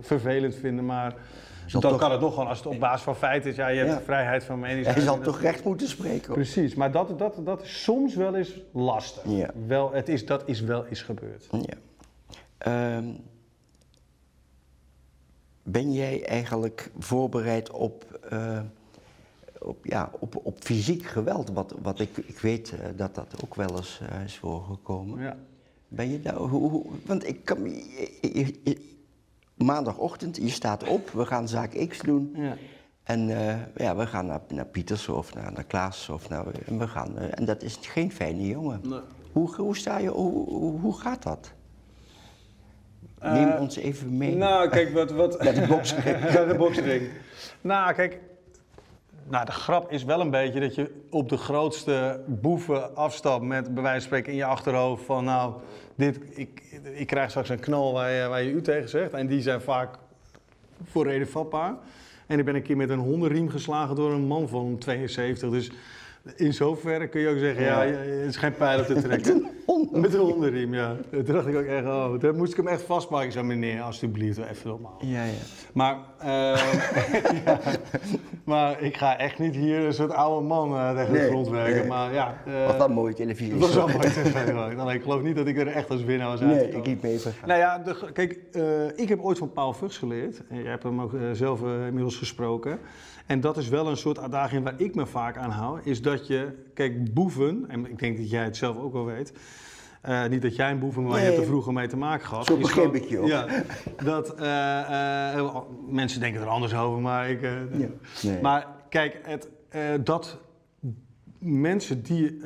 vervelend 0.00 0.54
vinden, 0.54 0.84
maar 0.86 1.14
dan 1.72 1.80
toch- 1.80 1.98
kan 1.98 2.10
het 2.10 2.20
nog 2.20 2.32
gewoon 2.34 2.48
als 2.48 2.58
het 2.58 2.66
op 2.66 2.78
basis 2.78 3.02
van 3.02 3.16
feiten 3.16 3.50
is. 3.50 3.56
Ja, 3.56 3.68
je 3.68 3.78
hebt 3.78 3.90
Ja. 3.90 4.00
vrijheid 4.00 4.44
van 4.44 4.58
meningsuiting. 4.60 5.06
Hij 5.06 5.16
zal 5.16 5.24
toch 5.32 5.40
recht 5.40 5.64
moeten 5.64 5.88
spreken? 5.88 6.26
hoor. 6.26 6.34
Precies, 6.34 6.74
maar 6.74 6.90
dat, 6.90 7.18
dat, 7.18 7.40
dat 7.44 7.62
is 7.62 7.82
soms 7.82 8.14
wel 8.14 8.34
eens 8.34 8.60
lastig. 8.72 9.22
Ja. 9.26 9.50
Wel, 9.66 9.92
het 9.92 10.08
is, 10.08 10.26
dat 10.26 10.42
is 10.46 10.60
wel 10.60 10.86
eens 10.86 11.02
gebeurd. 11.02 11.48
Ja. 11.50 11.76
Ehm, 12.58 13.04
ben 15.66 15.92
jij 15.92 16.24
eigenlijk 16.26 16.90
voorbereid 16.98 17.70
op, 17.70 18.18
eh, 18.30 18.60
op, 19.60 19.84
ja, 19.86 20.10
op, 20.18 20.40
op 20.42 20.56
fysiek 20.60 21.02
geweld? 21.04 21.50
Wat, 21.50 21.74
wat 21.82 22.00
ik, 22.00 22.16
ik 22.16 22.38
weet 22.38 22.70
eh, 22.70 22.78
dat 22.96 23.14
dat 23.14 23.34
ook 23.44 23.54
wel 23.54 23.76
eens 23.76 24.00
eh, 24.10 24.24
is 24.24 24.36
voorgekomen. 24.38 25.22
Ja. 25.22 25.36
Ben 25.88 26.10
je 26.10 26.20
daar, 26.20 26.34
hoe, 26.36 26.70
hoe- 26.70 26.84
want 27.06 27.26
ik 27.28 27.44
kan, 27.44 27.62
me- 27.62 27.68
je- 27.70 28.18
je- 28.38 28.60
je- 28.64 28.94
maandagochtend, 29.54 30.36
je 30.36 30.48
staat 30.48 30.88
op, 30.88 31.10
we 31.10 31.26
gaan 31.26 31.48
zaak 31.48 31.86
X 31.88 31.98
doen. 32.00 32.30
Ja. 32.34 32.56
En 33.02 33.20
ja, 33.76 33.96
we 33.96 34.06
gaan 34.06 34.26
naar, 34.26 34.40
naar 34.48 34.66
Pieters 34.66 35.08
of 35.08 35.34
naar, 35.34 35.52
naar 35.52 35.64
Klaas. 35.64 36.08
Of 36.08 36.28
naar, 36.28 36.46
en, 36.66 36.78
we 36.78 36.88
gaan, 36.88 37.18
en 37.18 37.44
dat 37.44 37.62
is 37.62 37.78
geen 37.80 38.12
fijne 38.12 38.46
jongen. 38.46 38.80
Nee. 38.88 39.00
Hoe, 39.32 39.54
hoe, 39.56 39.76
sta 39.76 39.98
je, 39.98 40.08
hoe, 40.08 40.80
hoe 40.80 40.98
gaat 40.98 41.22
dat? 41.22 41.52
Neem 43.22 43.52
ons 43.52 43.76
even 43.76 44.16
mee. 44.16 44.36
Nou, 44.36 44.68
kijk, 44.68 44.92
wat... 44.92 45.10
wat 45.10 45.38
Naar 45.42 45.54
de 45.54 45.66
boksring. 45.66 46.20
Naar 46.34 46.48
de 46.48 46.54
boksring. 46.54 47.08
Nou, 47.60 47.94
kijk... 47.94 48.18
Nou, 49.28 49.44
de 49.44 49.52
grap 49.52 49.90
is 49.92 50.04
wel 50.04 50.20
een 50.20 50.30
beetje 50.30 50.60
dat 50.60 50.74
je 50.74 51.04
op 51.10 51.28
de 51.28 51.36
grootste 51.36 52.20
boeven 52.26 52.96
afstapt 52.96 53.44
met 53.44 53.74
bij 53.74 53.82
wijze 53.82 53.98
van 53.98 54.06
spreken 54.06 54.32
in 54.32 54.38
je 54.38 54.44
achterhoofd 54.44 55.04
van 55.04 55.24
nou, 55.24 55.54
dit, 55.94 56.20
ik, 56.30 56.62
ik 56.92 57.06
krijg 57.06 57.30
straks 57.30 57.48
een 57.48 57.60
knal 57.60 57.92
waar 57.92 58.10
je, 58.10 58.28
waar 58.28 58.42
je 58.42 58.50
u 58.50 58.62
tegen 58.62 58.88
zegt. 58.88 59.12
En 59.12 59.26
die 59.26 59.40
zijn 59.40 59.60
vaak 59.60 59.98
voor 60.84 61.06
reden 61.06 61.28
vatbaar. 61.28 61.74
En 62.26 62.38
ik 62.38 62.44
ben 62.44 62.54
een 62.54 62.62
keer 62.62 62.76
met 62.76 62.90
een 62.90 62.98
hondenriem 62.98 63.48
geslagen 63.48 63.96
door 63.96 64.12
een 64.12 64.26
man 64.26 64.48
van 64.48 64.78
72. 64.78 65.50
Dus 65.50 65.70
in 66.36 66.52
zoverre 66.54 67.08
kun 67.08 67.20
je 67.20 67.28
ook 67.28 67.38
zeggen, 67.38 67.64
ja, 67.64 67.80
het 67.80 68.28
is 68.28 68.36
geen 68.36 68.54
pijl 68.54 68.80
op 68.80 68.86
te 68.86 69.02
trekken. 69.06 69.46
Met 69.92 70.14
een 70.14 70.20
hondenriem, 70.20 70.74
ja. 70.74 70.96
Toen 71.10 71.24
dacht 71.24 71.46
ik 71.46 71.56
ook 71.56 71.64
echt, 71.64 71.84
oh, 71.84 72.14
toen 72.14 72.36
moest 72.36 72.50
ik 72.50 72.56
hem 72.56 72.68
echt 72.68 72.82
vastpakken. 72.82 73.26
Ik 73.26 73.32
zei, 73.32 73.44
meneer, 73.46 73.80
alsjeblieft, 73.82 74.38
even 74.38 74.68
normaal. 74.68 74.98
Ja, 75.04 75.24
ja. 75.24 75.32
Maar, 75.72 75.96
eh, 76.18 76.28
ja, 77.44 77.60
maar 78.44 78.82
ik 78.82 78.96
ga 78.96 79.18
echt 79.18 79.38
niet 79.38 79.54
hier 79.54 79.78
een 79.80 79.92
soort 79.94 80.10
oude 80.12 80.46
man 80.46 80.74
eh, 80.76 80.96
tegen 80.96 81.12
de 81.12 81.18
Nee, 81.18 81.28
grond 81.28 81.48
werken. 81.48 81.74
nee. 81.78 81.86
Maar 81.86 82.12
ja, 82.12 82.38
eh, 82.46 82.66
Wat 82.66 82.78
dan 82.78 82.92
mooie 82.92 83.14
televisie. 83.14 83.50
dat 83.58 83.60
was 83.60 83.74
wel 83.74 83.88
mooi 83.88 84.08
gemaakt. 84.10 84.78
Alleen 84.78 84.96
ik 84.96 85.02
geloof 85.02 85.22
niet 85.22 85.36
dat 85.36 85.46
ik 85.46 85.58
er 85.58 85.66
echt 85.66 85.90
als 85.90 86.04
winnaar 86.04 86.28
was 86.28 86.40
Nee, 86.40 86.68
ik 86.70 86.86
liep 86.86 87.02
me 87.02 87.08
even 87.08 87.32
gaan. 87.32 87.48
Nou 87.48 87.60
ja, 87.60 87.78
de, 87.78 88.10
kijk, 88.12 88.38
ik 88.96 89.08
heb 89.08 89.20
ooit 89.20 89.38
van 89.38 89.52
Paul 89.52 89.72
Vugts 89.72 89.98
geleerd. 89.98 90.42
En 90.48 90.62
jij 90.62 90.70
hebt 90.70 90.82
hem 90.82 91.00
ook 91.00 91.12
zelf 91.32 91.60
inmiddels 91.62 92.16
gesproken. 92.16 92.78
En 93.26 93.40
dat 93.40 93.56
is 93.56 93.68
wel 93.68 93.86
een 93.86 93.96
soort 93.96 94.18
adagium 94.18 94.62
waar 94.62 94.80
ik 94.80 94.94
me 94.94 95.06
vaak 95.06 95.36
aan 95.36 95.50
hou. 95.50 95.80
Is 95.82 96.02
dat 96.02 96.26
je, 96.26 96.48
kijk, 96.74 97.14
boeven, 97.14 97.64
en 97.68 97.86
ik 97.90 97.98
denk 97.98 98.16
dat 98.16 98.30
jij 98.30 98.44
het 98.44 98.56
zelf 98.56 98.76
ook 98.78 98.92
wel 98.92 99.04
weet. 99.04 99.32
eh, 100.00 100.26
niet 100.26 100.42
dat 100.42 100.56
jij 100.56 100.70
een 100.70 100.78
boeven, 100.78 101.02
maar 101.02 101.18
je 101.18 101.24
hebt 101.24 101.38
er 101.38 101.44
vroeger 101.44 101.72
mee 101.72 101.86
te 101.88 101.96
maken 101.96 102.26
gehad. 102.26 102.46
Zo 102.46 102.56
begreep 102.56 102.84
gewoon- 102.84 102.96
ik 102.96 103.04
je 103.04 103.18
ook. 103.18 103.26
Ja, 103.28 103.46
dat 104.04 104.34
eh, 104.34 105.38
eh, 105.38 105.56
mensen 105.88 106.20
denken 106.20 106.40
er 106.40 106.46
anders 106.46 106.74
over, 106.74 107.00
maar 107.00 107.30
ik. 107.30 107.40
Ja, 107.42 107.88
nee. 108.22 108.40
Maar 108.42 108.66
kijk, 108.88 109.18
het, 109.22 109.48
dat 110.06 110.38
mensen 111.38 112.02
die 112.02 112.40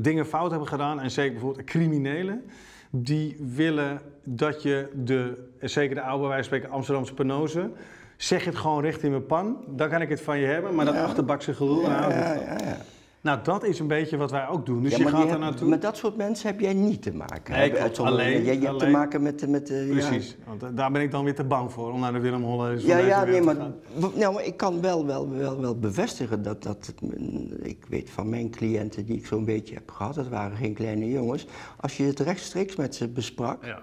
dingen 0.00 0.26
fout 0.26 0.50
hebben 0.50 0.68
gedaan, 0.68 1.00
en 1.00 1.10
zeker 1.10 1.32
bijvoorbeeld 1.32 1.66
criminelen, 1.66 2.44
die 2.90 3.36
willen 3.54 4.00
dat 4.24 4.62
je 4.62 4.88
de, 4.94 5.48
zeker 5.60 5.94
de 5.94 6.02
oude, 6.02 6.28
wij 6.28 6.42
spreken 6.42 6.70
Amsterdamse 6.70 7.14
penose, 7.14 7.70
zeg 8.18 8.44
het 8.44 8.56
gewoon 8.56 8.82
recht 8.82 9.02
in 9.02 9.10
mijn 9.10 9.26
pan, 9.26 9.56
dan 9.68 9.88
kan 9.88 10.00
ik 10.02 10.08
het 10.08 10.20
van 10.20 10.38
je 10.38 10.46
hebben, 10.46 10.74
maar 10.74 10.84
dat 10.84 10.94
achterbakse 10.94 11.54
ja, 11.82 12.08
ja. 12.34 12.76
Nou, 13.20 13.38
dat 13.42 13.64
is 13.64 13.78
een 13.78 13.86
beetje 13.86 14.16
wat 14.16 14.30
wij 14.30 14.48
ook 14.48 14.66
doen. 14.66 14.82
Dus 14.82 14.90
Ja, 14.96 14.98
je 14.98 15.08
gaat 15.08 15.22
er 15.24 15.28
heb- 15.30 15.38
naartoe. 15.38 15.68
Met 15.68 15.82
dat 15.82 15.96
soort 15.96 16.16
mensen 16.16 16.48
heb 16.50 16.60
jij 16.60 16.74
niet 16.74 17.02
te 17.02 17.12
maken. 17.12 17.54
Nee, 17.54 17.68
klopt. 17.68 17.82
Uitzondering. 17.82 18.28
Alleen- 18.30 18.44
jij 18.44 18.56
hebt 18.68 18.78
te 18.78 18.86
maken 18.88 19.22
met... 19.22 19.48
met 19.48 19.68
ja. 19.68 19.86
Precies, 19.90 20.36
want 20.46 20.62
eh, 20.62 20.68
daar 20.74 20.90
ben 20.90 21.02
ik 21.02 21.10
dan 21.10 21.24
weer 21.24 21.34
te 21.34 21.44
bang 21.44 21.72
voor, 21.72 21.92
om 21.92 22.00
naar 22.00 22.12
de 22.12 22.18
Willem 22.18 22.42
Holle 22.42 22.86
Ja, 22.86 22.98
ja, 22.98 23.24
nee, 23.24 23.40
maar, 23.42 23.56
nou, 24.14 24.34
maar 24.34 24.44
ik 24.44 24.56
kan 24.56 24.80
wel, 24.80 25.06
wel, 25.06 25.30
wel, 25.30 25.60
wel 25.60 25.78
bevestigen 25.78 26.42
dat, 26.42 26.62
dat 26.62 26.86
het, 26.86 27.00
ik 27.62 27.84
weet 27.88 28.10
van 28.10 28.28
mijn 28.28 28.50
cliënten 28.50 29.04
die 29.06 29.16
ik 29.16 29.26
zo'n 29.26 29.44
beetje 29.44 29.74
heb 29.74 29.90
gehad, 29.90 30.14
dat 30.14 30.28
waren 30.28 30.56
geen 30.56 30.74
kleine 30.74 31.10
jongens, 31.10 31.46
als 31.80 31.96
je 31.96 32.04
het 32.04 32.20
rechtstreeks 32.20 32.76
met 32.76 32.94
ze 32.94 33.08
besprak, 33.08 33.64
Ja. 33.64 33.82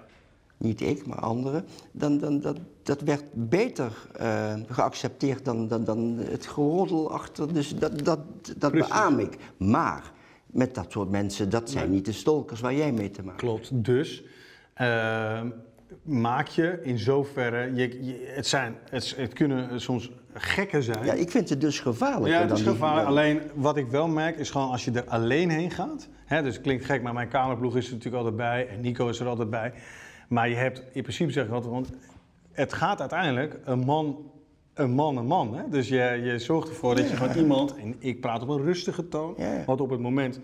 niet 0.56 0.80
ik, 0.80 1.06
maar 1.06 1.18
anderen, 1.20 1.64
dan, 1.92 2.18
dan 2.18 2.40
dat, 2.40 2.56
dat 2.86 3.00
werd 3.00 3.24
beter 3.32 3.92
eh, 4.16 4.54
geaccepteerd 4.68 5.44
dan, 5.44 5.68
dan, 5.68 5.84
dan 5.84 6.18
het 6.30 6.46
geroddel 6.46 7.12
achter, 7.12 7.54
dus 7.54 7.76
dat, 7.76 8.04
dat, 8.04 8.18
dat 8.56 8.70
Precies. 8.70 8.88
beaam 8.88 9.18
ik. 9.18 9.36
Maar 9.56 10.12
met 10.46 10.74
dat 10.74 10.92
soort 10.92 11.10
mensen, 11.10 11.50
dat 11.50 11.70
zijn 11.70 11.90
niet 11.90 12.04
de 12.04 12.12
stalkers 12.12 12.60
waar 12.60 12.74
jij 12.74 12.92
mee 12.92 13.10
te 13.10 13.22
maken 13.22 13.38
Klopt. 13.38 13.84
Dus 13.84 14.24
eh, 14.74 15.40
maak 16.02 16.46
je 16.48 16.78
in 16.82 16.98
zoverre. 16.98 17.74
Je, 17.74 18.04
je- 18.04 18.32
het, 18.34 18.46
zijn, 18.46 18.74
het, 18.90 19.14
het 19.16 19.32
kunnen 19.32 19.80
soms 19.80 20.10
gekken 20.34 20.82
zijn. 20.82 21.04
Ja, 21.04 21.12
ik 21.12 21.30
vind 21.30 21.48
het 21.48 21.60
dus 21.60 21.80
gevaarlijker 21.80 22.40
Ja, 22.40 22.40
het 22.48 22.58
is 22.58 22.64
gevaarlijk. 22.64 23.06
Alleen 23.06 23.40
wat 23.54 23.76
ik 23.76 23.86
wel 23.86 24.08
merk 24.08 24.36
is 24.38 24.50
gewoon 24.50 24.70
als 24.70 24.84
je 24.84 24.90
er 24.90 25.04
alleen 25.04 25.50
heen 25.50 25.70
gaat. 25.70 26.08
Hè, 26.24 26.42
dus 26.42 26.52
het 26.54 26.62
klinkt 26.62 26.84
gek, 26.84 27.02
maar 27.02 27.12
mijn 27.14 27.28
kamerploeg 27.28 27.76
is 27.76 27.86
er 27.86 27.92
natuurlijk 27.92 28.16
altijd 28.24 28.36
bij. 28.36 28.68
En 28.68 28.80
Nico 28.80 29.08
is 29.08 29.20
er 29.20 29.26
altijd 29.26 29.50
bij. 29.50 29.72
Maar 30.28 30.48
je 30.48 30.54
hebt 30.54 30.78
in 30.92 31.02
principe 31.02 31.32
zeg 31.32 31.44
ik 31.46 31.50
altijd, 31.52 31.72
want 31.72 31.90
het 32.56 32.72
gaat 32.72 33.00
uiteindelijk 33.00 33.58
een 33.64 33.78
man, 33.78 34.30
een 34.74 34.90
man, 34.90 35.16
een 35.16 35.26
man. 35.26 35.56
Hè? 35.56 35.68
Dus 35.68 35.88
je, 35.88 36.20
je 36.24 36.38
zorgt 36.38 36.68
ervoor 36.68 36.94
dat 36.94 37.10
je 37.10 37.16
gewoon 37.16 37.36
iemand, 37.36 37.76
en 37.76 37.96
ik 37.98 38.20
praat 38.20 38.42
op 38.42 38.48
een 38.48 38.62
rustige 38.62 39.08
toon. 39.08 39.36
Want 39.66 39.80
op 39.80 39.90
het 39.90 40.00
moment 40.00 40.40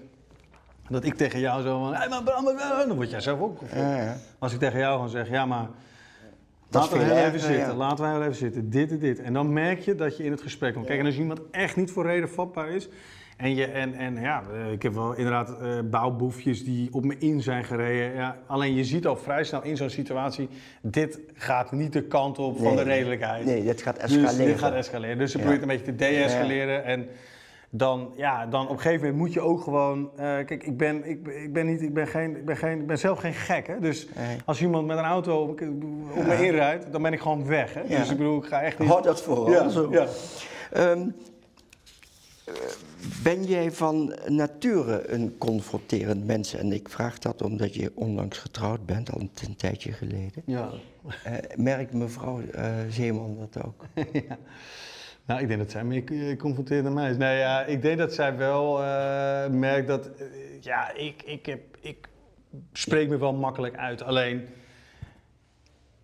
dat 0.88 1.04
ik 1.04 1.14
tegen 1.14 1.40
jou 1.40 1.62
zo 1.62 1.84
van, 1.84 1.94
hey, 1.94 2.08
maar 2.08 2.22
Bram, 2.22 2.48
eh," 2.48 2.86
dan 2.86 2.96
word 2.96 3.10
jij 3.10 3.20
zelf 3.20 3.40
ook. 3.40 3.58
Als 4.38 4.52
ik 4.52 4.58
tegen 4.58 4.78
jou 4.78 4.94
gewoon 4.94 5.08
zeg, 5.08 5.28
ja 5.28 5.46
maar 5.46 5.68
Laten 6.72 6.98
we 6.98 7.04
heel 7.04 7.16
even 7.16 7.40
zitten, 7.40 7.66
ja. 7.66 7.74
laten 7.74 8.04
we 8.04 8.10
heel 8.10 8.22
even 8.22 8.34
zitten, 8.34 8.70
dit 8.70 8.90
en 8.90 8.98
dit. 8.98 9.20
En 9.20 9.32
dan 9.32 9.52
merk 9.52 9.80
je 9.80 9.94
dat 9.94 10.16
je 10.16 10.24
in 10.24 10.30
het 10.30 10.42
gesprek 10.42 10.74
komt. 10.74 10.86
Kijk, 10.86 10.98
en 10.98 11.06
als 11.06 11.18
iemand 11.18 11.40
echt 11.50 11.76
niet 11.76 11.90
voor 11.90 12.06
reden 12.06 12.28
vatbaar 12.28 12.68
is... 12.68 12.88
En, 13.42 13.54
je, 13.54 13.66
en, 13.66 13.94
en 13.94 14.20
ja, 14.20 14.42
eh, 14.52 14.72
ik 14.72 14.82
heb 14.82 14.94
wel 14.94 15.14
inderdaad 15.14 15.60
eh, 15.60 15.78
bouwboefjes 15.90 16.64
die 16.64 16.88
op 16.92 17.04
me 17.04 17.16
in 17.18 17.40
zijn 17.42 17.64
gereden. 17.64 18.14
Ja, 18.14 18.36
alleen 18.46 18.74
je 18.74 18.84
ziet 18.84 19.06
al 19.06 19.16
vrij 19.16 19.44
snel 19.44 19.62
in 19.62 19.76
zo'n 19.76 19.90
situatie... 19.90 20.48
dit 20.82 21.20
gaat 21.34 21.72
niet 21.72 21.92
de 21.92 22.02
kant 22.02 22.38
op 22.38 22.58
van 22.58 22.76
de 22.76 22.82
redelijkheid. 22.82 23.44
Nee, 23.44 23.64
dat 23.64 23.82
gaat 23.82 23.94
Dus 24.00 24.04
escaleren. 24.16 24.46
dit 24.46 24.58
gaat 24.58 24.72
escaleren. 24.74 25.18
Dus 25.18 25.32
je 25.32 25.38
Ja. 25.38 25.44
probeert 25.44 25.62
een 25.62 25.68
beetje 25.68 25.84
te 25.84 25.94
de-escaleren. 25.94 26.84
En 26.84 27.08
dan, 27.70 28.12
ja, 28.16 28.46
dan 28.46 28.64
op 28.68 28.70
een 28.70 28.80
gegeven 28.80 29.00
moment 29.00 29.18
moet 29.18 29.32
je 29.32 29.40
ook 29.40 29.60
gewoon... 29.62 30.10
eh, 30.16 30.24
kijk, 30.24 30.64
ik 30.64 30.76
ben, 30.76 31.08
ik, 31.08 31.26
ik, 31.28 31.52
ben 31.52 31.66
niet, 31.66 31.82
ik, 31.82 31.94
ben 31.94 32.06
geen, 32.06 32.36
ik, 32.36 32.44
ben 32.44 32.56
geen, 32.56 32.80
ik 32.80 32.86
ben 32.86 32.98
zelf 32.98 33.18
geen 33.18 33.34
gek, 33.34 33.66
hè. 33.66 33.78
Dus 33.80 34.08
Nee. 34.16 34.36
als 34.44 34.60
iemand 34.60 34.86
met 34.86 34.98
een 34.98 35.04
auto 35.04 35.42
op, 35.42 35.48
op 36.16 36.26
me 36.26 36.46
inrijdt, 36.46 36.92
dan 36.92 37.02
ben 37.02 37.12
ik 37.12 37.20
gewoon 37.20 37.46
weg, 37.46 37.74
hè. 37.74 37.82
Dus 37.86 38.10
ik 38.10 38.16
bedoel, 38.16 38.38
ik 38.38 38.44
ga 38.48 38.62
echt 38.62 38.78
niet... 38.78 38.88
Houd 38.88 39.04
dat 39.04 39.22
vooral 39.22 39.50
ja, 39.50 39.68
zo. 39.68 39.88
ja. 39.90 40.06
Ehm, 40.72 41.00
eh, 42.44 42.54
ben 43.22 43.44
jij 43.44 43.72
van 43.72 44.14
nature 44.28 45.12
een 45.12 45.38
confronterend 45.38 46.26
mens? 46.26 46.54
En 46.54 46.72
ik 46.72 46.88
vraag 46.88 47.18
dat 47.18 47.42
omdat 47.42 47.74
je 47.74 47.92
onlangs 47.94 48.38
getrouwd 48.38 48.86
bent, 48.86 49.12
al 49.12 49.20
een, 49.20 49.56
tijdje 49.56 49.92
geleden. 49.92 50.42
ja. 50.46 50.70
Eh, 51.24 51.34
merkt 51.56 51.92
mevrouw 51.92 52.40
eh, 52.40 52.74
Zeeman 52.88 53.36
dat 53.38 53.64
ook? 53.64 53.84
ja. 54.28 54.38
Nou, 55.26 55.40
ik 55.40 55.48
denk 55.48 55.60
dat 55.60 55.70
zij 55.70 55.84
meer 55.84 56.04
eh, 56.04 56.36
confronterend 56.36 56.84
dan 56.84 56.94
mij 56.94 57.10
is. 57.10 57.16
Nee, 57.16 57.38
ja, 57.38 57.64
ik 57.64 57.82
denk 57.82 57.98
dat 57.98 58.14
zij 58.14 58.36
wel 58.36 58.82
eh, 58.82 59.48
merkt 59.48 59.88
dat... 59.88 60.10
ja, 60.60 60.94
ik, 60.94 61.22
ik, 61.22 61.46
heb, 61.46 61.60
ik 61.80 62.08
spreek 62.72 63.08
me 63.08 63.18
wel 63.18 63.32
makkelijk 63.32 63.76
uit. 63.76 64.02
Alleen, 64.02 64.48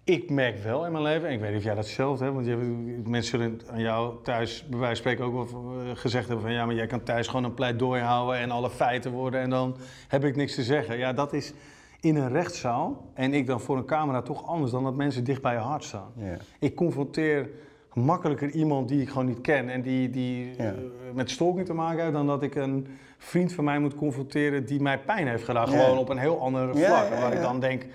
ik 0.09 0.31
merk 0.31 0.63
wel 0.63 0.87
in 0.87 0.93
mijn 0.93 1.05
leven... 1.05 1.29
En 1.29 1.35
ik 1.35 1.41
weet 1.41 1.49
niet 1.49 1.59
of 1.59 1.65
jij 1.65 1.75
dat 1.75 1.87
zelf 1.87 2.21
hebt, 2.21 2.35
want 2.35 2.47
je 2.47 2.51
hebt, 2.51 3.09
mensen 3.09 3.39
zullen 3.39 3.61
aan 3.71 3.81
jou 3.81 4.15
thuis... 4.23 4.67
bij 4.69 4.79
wijze 4.79 5.03
van 5.03 5.13
spreken 5.13 5.25
ook 5.25 5.51
wel 5.51 5.73
eh, 5.81 5.91
gezegd 5.95 6.27
hebben 6.27 6.45
van... 6.45 6.55
Ja, 6.55 6.67
maar 6.67 6.75
jij 6.75 6.87
kan 6.87 7.03
thuis 7.03 7.27
gewoon 7.27 7.45
een 7.45 7.55
pleidooi 7.55 8.01
houden 8.01 8.41
en 8.41 8.51
alle 8.51 8.71
feiten 8.71 9.11
worden... 9.11 9.41
en 9.41 9.51
dan 9.51 9.77
heb 10.09 10.25
ik 10.25 10.37
niks 10.37 10.55
te 10.55 10.63
zeggen. 10.63 10.99
Ja, 10.99 11.13
dat 11.13 11.33
is 11.33 11.53
in 12.01 12.17
een 12.17 12.29
rechtszaal 12.29 13.11
en 13.15 13.35
ik 13.35 13.47
dan 13.47 13.61
voor 13.61 13.77
een 13.77 13.85
camera 13.85 14.23
toch 14.23 14.47
anders... 14.47 14.71
dan 14.71 14.85
dat 14.85 14.95
mensen 14.95 15.25
dicht 15.25 15.43
bij 15.43 15.53
je 15.53 15.59
hart 15.59 15.85
staan. 15.85 16.13
Ik 16.59 16.75
confronteer 16.75 17.51
makkelijker 17.93 18.51
iemand 18.51 18.89
die 18.89 19.01
ik 19.01 19.09
gewoon 19.09 19.27
niet 19.27 19.41
ken 19.41 19.69
en 19.69 19.83
die, 19.83 20.11
die 20.11 20.57
eh, 20.57 20.71
met 21.15 21.31
stalking 21.31 21.67
te 21.67 21.75
maken 21.75 22.01
heeft, 22.01 22.13
dan 22.13 22.27
dat 22.27 22.43
ik 22.43 22.55
een 22.55 22.87
vriend 23.19 23.53
van 23.53 23.65
mij 23.65 23.79
moet 23.79 23.95
confronteren 23.95 24.67
die 24.67 24.81
mij 24.81 24.99
pijn 24.99 25.29
heeft 25.29 25.45
gedaan. 25.45 25.69
Gewoon 25.69 25.99
op 25.99 26.09
een 26.09 26.19
heel 26.19 26.41
ander 26.41 26.77
vlak. 26.77 27.09
waar 27.09 27.33
ik 27.33 27.41
dan 27.41 27.61
denk, 27.61 27.87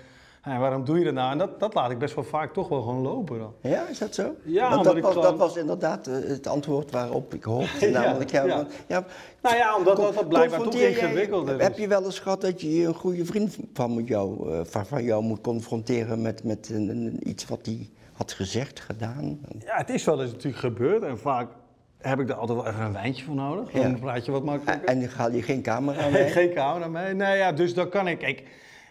hé, 0.50 0.58
waarom 0.58 0.84
doe 0.84 0.98
je 0.98 1.04
dat 1.04 1.14
nou? 1.14 1.32
En 1.32 1.38
dat, 1.38 1.60
dat 1.60 1.74
laat 1.74 1.90
ik 1.90 1.98
best 1.98 2.14
wel 2.14 2.24
vaak 2.24 2.52
toch 2.52 2.68
wel 2.68 2.82
gewoon 2.82 3.00
lopen 3.02 3.38
dan. 3.38 3.52
Ja, 3.60 3.88
is 3.88 3.98
dat 3.98 4.14
zo? 4.14 4.34
Ja, 4.42 4.70
Want 4.70 4.84
dat, 4.84 4.96
ik 4.96 5.02
was, 5.02 5.12
gewoon- 5.12 5.28
dat 5.28 5.38
was 5.38 5.56
inderdaad 5.56 6.06
eh, 6.06 6.14
het 6.14 6.46
antwoord 6.46 6.90
waarop 6.90 7.34
ik 7.34 7.44
hoopte. 7.44 7.86
Ja, 7.90 8.00
namelijk, 8.00 8.30
ja, 8.30 8.44
ja. 8.44 8.66
ja, 8.88 9.04
Nou 9.42 9.56
ja, 9.56 9.76
omdat 9.76 9.96
dat, 9.96 10.14
dat 10.14 10.28
blijkbaar 10.28 10.60
toch 10.62 10.74
jij- 10.74 10.90
ingewikkelder 10.90 11.60
Heb 11.60 11.72
is. 11.72 11.78
je 11.78 11.88
wel 11.88 12.04
eens 12.04 12.18
gehad 12.18 12.40
dat 12.40 12.60
je 12.60 12.84
een 12.86 12.94
goede 12.94 13.24
vriend 13.24 13.56
van 13.72 14.02
jou, 14.04 14.52
eh, 14.52 14.60
van, 14.64 14.86
van 14.86 15.02
jou 15.04 15.22
moet 15.22 15.40
confronteren 15.40 16.22
met, 16.22 16.44
met 16.44 16.68
een, 16.72 16.88
een- 16.88 17.28
iets 17.28 17.46
wat 17.46 17.60
hij 17.62 17.88
had 18.12 18.32
gezegd, 18.32 18.80
gedaan? 18.80 19.40
Ja, 19.64 19.76
het 19.76 19.90
is 19.90 20.04
wel 20.04 20.22
eens 20.22 20.30
natuurlijk 20.32 20.62
gebeurd 20.62 21.02
en 21.02 21.18
vaak 21.18 21.48
heb 21.98 22.20
ik 22.20 22.28
er 22.28 22.34
altijd 22.34 22.58
wel 22.58 22.66
even 22.66 22.84
een 22.84 22.92
wijntje 22.92 23.24
voor 23.24 23.34
nodig. 23.34 23.72
Ja. 23.72 23.92
Praat 24.00 24.24
je 24.24 24.32
wat 24.32 24.44
makkelijker. 24.44 24.88
En 24.88 25.00
dan 25.00 25.08
haal 25.08 25.30
je 25.32 25.42
geen 25.42 25.62
camera 25.62 26.08
mee? 26.10 26.28
Geen 26.28 26.52
camera 26.52 26.88
mee. 26.88 27.14
Nee, 27.14 27.36
ja, 27.36 27.52
dus 27.52 27.74
dan 27.74 27.88
kan 27.88 28.08
ik. 28.08 28.18
Kijk, 28.18 28.42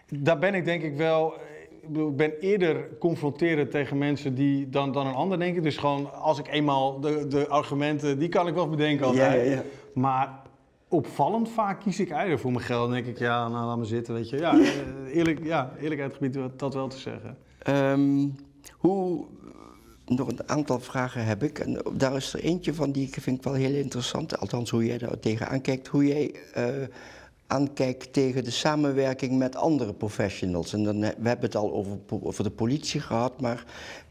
daar 0.08 0.38
ben 0.38 0.54
ik 0.54 0.64
denk 0.64 0.82
ik 0.82 0.96
wel. 0.96 1.34
Ik 1.80 1.88
bedoel, 1.90 2.10
ik 2.10 2.16
ben 2.16 2.32
eerder 2.40 2.88
confronterend 2.98 3.70
tegen 3.70 3.98
mensen 3.98 4.34
die 4.34 4.68
dan, 4.68 4.92
dan 4.92 5.06
een 5.06 5.14
ander, 5.14 5.38
denk 5.38 5.56
ik. 5.56 5.62
Dus 5.62 5.76
gewoon 5.76 6.12
als 6.12 6.38
ik 6.38 6.48
eenmaal 6.48 7.00
de, 7.00 7.26
de 7.26 7.48
argumenten, 7.48 8.18
die 8.18 8.28
kan 8.28 8.46
ik 8.46 8.54
wel 8.54 8.68
bedenken 8.68 9.06
altijd. 9.06 9.48
Ja. 9.48 9.62
Maar 9.94 10.42
opvallend 10.88 11.48
vaak 11.48 11.80
kies 11.80 12.00
ik 12.00 12.10
eieren 12.10 12.38
voor 12.38 12.52
mijn 12.52 12.64
geld. 12.64 12.82
Dan 12.82 12.92
denk 12.92 13.06
ik, 13.06 13.18
ja, 13.18 13.48
nou 13.48 13.66
laat 13.66 13.78
me 13.78 13.84
zitten, 13.84 14.14
weet 14.14 14.28
je. 14.28 14.38
Ja, 14.38 14.58
eh, 14.58 15.16
eerlijk, 15.16 15.44
ja 15.44 15.72
eerlijkheid 15.80 16.14
gebied 16.14 16.38
dat 16.56 16.74
wel 16.74 16.88
te 16.88 16.98
zeggen. 16.98 17.36
Ehm, 17.58 18.28
hoe, 18.78 19.24
nog 20.06 20.28
een 20.28 20.48
aantal 20.48 20.80
vragen 20.80 21.24
heb 21.24 21.42
ik. 21.42 21.58
En 21.58 21.82
daar 21.92 22.16
is 22.16 22.34
er 22.34 22.40
eentje 22.40 22.74
van 22.74 22.92
die 22.92 23.06
ik 23.06 23.16
vind 23.20 23.36
ik 23.38 23.44
wel 23.44 23.54
heel 23.54 23.74
interessant. 23.74 24.38
Althans, 24.38 24.70
hoe 24.70 24.86
jij 24.86 24.98
daar 24.98 25.18
tegenaan 25.18 25.60
kijkt. 25.60 25.86
Hoe 25.86 26.06
jij 26.06 26.34
eh, 26.52 26.64
aankijkt 27.46 28.12
tegen 28.12 28.44
de 28.44 28.50
samenwerking 28.50 29.38
met 29.38 29.56
andere 29.56 29.92
professionals. 29.94 30.72
En 30.72 30.84
dan, 30.84 31.02
he- 31.02 31.12
we 31.18 31.28
hebben 31.28 31.44
het 31.46 31.56
al 31.56 31.72
over, 31.72 32.44
de 32.44 32.50
politie 32.50 33.00
gehad, 33.00 33.40
maar 33.40 33.64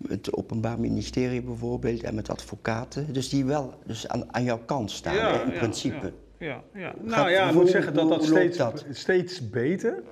het 0.07 0.34
Openbaar 0.34 0.79
Ministerie 0.79 1.41
bijvoorbeeld 1.41 2.03
en 2.03 2.15
met 2.15 2.29
advocaten. 2.29 3.13
Dus 3.13 3.29
die 3.29 3.45
wel 3.45 3.73
dus 3.86 4.07
aan, 4.07 4.34
aan 4.34 4.43
jouw 4.43 4.59
kant 4.65 4.91
staan, 4.91 5.51
in 5.51 5.57
principe. 5.57 6.13
Ja, 6.38 6.61
ja. 6.73 6.93
Nou 7.01 7.29
ja, 7.29 7.47
ik 7.47 7.53
moet 7.53 7.69
zeggen 7.69 7.93
dat 7.93 8.09
dat 8.09 8.23
steeds, 8.25 8.57
dat? 8.57 8.86
steeds 8.91 9.49
beter. 9.49 10.03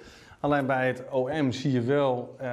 Alleen 0.41 0.65
bij 0.65 0.87
het 0.87 1.03
OM 1.11 1.51
zie 1.51 1.71
je 1.71 1.81
wel, 1.81 2.35
eh, 2.37 2.47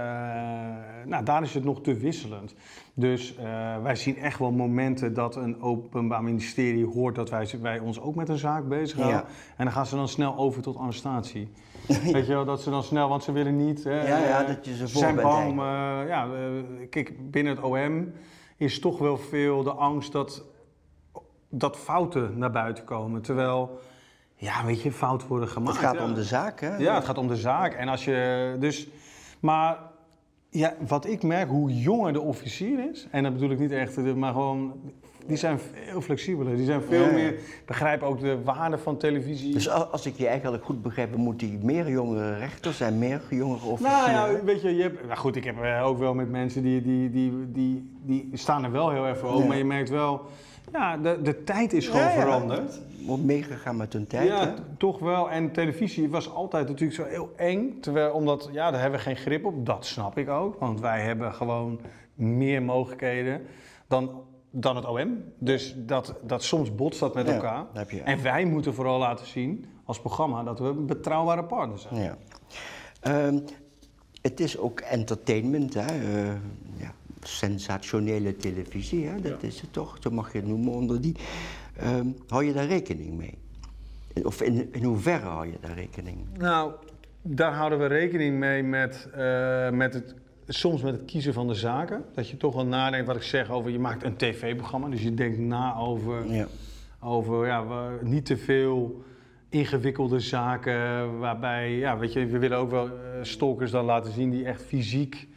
nou 1.04 1.24
daar 1.24 1.42
is 1.42 1.54
het 1.54 1.64
nog 1.64 1.80
te 1.80 1.94
wisselend. 1.94 2.54
Dus 2.94 3.36
eh, 3.36 3.82
wij 3.82 3.96
zien 3.96 4.16
echt 4.16 4.38
wel 4.38 4.50
momenten 4.50 5.14
dat 5.14 5.36
een 5.36 5.62
openbaar 5.62 6.22
ministerie 6.22 6.86
hoort 6.86 7.14
dat 7.14 7.30
wij, 7.30 7.48
wij 7.60 7.78
ons 7.78 8.00
ook 8.00 8.14
met 8.14 8.28
een 8.28 8.38
zaak 8.38 8.68
bezighouden. 8.68 9.20
Ja. 9.20 9.26
En 9.56 9.64
dan 9.64 9.72
gaan 9.72 9.86
ze 9.86 9.96
dan 9.96 10.08
snel 10.08 10.36
over 10.36 10.62
tot 10.62 10.76
arrestatie. 10.76 11.48
Weet 12.12 12.26
je 12.26 12.32
wel, 12.32 12.44
dat 12.44 12.62
ze 12.62 12.70
dan 12.70 12.82
snel, 12.82 13.08
want 13.08 13.22
ze 13.22 13.32
willen 13.32 13.56
niet. 13.56 13.84
hè, 13.84 14.08
Ja, 14.08 14.18
ja, 14.18 14.44
dat 14.44 14.64
je 14.64 14.76
ze 14.76 14.88
voor 14.88 15.00
zijn 15.00 15.16
bang. 15.16 15.60
ja, 16.08 16.28
kijk, 16.90 17.30
binnen 17.30 17.56
het 17.56 17.64
OM 17.64 18.12
is 18.56 18.80
toch 18.80 18.98
wel 18.98 19.16
veel 19.16 19.62
de 19.62 19.72
angst 19.72 20.12
dat 20.12 20.44
dat 21.48 21.76
fouten 21.76 22.38
naar 22.38 22.50
buiten 22.50 22.84
komen. 22.84 23.22
Terwijl, 23.22 23.80
ja, 24.40 24.64
weet 24.64 24.82
je, 24.82 24.92
fouten 24.92 25.28
worden 25.28 25.48
gemaakt. 25.48 25.76
Het 25.76 25.86
gaat 25.86 25.94
ja. 25.94 26.04
om 26.04 26.14
de 26.14 26.24
zaak, 26.24 26.60
hè? 26.60 26.76
Ja, 26.76 26.94
het 26.94 27.04
gaat 27.04 27.18
om 27.18 27.28
de 27.28 27.36
zaak. 27.36 27.72
En 27.74 27.88
als 27.88 28.04
je 28.04 28.56
dus, 28.58 28.88
maar 29.40 29.78
ja, 30.50 30.74
wat 30.86 31.06
ik 31.06 31.22
merk, 31.22 31.48
hoe 31.48 31.70
jonger 31.80 32.12
de 32.12 32.20
officier 32.20 32.90
is, 32.90 33.06
en 33.10 33.22
dat 33.22 33.32
bedoel 33.32 33.50
ik 33.50 33.58
niet 33.58 33.72
echt, 33.72 33.94
de- 33.94 34.14
maar 34.14 34.32
gewoon, 34.32 34.72
die 35.26 35.36
zijn 35.36 35.58
veel 35.58 36.00
flexibeler. 36.00 36.56
Die 36.56 36.64
zijn 36.66 36.82
veel 36.82 37.04
Ja, 37.06 37.12
meer, 37.12 37.34
begrijpen 37.66 38.06
ook 38.06 38.20
de 38.20 38.42
waarde 38.42 38.78
van 38.78 38.96
televisie. 38.96 39.52
Dus 39.52 39.68
als 39.70 40.06
ik 40.06 40.16
je 40.16 40.26
eigenlijk 40.26 40.64
goed 40.64 40.82
begrijp, 40.82 41.16
moet 41.16 41.38
die 41.38 41.58
meer 41.62 41.88
jongere 41.90 42.36
rechters 42.38 42.80
en 42.80 42.98
meer 42.98 43.20
jongere 43.30 43.66
officieren. 43.66 44.12
Nou 44.12 44.32
ja, 44.36 44.44
weet 44.44 44.62
je, 44.62 44.76
je 44.76 44.82
hebt, 44.82 45.06
nou 45.06 45.18
goed, 45.18 45.36
ik 45.36 45.44
heb 45.44 45.60
eh, 45.62 45.86
ook 45.86 45.98
wel 45.98 46.14
met 46.14 46.30
mensen 46.30 46.62
die, 46.62 46.82
die, 46.82 47.10
die, 47.10 47.32
die, 47.52 47.90
die 48.02 48.30
staan 48.34 48.64
er 48.64 48.70
wel 48.70 48.90
heel 48.90 49.06
erg 49.06 49.18
voor 49.18 49.28
open, 49.28 49.42
Ja. 49.42 49.48
maar 49.48 49.56
je 49.56 49.64
merkt 49.64 49.90
wel, 49.90 50.20
Ja, 50.72 50.96
de, 50.96 51.22
de 51.22 51.44
tijd 51.44 51.72
is 51.72 51.86
gewoon 51.86 52.02
Ja, 52.02 52.08
ja. 52.12 52.20
veranderd. 52.20 52.80
Moet 53.06 53.24
meegegaan 53.24 53.76
met 53.76 53.92
hun 53.92 54.06
tijd, 54.06 54.28
ja, 54.28 54.40
hè? 54.40 54.54
toch 54.78 54.98
wel. 54.98 55.30
En 55.30 55.52
televisie 55.52 56.08
was 56.10 56.30
altijd 56.34 56.68
natuurlijk 56.68 56.96
zo 57.00 57.04
heel 57.04 57.32
eng. 57.36 57.80
Terwijl, 57.80 58.12
omdat, 58.12 58.48
ja, 58.52 58.70
daar 58.70 58.80
hebben 58.80 58.98
we 58.98 59.04
geen 59.04 59.16
grip 59.16 59.44
op. 59.44 59.66
Dat 59.66 59.86
snap 59.86 60.18
ik 60.18 60.28
ook. 60.28 60.58
Want 60.60 60.80
wij 60.80 61.00
hebben 61.00 61.34
gewoon 61.34 61.80
meer 62.14 62.62
mogelijkheden 62.62 63.40
dan, 63.86 64.10
dan 64.50 64.76
het 64.76 64.84
OM. 64.86 65.24
Dus 65.38 65.74
dat, 65.76 66.14
dat 66.22 66.42
soms 66.42 66.74
botst 66.74 67.00
dat 67.00 67.14
met 67.14 67.26
Ja, 67.26 67.34
elkaar. 67.34 67.64
dat 67.72 67.90
je. 67.90 68.02
En 68.02 68.22
wij 68.22 68.44
moeten 68.44 68.74
vooral 68.74 68.98
laten 68.98 69.26
zien 69.26 69.66
als 69.84 70.00
programma 70.00 70.42
dat 70.42 70.58
we 70.58 70.66
een 70.66 70.86
betrouwbare 70.86 71.44
partner 71.44 71.78
zijn. 71.78 72.02
Ja. 72.02 72.16
Ehm, 73.00 73.38
het 74.22 74.40
is 74.40 74.58
ook 74.58 74.80
entertainment, 74.80 75.74
hè? 75.74 75.80
eh, 75.86 76.34
sensationele 77.22 78.36
televisie, 78.36 79.06
hè? 79.06 79.20
dat 79.20 79.42
is 79.42 79.60
het 79.60 79.72
toch, 79.72 79.96
zo 80.00 80.10
mag 80.10 80.32
je 80.32 80.38
het 80.38 80.46
noemen 80.48 80.72
onder 80.72 81.00
die. 81.00 81.14
Ehm, 81.76 82.06
hou 82.28 82.44
je 82.44 82.52
daar 82.52 82.66
rekening 82.66 83.16
mee? 83.16 83.34
Of 84.22 84.42
in, 84.42 84.68
in 84.72 84.82
hoeverre 84.84 85.26
hou 85.26 85.46
je 85.46 85.56
daar 85.60 85.74
rekening 85.74 86.16
mee? 86.16 86.38
Nou, 86.40 86.72
daar 87.22 87.52
houden 87.54 87.78
we 87.78 87.86
rekening 87.86 88.38
mee 88.38 88.62
met, 88.62 89.08
eh, 89.14 89.70
met 89.70 89.94
het, 89.94 90.14
soms 90.46 90.82
met 90.82 90.92
het 90.92 91.04
kiezen 91.04 91.32
van 91.32 91.46
de 91.48 91.54
zaken. 91.54 92.04
Dat 92.14 92.28
je 92.28 92.36
toch 92.36 92.54
wel 92.54 92.66
nadenkt, 92.66 93.06
wat 93.06 93.16
ik 93.16 93.22
zeg 93.22 93.50
over, 93.50 93.70
je 93.70 93.78
maakt 93.78 94.02
een 94.04 94.16
tv-programma. 94.16 94.88
Dus 94.88 95.02
je 95.02 95.14
denkt 95.14 95.38
na 95.38 95.76
over, 95.76 96.30
Ja. 96.32 96.46
over 97.00 97.46
ja, 97.46 97.66
we- 97.66 97.98
niet 98.02 98.26
te 98.26 98.36
veel 98.36 99.02
ingewikkelde 99.48 100.20
zaken. 100.20 101.18
Waarbij, 101.18 101.72
ja, 101.76 101.98
weet 101.98 102.12
je, 102.12 102.26
we 102.26 102.38
willen 102.38 102.58
ook 102.58 102.70
wel 102.70 102.86
eh, 102.86 102.92
stalkers 103.22 103.70
dan 103.70 103.84
laten 103.84 104.12
zien 104.12 104.30
die 104.30 104.44
echt 104.44 104.62
fysiek... 104.62 105.28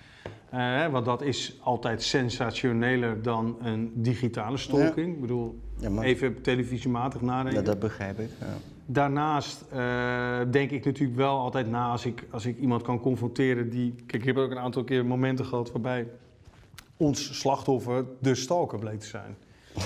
eh, 0.51 0.87
want 0.87 1.05
dat 1.05 1.21
is 1.21 1.59
altijd 1.63 2.03
sensationeler 2.03 3.21
dan 3.21 3.57
een 3.61 3.91
digitale 3.95 4.57
stalking. 4.57 5.13
Ik 5.15 5.21
bedoel, 5.21 5.59
Ja, 5.77 5.89
maar- 5.89 6.03
even 6.05 6.41
televisiematig 6.41 7.21
nadenken. 7.21 7.59
Ja, 7.59 7.65
dat 7.65 7.79
begrijp 7.79 8.19
ik. 8.19 8.29
Daarnaast 8.85 9.65
eh, 9.71 10.39
denk 10.51 10.71
ik 10.71 10.85
natuurlijk 10.85 11.17
wel 11.17 11.37
altijd 11.39 11.69
na 11.69 11.89
als 11.91 12.05
ik, 12.05 12.23
als 12.31 12.45
ik 12.45 12.57
iemand 12.59 12.81
kan 12.81 12.99
confronteren 12.99 13.69
die... 13.69 13.95
Kijk, 14.05 14.21
ik 14.21 14.27
heb 14.27 14.37
ook 14.37 14.51
een 14.51 14.59
aantal 14.59 14.83
keer 14.83 15.05
momenten 15.05 15.45
gehad 15.45 15.71
waarbij 15.71 16.07
ons 16.97 17.39
slachtoffer 17.39 18.05
de 18.19 18.35
stalker 18.35 18.79
bleek 18.79 18.99
te 18.99 19.07
zijn. 19.07 19.35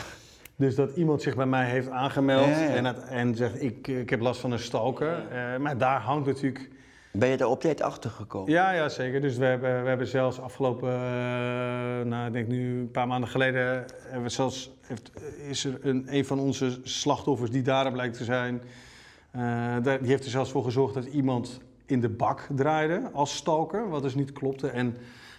Dus 0.58 0.76
dat 0.76 0.96
iemand 0.96 1.22
zich 1.22 1.36
bij 1.36 1.46
mij 1.46 1.70
heeft 1.70 1.90
aangemeld 1.90 2.46
Ja, 2.46 2.60
ja. 2.62 2.68
En, 2.68 2.86
het- 2.86 3.04
en 3.04 3.36
zegt 3.36 3.62
ik, 3.62 3.88
ik 3.88 4.10
heb 4.10 4.20
last 4.22 4.40
van 4.40 4.52
een 4.52 4.60
stalker. 4.60 5.28
Eh, 5.28 5.58
maar 5.60 5.78
daar 5.78 6.00
hangt 6.02 6.26
natuurlijk... 6.28 6.70
Ben 7.18 7.30
je 7.30 7.38
daar 7.38 7.48
op 7.48 7.62
tijd 7.62 7.82
achter 7.82 8.10
gekomen? 8.10 8.52
Ja, 8.52 8.72
ja, 8.72 8.90
zeker. 8.90 9.22
Dus 9.22 9.38
we 9.38 9.46
hebben, 9.46 9.82
we 9.84 9.88
hebben 9.88 10.08
zelfs 10.08 10.40
afgelopen, 10.40 10.90
eh, 10.90 12.06
nou, 12.06 12.28
ik 12.28 12.34
denk 12.34 12.48
nu 12.48 12.80
een 12.80 12.92
paar 12.92 13.08
maanden 13.08 13.30
geleden, 13.30 13.86
hebben 14.04 14.24
we 14.24 14.30
zelfs, 14.30 14.72
heeft, 14.82 15.12
is 15.50 15.66
er 15.66 15.78
een, 15.82 16.06
een 16.10 16.26
van 16.26 16.40
onze 16.40 16.80
slachtoffers 16.84 17.52
die 17.52 17.62
daar 17.62 17.92
blijkt 17.92 18.18
te 18.18 18.24
zijn, 18.24 18.62
eh, 19.32 19.76
die 19.84 20.10
heeft 20.10 20.24
er 20.24 20.30
zelfs 20.30 20.52
voor 20.52 20.64
gezorgd 20.64 20.94
dat 20.94 21.06
iemand 21.06 21.62
in 21.86 22.02
de 22.02 22.10
bak 22.10 22.48
draaide 22.56 23.10
als 23.14 23.36
stalker, 23.36 23.90
wat 23.90 24.02
dus 24.02 24.16
niet 24.16 24.32
klopte. 24.32 24.68
En 24.68 24.98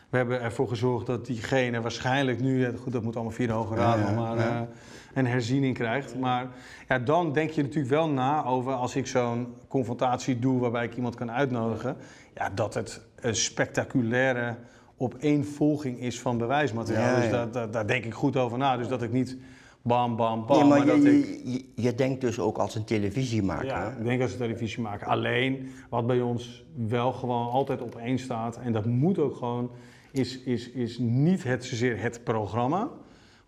we 0.09 0.17
hebben 0.17 0.41
ervoor 0.41 0.69
gezorgd 0.69 1.07
dat 1.07 1.27
diegene 1.27 1.81
waarschijnlijk 1.81 2.41
nu, 2.41 2.61
ja, 2.61 2.71
goed, 2.83 2.93
dat 2.93 3.03
moet 3.03 3.15
allemaal 3.15 3.33
via 3.33 3.47
de 3.47 3.53
Hoge 3.53 3.75
Raad, 3.75 3.99
Ja, 3.99 4.05
ja, 4.05 4.11
nog 4.11 4.37
maar. 4.37 4.69
Een 5.17 5.27
herziening 5.27 5.75
krijgt. 5.75 6.19
Maar 6.19 6.47
ja, 6.89 6.99
dan 6.99 7.33
denk 7.33 7.51
je 7.51 7.63
natuurlijk 7.63 7.91
wel 7.91 8.09
na 8.09 8.45
over 8.45 8.73
als 8.73 8.97
ik 8.97 9.07
zo'n 9.07 9.55
confrontatie 9.69 10.39
doe 10.39 10.61
waarbij 10.61 10.85
ik 10.85 10.97
iemand 10.97 11.15
kan 11.15 11.31
uitnodigen, 11.31 11.97
ja, 12.35 12.51
dat 12.51 12.75
het 12.75 13.01
een 13.21 13.37
spectaculaire 13.37 14.57
opeenvolging 14.97 16.01
is 16.01 16.21
van 16.21 16.39
bewijsmateriaal. 16.39 17.15
Ja, 17.15 17.21
dus 17.21 17.31
daar, 17.31 17.51
daar, 17.51 17.71
daar 17.71 17.87
denk 17.87 18.05
ik 18.05 18.15
goed 18.15 18.37
over 18.37 18.59
na. 18.59 18.77
Dus 18.77 18.89
dat 18.89 19.03
ik 19.03 19.13
niet 19.13 19.37
bam, 19.83 20.17
bam, 20.17 20.47
bam, 20.47 20.59
Nee, 20.59 20.69
maar 20.69 20.79
maar 20.79 20.87
dat 20.87 21.03
je, 21.03 21.19
ik... 21.19 21.41
je, 21.45 21.53
je, 21.53 21.65
je 21.75 21.95
denkt 21.95 22.21
dus 22.21 22.39
ook 22.39 22.59
als 22.59 22.75
een 22.75 22.85
televisiemaker. 22.85 23.67
Ja, 23.67 23.91
hè? 23.91 23.99
ik 23.99 24.05
denk 24.05 24.23
als 24.23 24.33
we 24.33 24.39
televisie 24.39 24.83
maken. 24.83 25.07
Alleen, 25.07 25.71
wat 25.89 26.07
bij 26.07 26.21
ons 26.21 26.65
wel 26.87 27.13
gewoon 27.13 27.51
altijd 27.51 27.83
op 27.83 27.97
één 27.97 28.19
staat, 28.19 28.59
en 28.59 28.73
dat 28.73 28.85
moet 28.85 29.19
ook 29.19 29.37
gewoon, 29.37 29.71
is, 30.11 30.39
is, 30.39 30.71
is 30.71 30.99
niet 30.99 31.45
het, 31.45 31.65
zozeer 31.65 32.01
het 32.01 32.25
programma, 32.25 32.89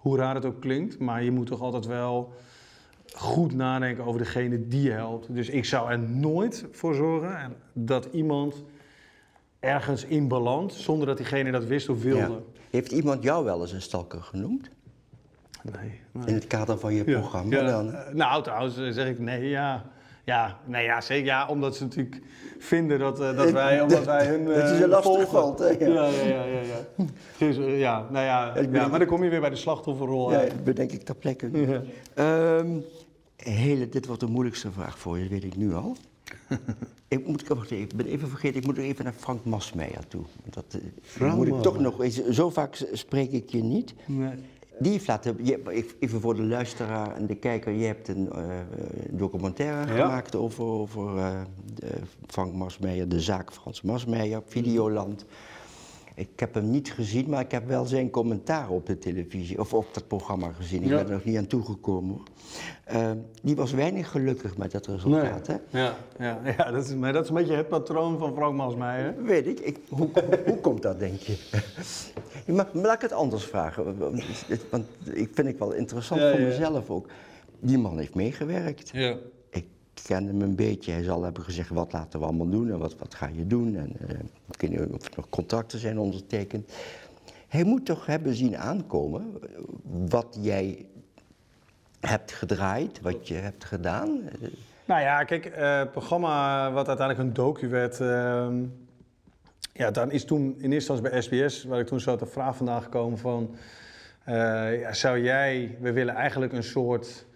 hoe 0.09 0.17
raar 0.19 0.35
het 0.35 0.45
ook 0.45 0.61
klinkt, 0.61 0.99
maar 0.99 1.23
je 1.23 1.31
moet 1.31 1.47
toch 1.47 1.61
altijd 1.61 1.87
wel 1.87 2.33
goed 3.15 3.55
nadenken 3.55 4.05
over 4.05 4.19
degene 4.21 4.69
die 4.69 4.83
je 4.83 4.91
helpt. 4.91 5.35
Dus 5.35 5.49
ik 5.49 5.65
zou 5.65 5.91
er 5.91 5.99
nooit 5.99 6.65
voor 6.73 6.95
zorgen 6.95 7.53
dat 7.73 8.09
iemand 8.13 8.65
ergens 9.61 10.05
in 10.05 10.29
belandt 10.29 10.73
zonder 10.73 11.07
dat 11.07 11.17
diegene 11.17 11.51
dat 11.51 11.65
wist 11.65 11.89
of 11.89 12.03
wilde. 12.03 12.21
Ja. 12.21 12.39
Heeft 12.71 12.93
iemand 12.93 13.23
jou 13.23 13.45
wel 13.45 13.61
eens 13.61 13.73
een 13.73 13.83
stalker 13.83 14.23
genoemd? 14.23 14.71
Nee, 15.63 16.01
nee. 16.13 16.27
In 16.27 16.35
het 16.35 16.47
kader 16.47 16.79
van 16.79 16.95
je 16.95 17.05
programma 17.05 17.57
Ja, 17.57 17.67
dan? 17.71 17.93
eh, 17.93 18.15
nou, 18.15 18.43
trouwens 18.43 18.79
eh, 18.79 18.91
zeg 18.91 19.09
ik 19.09 19.19
nee, 19.19 19.49
ja. 19.49 19.85
Ja, 20.29 20.59
nee, 20.65 20.85
ja, 20.85 21.01
zeker. 21.01 21.27
Ja, 21.27 21.47
omdat 21.47 21.77
ze 21.77 21.83
natuurlijk 21.83 22.21
vinden 22.59 22.99
dat, 22.99 23.21
eh, 23.21 23.37
dat 23.37 23.51
wij, 23.51 23.81
omdat 23.81 24.05
wij 24.05 24.27
hun. 24.27 24.45
Dat 24.55 24.55
je 24.55 24.61
eh, 24.63 24.77
ze 24.77 24.89
lastig 24.89 25.29
valt, 25.29 25.59
hè? 25.59 25.69
Ja. 25.69 25.87
Ja, 25.87 26.07
ja, 26.07 26.45
ja, 26.45 26.61
ja. 26.61 27.05
Dus, 27.39 27.57
eh, 27.57 27.79
ja, 27.79 28.07
nou 28.11 28.25
ja, 28.25 28.55
ik 28.55 28.75
ja, 28.75 28.89
maar 28.89 28.99
dan 28.99 29.09
kom 29.09 29.25
je 29.25 29.31
weer 29.31 29.41
bij 29.41 29.51
de 29.51 29.57
slachtofferrol 29.57 30.31
Ja, 30.31 30.39
uit. 30.39 30.51
dat 30.51 30.65
bedenk 30.65 30.93
ik 30.93 31.03
ter 31.03 31.15
plekke. 31.15 31.51
Ehm, 32.15 32.69
hele, 33.37 33.89
dit 33.89 34.07
wordt 34.07 34.21
de 34.21 34.27
moeilijkste 34.27 34.73
vraag 34.73 34.99
voor 34.99 35.17
je, 35.17 35.23
dat 35.23 35.33
weet 35.33 35.45
ik 35.45 35.57
nu 35.57 35.75
al. 35.75 35.97
ik, 37.09 37.27
moet, 37.27 37.49
wacht 37.49 37.71
even, 37.71 37.85
ik 37.85 37.97
ben 37.97 38.07
even 38.07 38.29
vergeten, 38.29 38.61
ik 38.61 38.67
moet 38.67 38.77
nog 38.77 38.85
even 38.85 39.05
naar 39.05 39.15
Frank 39.17 39.45
Masmeijer 39.45 40.09
toe. 40.09 40.25
Dat 40.51 40.65
eh, 40.71 40.81
Frank 41.03 41.35
moet 41.35 41.47
ik 41.47 41.63
toch 41.63 41.79
nog 41.79 42.03
eens, 42.03 42.29
zo 42.29 42.51
vaak 42.51 42.89
spreek 42.93 43.33
ik 43.33 43.51
je 43.51 43.63
niet. 43.63 43.95
Nee. 44.07 44.35
Die 44.81 44.93
heeft 44.93 45.07
laten, 45.07 45.37
je, 45.43 45.93
even 45.99 46.21
voor 46.21 46.35
de 46.37 46.43
luisteraar 46.43 47.17
en 47.17 47.27
de 47.27 47.35
kijker, 47.35 47.73
je 47.73 47.87
hebt 47.87 48.09
een 48.09 48.33
eh, 48.33 48.43
documentaire 49.11 49.95
Ja. 49.95 50.03
gemaakt 50.03 50.35
over, 50.35 50.65
over 50.65 51.17
eh, 51.19 51.41
de 51.75 51.87
Frank 52.27 52.55
Masmeijer, 52.55 53.09
de 53.09 53.21
zaak 53.21 53.53
Frans 53.53 53.83
Masmeijer, 53.83 54.43
Videoland. 54.47 55.25
Ik 56.15 56.29
heb 56.41 56.55
hem 56.55 56.71
niet 56.71 56.93
gezien, 56.93 57.29
maar 57.31 57.41
ik 57.41 57.51
heb 57.51 57.67
wel 57.67 57.85
zijn 57.85 58.11
commentaar 58.11 58.69
op 58.71 58.87
de 58.87 58.99
televisie, 58.99 59.61
of 59.61 59.75
op 59.75 59.87
dat 59.95 60.07
programma 60.09 60.53
gezien. 60.53 60.83
Ik 60.83 60.89
Ja. 60.89 60.97
ben 60.97 61.07
er 61.07 61.13
nog 61.13 61.25
niet 61.25 61.37
aan 61.37 61.47
toegekomen. 61.47 62.19
Eh, 62.85 63.11
die 63.43 63.57
was 63.57 63.73
weinig 63.73 64.11
gelukkig 64.11 64.57
met 64.57 64.71
dat 64.73 64.87
resultaat, 64.87 65.47
hè? 65.47 65.57
Ja, 65.69 65.97
ja, 66.19 66.41
ja 66.59 66.71
dat 66.71 66.85
is, 66.87 66.95
maar 66.95 67.13
dat 67.13 67.23
is 67.23 67.29
een 67.29 67.35
beetje 67.35 67.55
het 67.55 67.69
patroon 67.69 68.19
van 68.19 68.35
Frank 68.35 68.55
Masmeijer. 68.57 69.15
Weet 69.23 69.47
ik. 69.47 69.59
ik 69.61 69.79
hoe, 69.89 70.09
hoe 70.47 70.59
komt 70.61 70.83
dat, 70.83 70.99
denk 70.99 71.19
je? 71.21 71.37
maar, 72.55 72.67
maar 72.73 72.85
laat 72.85 72.95
ik 72.95 73.01
het 73.01 73.13
anders 73.13 73.45
vragen, 73.45 73.99
want, 73.99 74.23
ik 75.05 75.31
vind 75.35 75.47
het 75.49 75.59
wel 75.59 75.73
interessant 75.73 76.21
Ja, 76.21 76.31
voor 76.31 76.41
mezelf 76.41 76.91
ook. 76.91 77.07
Die 77.61 77.79
man 77.79 77.99
heeft 77.99 78.15
meegewerkt. 78.15 78.89
Ja. 78.93 79.17
Ik 79.51 79.67
ken 80.07 80.27
hem 80.27 80.41
een 80.43 80.55
beetje. 80.55 80.93
Hij 80.93 81.03
zal 81.03 81.23
hebben 81.23 81.43
gezegd, 81.43 81.69
wat 81.69 81.93
laten 81.93 82.21
we 82.21 82.27
allemaal 82.27 82.49
doen 82.49 82.71
en 82.71 82.79
wat, 82.79 82.97
wat 82.99 83.15
ga 83.15 83.31
je 83.35 83.47
doen? 83.47 83.77
En 83.77 83.93
eh, 84.09 84.19
ik 84.51 84.61
weet 84.61 84.71
niet 84.71 84.81
of 84.81 85.05
er 85.05 85.13
nog 85.17 85.29
contracten 85.29 85.79
zijn 85.79 85.99
ondertekend. 85.99 86.73
Hij 87.49 87.65
moet 87.65 87.87
toch 87.87 88.07
hebben 88.07 88.35
zien 88.35 88.57
aankomen 88.57 89.33
wat 90.09 90.39
jij 90.41 90.87
hebt 92.01 92.33
gedraaid, 92.33 93.01
wat 93.01 93.29
je 93.29 93.35
hebt 93.35 93.65
gedaan. 93.65 94.21
Eh, 94.43 94.49
Nou 94.85 95.01
ja, 95.01 95.25
kijk, 95.25 95.47
eh, 95.47 95.79
het 95.79 95.91
programma 95.93 96.73
wat 96.73 96.89
uiteindelijk 96.89 97.29
een 97.29 97.35
docu 97.35 97.69
werd. 97.69 98.01
ehm, 98.01 98.65
ja, 99.79 99.91
dan 99.91 100.11
is 100.11 100.25
toen 100.25 100.43
in 100.59 100.73
eerste 100.73 100.93
instantie 100.93 101.11
bij 101.11 101.21
SBS, 101.23 101.65
waar 101.65 101.81
ik 101.81 101.87
toen 101.87 102.01
zo 102.01 102.17
de 102.17 102.27
vraag 102.27 102.57
vandaan 102.57 102.83
gekomen 102.83 103.19
van. 103.19 103.57
eh, 104.25 104.81
ja, 104.81 104.93
zou 104.93 105.23
jij, 105.23 105.77
we 105.81 105.93
willen 105.93 106.15
eigenlijk 106.15 106.53
een 106.53 106.63
soort. 106.63 107.27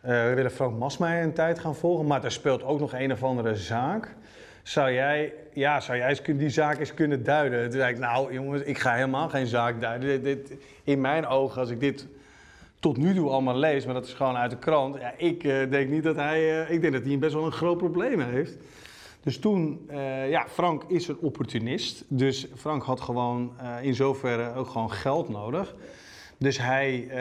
eh, 0.00 0.10
we 0.10 0.32
willen 0.34 0.50
Frank 0.50 0.78
Masmeijer 0.78 1.24
een 1.24 1.32
tijd 1.32 1.58
gaan 1.58 1.74
volgen, 1.76 2.06
maar 2.06 2.24
er 2.24 2.32
speelt 2.32 2.62
ook 2.62 2.80
nog 2.80 2.92
een 2.92 3.12
of 3.12 3.22
andere 3.22 3.56
zaak. 3.56 4.14
Zou 4.62 4.92
jij, 4.92 5.32
ja, 5.52 5.80
zou 5.80 5.98
jij 5.98 6.18
die 6.24 6.48
zaak 6.48 6.78
eens 6.78 6.94
kunnen 6.94 7.22
duiden? 7.24 7.62
Toen 7.70 7.80
zei 7.80 7.92
ik, 7.92 7.98
nou 7.98 8.32
jongens, 8.32 8.62
ik 8.62 8.78
ga 8.78 8.94
helemaal 8.94 9.28
geen 9.28 9.46
zaak 9.46 9.80
duiden. 9.80 10.22
Dit, 10.22 10.52
in 10.84 11.00
mijn 11.00 11.26
ogen, 11.26 11.60
als 11.60 11.70
ik 11.70 11.80
dit 11.80 12.06
tot 12.80 12.96
nu 12.96 13.14
toe 13.14 13.28
allemaal 13.30 13.56
lees, 13.56 13.84
maar 13.84 13.94
dat 13.94 14.06
is 14.06 14.12
gewoon 14.14 14.36
uit 14.36 14.50
de 14.50 14.58
krant. 14.58 14.98
Ja, 15.00 15.12
ik 15.16 15.44
eh, 15.44 15.70
denk 15.70 15.90
niet 15.90 16.02
dat 16.02 16.16
hij, 16.16 16.66
ik 16.68 16.80
denk 16.80 16.92
dat 16.92 17.04
hij 17.04 17.18
best 17.18 17.34
wel 17.34 17.44
een 17.44 17.52
groot 17.52 17.78
probleem 17.78 18.20
heeft. 18.20 18.56
Dus 19.22 19.38
toen, 19.38 19.84
eh, 19.88 20.30
ja, 20.30 20.46
Frank 20.48 20.82
is 20.86 21.08
een 21.08 21.18
opportunist. 21.20 22.04
Dus 22.08 22.46
Frank 22.56 22.82
had 22.82 23.00
gewoon 23.00 23.52
eh, 23.58 23.74
in 23.82 23.94
zoverre 23.94 24.54
ook 24.54 24.68
gewoon 24.68 24.92
geld 24.92 25.28
nodig. 25.28 25.74
Dus 26.38 26.58
hij, 26.58 27.08
eh, 27.08 27.16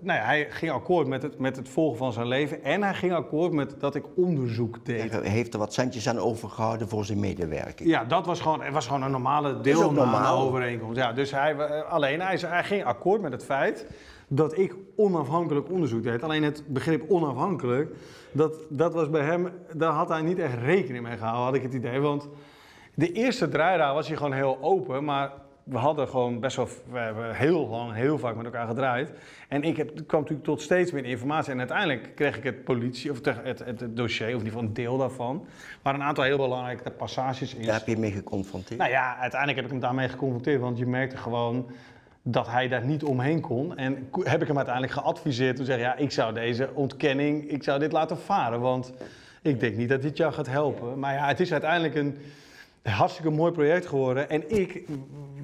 nou 0.00 0.18
ja, 0.18 0.24
hij 0.24 0.46
ging 0.50 0.72
akkoord 0.72 1.06
met 1.06 1.22
het, 1.22 1.38
met 1.38 1.56
het 1.56 1.68
volgen 1.68 1.98
van 1.98 2.12
zijn 2.12 2.26
leven. 2.26 2.62
En 2.62 2.82
hij 2.82 2.94
ging 2.94 3.12
akkoord 3.12 3.52
met 3.52 3.74
dat 3.80 3.94
ik 3.94 4.04
onderzoek 4.16 4.84
deed. 4.84 5.12
Hij 5.12 5.28
heeft 5.28 5.52
er 5.52 5.58
wat 5.58 5.74
centjes 5.74 6.08
aan 6.08 6.18
overgehouden 6.18 6.88
voor 6.88 7.04
zijn 7.04 7.20
medewerking. 7.20 7.88
Ja, 7.88 8.04
dat 8.04 8.26
was 8.26 8.40
gewoon, 8.40 8.62
het 8.62 8.72
was 8.72 8.86
gewoon 8.86 9.02
een 9.02 9.10
normale 9.10 9.60
deelname 9.60 10.28
overeenkomst. 10.28 10.96
Ja, 10.96 11.12
dus 11.12 11.30
hij, 11.30 11.82
alleen 11.84 12.20
hij, 12.20 12.36
hij 12.46 12.64
ging 12.64 12.84
akkoord 12.84 13.20
met 13.20 13.32
het 13.32 13.44
feit 13.44 13.86
dat 14.28 14.58
ik 14.58 14.74
onafhankelijk 14.96 15.70
onderzoek 15.70 16.02
deed. 16.02 16.22
Alleen 16.22 16.42
het 16.42 16.62
begrip 16.66 17.10
onafhankelijk, 17.10 17.94
dat, 18.32 18.54
dat 18.68 18.94
was 18.94 19.10
bij 19.10 19.22
hem, 19.22 19.48
daar 19.72 19.92
had 19.92 20.08
hij 20.08 20.22
niet 20.22 20.38
echt 20.38 20.58
rekening 20.58 21.04
mee 21.04 21.16
gehouden, 21.16 21.44
had 21.44 21.54
ik 21.54 21.62
het 21.62 21.74
idee. 21.74 22.00
Want 22.00 22.28
de 22.94 23.12
eerste 23.12 23.48
draaidagen 23.48 23.94
was 23.94 24.08
hij 24.08 24.16
gewoon 24.16 24.32
heel 24.32 24.58
open, 24.60 25.04
maar 25.04 25.32
we 25.66 25.76
hadden 25.76 26.08
gewoon 26.08 26.40
best 26.40 26.56
wel, 26.56 26.68
we 26.90 26.98
hebben 26.98 27.34
heel 27.34 27.68
lang, 27.68 27.94
heel 27.94 28.18
vaak 28.18 28.36
met 28.36 28.44
elkaar 28.44 28.66
gedraaid. 28.66 29.12
En 29.48 29.62
ik 29.62 29.76
heb, 29.76 29.90
kwam 30.06 30.20
natuurlijk 30.20 30.48
tot 30.48 30.60
steeds 30.60 30.92
meer 30.92 31.04
informatie. 31.04 31.52
En 31.52 31.58
uiteindelijk 31.58 32.14
kreeg 32.14 32.36
ik 32.36 32.44
het 32.44 32.64
politie, 32.64 33.10
of 33.10 33.24
het, 33.24 33.36
het, 33.42 33.80
het 33.80 33.96
dossier, 33.96 34.26
of 34.26 34.32
in 34.32 34.38
ieder 34.38 34.52
geval 34.52 34.66
een 34.66 34.74
deel 34.74 34.98
daarvan. 34.98 35.46
Maar 35.82 35.94
een 35.94 36.02
aantal 36.02 36.24
heel 36.24 36.36
belangrijke 36.36 36.90
passages 36.90 37.54
in. 37.54 37.66
Daar 37.66 37.78
heb 37.78 37.86
je 37.86 37.96
mee 37.96 38.12
geconfronteerd? 38.12 38.78
Nou 38.78 38.90
ja, 38.90 39.16
uiteindelijk 39.16 39.56
heb 39.56 39.64
ik 39.64 39.70
hem 39.70 39.80
daarmee 39.80 40.08
geconfronteerd. 40.08 40.60
Want 40.60 40.78
je 40.78 40.86
merkte 40.86 41.16
gewoon 41.16 41.70
dat 42.28 42.46
hij 42.46 42.68
daar 42.68 42.84
niet 42.84 43.04
omheen 43.04 43.40
kon. 43.40 43.76
En 43.76 44.08
heb 44.22 44.40
ik 44.42 44.46
hem 44.46 44.56
uiteindelijk 44.56 44.94
geadviseerd 44.94 45.56
te 45.56 45.64
zeggen... 45.64 45.84
ja, 45.84 45.96
ik 45.96 46.10
zou 46.10 46.34
deze 46.34 46.68
ontkenning, 46.74 47.50
ik 47.50 47.62
zou 47.62 47.78
dit 47.78 47.92
laten 47.92 48.18
varen. 48.18 48.60
Want 48.60 48.92
ik 49.42 49.60
denk 49.60 49.76
niet 49.76 49.88
dat 49.88 50.02
dit 50.02 50.16
jou 50.16 50.32
gaat 50.32 50.46
helpen. 50.46 50.98
Maar 50.98 51.14
ja, 51.14 51.26
het 51.26 51.40
is 51.40 51.52
uiteindelijk 51.52 51.94
een 51.94 52.18
hartstikke 52.90 53.30
mooi 53.30 53.52
project 53.52 53.86
geworden. 53.86 54.30
En 54.30 54.58
ik, 54.58 54.84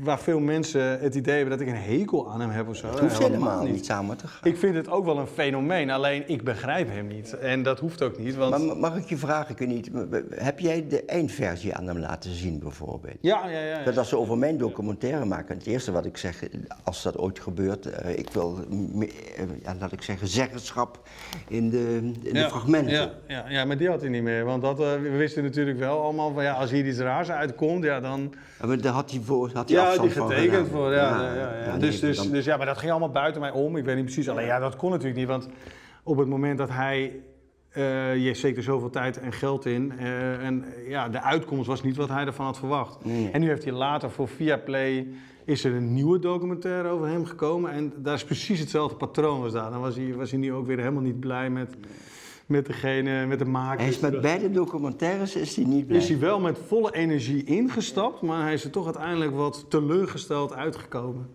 waar 0.02 0.20
veel 0.20 0.40
mensen 0.40 1.00
het 1.00 1.14
idee 1.14 1.36
hebben 1.36 1.58
dat 1.58 1.66
ik 1.66 1.74
een 1.74 1.80
hekel 1.80 2.30
aan 2.30 2.40
hem 2.40 2.50
heb 2.50 2.68
of 2.68 2.76
zo. 2.76 2.86
Het 2.86 2.98
hoeft 2.98 3.18
helemaal 3.18 3.64
niet 3.64 3.84
samen 3.84 4.16
te 4.16 4.26
gaan. 4.26 4.50
Ik 4.50 4.56
vind 4.56 4.74
het 4.74 4.88
ook 4.88 5.04
wel 5.04 5.18
een 5.18 5.26
fenomeen, 5.26 5.90
alleen 5.90 6.22
ik 6.26 6.44
begrijp 6.44 6.88
hem 6.88 7.06
niet. 7.06 7.38
En 7.38 7.62
dat 7.62 7.78
hoeft 7.78 8.02
ook 8.02 8.18
niet. 8.18 8.34
Want... 8.34 8.66
Maar 8.66 8.76
mag 8.76 8.96
ik 8.96 9.08
je 9.08 9.16
vragen, 9.16 9.54
ik 9.58 9.66
niet, 9.66 9.90
heb 10.30 10.58
jij 10.58 10.86
de 10.88 11.04
eindversie 11.04 11.74
aan 11.74 11.86
hem 11.86 11.98
laten 11.98 12.34
zien 12.34 12.58
bijvoorbeeld? 12.58 13.16
Ja, 13.20 13.48
ja, 13.48 13.60
ja. 13.60 13.78
ja. 13.78 13.84
Dat 13.84 13.98
als 13.98 14.08
ze 14.08 14.16
over 14.16 14.38
mijn 14.38 14.58
documentaire 14.58 15.24
maken, 15.24 15.56
het 15.56 15.66
eerste 15.66 15.92
wat 15.92 16.04
ik 16.04 16.16
zeg, 16.16 16.42
als 16.84 17.02
dat 17.02 17.18
ooit 17.18 17.40
gebeurt, 17.40 17.86
uh, 17.86 18.18
ik 18.18 18.30
wil, 18.30 18.58
uh, 18.70 19.08
ja, 19.62 19.74
laat 19.80 19.92
ik 19.92 20.02
zeggen, 20.02 20.28
zeggenschap 20.28 21.00
in 21.48 21.70
de, 21.70 21.96
in 22.22 22.34
ja, 22.34 22.42
de 22.42 22.48
fragmenten. 22.48 22.92
Ja, 22.92 23.12
ja, 23.26 23.44
ja, 23.48 23.64
maar 23.64 23.76
die 23.76 23.88
had 23.88 24.00
hij 24.00 24.10
niet 24.10 24.22
meer. 24.22 24.44
Want 24.44 24.62
dat, 24.62 24.80
uh, 24.80 24.92
we 24.92 25.10
wisten 25.16 25.42
natuurlijk 25.42 25.78
wel 25.78 26.02
allemaal 26.02 26.32
van, 26.32 26.42
ja, 26.42 26.52
als 26.52 26.70
hier 26.70 26.86
iets 26.86 26.98
raars 26.98 27.30
uitkomt, 27.32 27.84
ja 27.84 28.00
dan... 28.00 28.34
Ja, 28.60 28.66
maar 28.66 28.80
daar 28.80 28.92
had 28.92 29.10
hij, 29.10 29.20
voor, 29.20 29.50
had 29.52 29.68
hij 29.68 29.78
ja, 29.78 29.96
die 29.96 30.10
getekend 30.10 30.68
voor, 30.68 30.92
ja. 30.92 31.22
ja, 31.22 31.34
ja, 31.34 31.64
ja. 31.64 31.76
dus, 31.76 32.00
dus, 32.00 32.16
dan... 32.16 32.30
dus 32.30 32.44
ja, 32.44 32.56
maar 32.56 32.66
dat 32.66 32.78
ging 32.78 32.90
allemaal 32.90 33.10
buiten 33.10 33.40
mij 33.40 33.50
om. 33.50 33.76
Ik 33.76 33.84
weet 33.84 33.96
niet 33.96 34.04
precies. 34.04 34.28
Alleen 34.28 34.46
ja, 34.46 34.58
dat 34.58 34.76
kon 34.76 34.90
natuurlijk 34.90 35.18
niet, 35.18 35.28
want 35.28 35.48
op 36.02 36.16
het 36.16 36.28
moment 36.28 36.58
dat 36.58 36.70
hij... 36.70 37.20
Uh, 37.76 38.16
je 38.24 38.34
steekt 38.34 38.56
er 38.56 38.62
zoveel 38.62 38.90
tijd 38.90 39.18
en 39.18 39.32
geld 39.32 39.66
in. 39.66 39.92
Uh, 39.98 40.44
en 40.44 40.64
ja, 40.88 41.08
de 41.08 41.22
uitkomst 41.22 41.66
was 41.66 41.82
niet 41.82 41.96
wat 41.96 42.08
hij 42.08 42.26
ervan 42.26 42.46
had 42.46 42.58
verwacht. 42.58 43.04
Nee. 43.04 43.30
En 43.30 43.40
nu 43.40 43.48
heeft 43.48 43.64
hij 43.64 43.72
later 43.72 44.10
voor 44.10 44.28
Viaplay 44.28 45.06
is 45.44 45.64
er 45.64 45.74
een 45.74 45.94
nieuwe 45.94 46.18
documentaire 46.18 46.88
over 46.88 47.06
hem 47.06 47.24
gekomen. 47.24 47.70
En 47.70 47.92
daar 47.96 48.14
is 48.14 48.24
precies 48.24 48.60
hetzelfde 48.60 48.96
patroon 48.96 49.40
was 49.40 49.52
daar. 49.52 49.70
Dan 49.70 49.80
was 49.80 49.96
hij, 49.96 50.14
was 50.14 50.30
hij 50.30 50.40
nu 50.40 50.52
ook 50.52 50.66
weer 50.66 50.78
helemaal 50.78 51.02
niet 51.02 51.20
blij 51.20 51.50
met, 51.50 51.76
met 52.52 52.66
degene, 52.66 53.26
met 53.26 53.38
de 53.38 53.44
maker. 53.44 53.80
Hij 53.80 53.88
is 53.88 54.00
met 54.00 54.20
beide 54.20 54.50
documentaires 54.50 55.34
is 55.34 55.56
hij 55.56 55.64
niet 55.64 55.86
blij. 55.86 55.98
Is 55.98 56.08
hij 56.08 56.18
wel 56.18 56.40
met 56.40 56.58
volle 56.66 56.94
energie 56.94 57.44
ingestapt, 57.44 58.20
maar 58.20 58.42
hij 58.42 58.52
is 58.52 58.64
er 58.64 58.70
toch 58.70 58.84
uiteindelijk 58.84 59.34
wat 59.34 59.64
teleurgesteld 59.68 60.52
uitgekomen. 60.52 61.30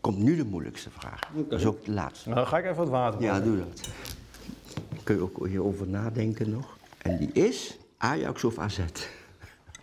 Komt 0.00 0.18
nu 0.18 0.36
de 0.36 0.44
moeilijkste 0.44 0.90
vraag. 0.90 1.20
Okay. 1.30 1.48
Dat 1.48 1.58
is 1.58 1.66
ook 1.66 1.84
de 1.84 1.92
laatste. 1.92 2.28
Nou, 2.28 2.40
dan 2.40 2.48
ga 2.48 2.58
ik 2.58 2.64
even 2.64 2.76
wat 2.76 2.88
water 2.88 3.22
Ja, 3.22 3.40
doe 3.40 3.56
dat. 3.56 3.88
Kun 5.02 5.14
je 5.14 5.22
ook 5.22 5.46
hierover 5.46 5.88
nadenken 5.88 6.50
nog. 6.50 6.76
En 6.98 7.18
die 7.18 7.32
is 7.32 7.78
Ajax 7.98 8.44
of 8.44 8.58
AZ? 8.58 8.78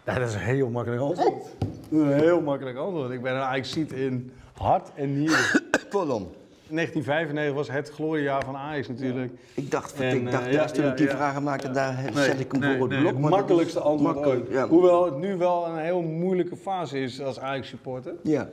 Ja, 0.05 0.19
dat 0.19 0.29
is 0.29 0.33
een 0.33 0.39
heel 0.39 0.69
makkelijk 0.69 1.01
antwoord. 1.01 1.45
Een 1.91 2.13
heel 2.13 2.41
makkelijk 2.41 2.77
antwoord. 2.77 3.11
Ik 3.11 3.21
ben 3.21 3.35
een 3.35 3.41
Ajax-ziet 3.41 3.91
in 3.91 4.31
hart 4.53 4.91
en 4.95 5.19
nieren. 5.19 5.61
Pardon. 5.89 6.31
1995 6.69 7.53
was 7.53 7.69
het 7.69 7.89
gloriejaar 7.89 8.45
van 8.45 8.55
Ajax 8.55 8.87
natuurlijk. 8.87 9.31
Ik 9.53 9.71
dacht, 9.71 9.99
en, 9.99 10.15
ik 10.15 10.31
dacht 10.31 10.47
uh, 10.47 10.53
ja, 10.53 10.65
toen 10.65 10.85
ik 10.85 10.97
die 10.97 11.09
vragen 11.09 11.43
maakte, 11.43 11.71
daar 11.71 12.11
zet 12.13 12.39
ik 12.39 12.51
hem 12.51 12.61
nee, 12.61 12.77
voor 12.77 12.89
het 12.89 12.99
nee, 12.99 13.01
blok. 13.01 13.21
Het 13.21 13.31
makkelijkste 13.31 13.79
antwoord 13.79 14.17
ooit. 14.17 14.67
Hoewel 14.67 15.05
het 15.05 15.17
nu 15.17 15.37
wel 15.37 15.67
een 15.67 15.77
heel 15.77 16.01
moeilijke 16.01 16.55
fase 16.55 16.99
is 16.99 17.21
als 17.21 17.39
Ajax-supporter. 17.39 18.13
Ja. 18.23 18.49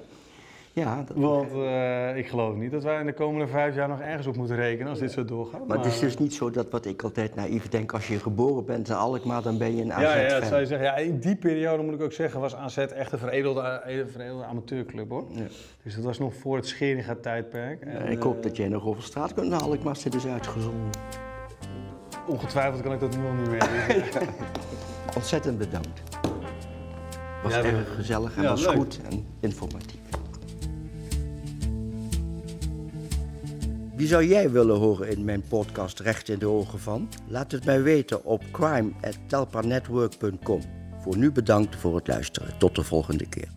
Ja, 0.77 1.03
dat 1.07 1.17
Want 1.17 1.53
uh, 1.53 2.17
ik 2.17 2.29
geloof 2.29 2.57
niet 2.57 2.71
dat 2.71 2.83
wij 2.83 3.01
in 3.01 3.07
de 3.07 3.13
komende 3.13 3.47
vijf 3.47 3.75
jaar 3.75 3.89
nog 3.89 4.01
ergens 4.01 4.27
op 4.27 4.37
moeten 4.37 4.57
rekenen 4.57 4.89
als 4.89 4.99
dit 4.99 5.13
zo 5.13 5.25
doorgaat. 5.25 5.59
Maar, 5.59 5.69
maar 5.69 5.77
het 5.77 5.87
is 5.87 5.99
dus 5.99 6.17
niet 6.17 6.35
zo 6.35 6.51
dat 6.51 6.71
wat 6.71 6.87
ik 6.87 7.03
altijd 7.03 7.35
naïef 7.35 7.69
denk, 7.69 7.93
als 7.93 8.09
je 8.09 8.19
geboren 8.19 8.65
bent 8.65 8.89
in 8.89 8.95
Alkmaar, 8.95 9.43
dan 9.43 9.59
ben 9.59 9.77
je 9.77 9.83
een 9.83 9.93
AZ 9.93 10.03
Ja, 10.03 10.17
ja, 10.17 10.41
dat 10.41 10.49
zou 10.49 10.61
je 10.61 10.67
zeggen. 10.67 10.87
Ja, 10.87 10.97
in 10.97 11.19
die 11.19 11.37
periode 11.37 11.83
moet 11.83 11.95
ik 11.95 12.03
ook 12.03 12.13
zeggen, 12.13 12.41
was 12.41 12.55
AZ 12.55 12.77
echt 12.77 13.13
een 13.13 13.19
veredelde, 13.19 13.83
veredelde 14.13 14.45
amateurclub 14.45 15.11
hoor. 15.11 15.25
Ja. 15.31 15.43
Dus 15.83 15.95
dat 15.95 16.05
was 16.05 16.19
nog 16.19 16.35
voor 16.35 16.57
het 16.57 16.67
Scheringa 16.67 17.17
tijdperk. 17.21 17.83
En, 17.83 17.93
ja, 17.93 17.99
ik 17.99 18.23
hoop 18.23 18.37
uh, 18.37 18.43
dat 18.43 18.57
jij 18.57 18.69
nog 18.69 18.87
over 18.87 19.03
straat 19.03 19.35
kunt 19.35 19.49
naar 19.49 19.63
Alkmaar 19.63 19.97
zit 19.97 20.15
is 20.15 20.27
uitgezonden. 20.27 20.91
Ongetwijfeld 22.27 22.83
kan 22.83 22.93
ik 22.93 23.01
dat 23.01 23.17
nu 23.17 23.27
al 23.27 23.33
niet 23.33 23.51
meer. 23.51 23.69
Ontzettend 25.17 25.59
bedankt. 25.59 26.03
Was 27.43 27.55
ja, 27.55 27.63
erg 27.63 27.95
gezellig 27.95 28.37
en 28.37 28.43
was 28.43 28.67
leuk. 28.67 28.77
goed 28.77 29.01
en 29.11 29.27
informatief. 29.41 30.06
Wie 33.97 34.07
zou 34.07 34.27
jij 34.27 34.51
willen 34.51 34.77
horen 34.77 35.09
in 35.09 35.25
mijn 35.25 35.43
podcast 35.49 36.01
Recht 36.01 36.29
in 36.29 36.39
de 36.39 36.47
Ogen 36.47 36.79
van? 36.79 37.09
Laat 37.29 37.53
het 37.53 37.65
mij 37.65 37.83
weten 37.83 38.25
op 38.25 38.43
crime.telpanetwork.com. 38.53 40.61
Voor 41.01 41.17
nu 41.17 41.33
bedankt 41.33 41.77
voor 41.77 41.95
het 41.95 42.09
luisteren. 42.09 42.59
Tot 42.59 42.75
de 42.75 42.83
volgende 42.83 43.29
keer. 43.29 43.49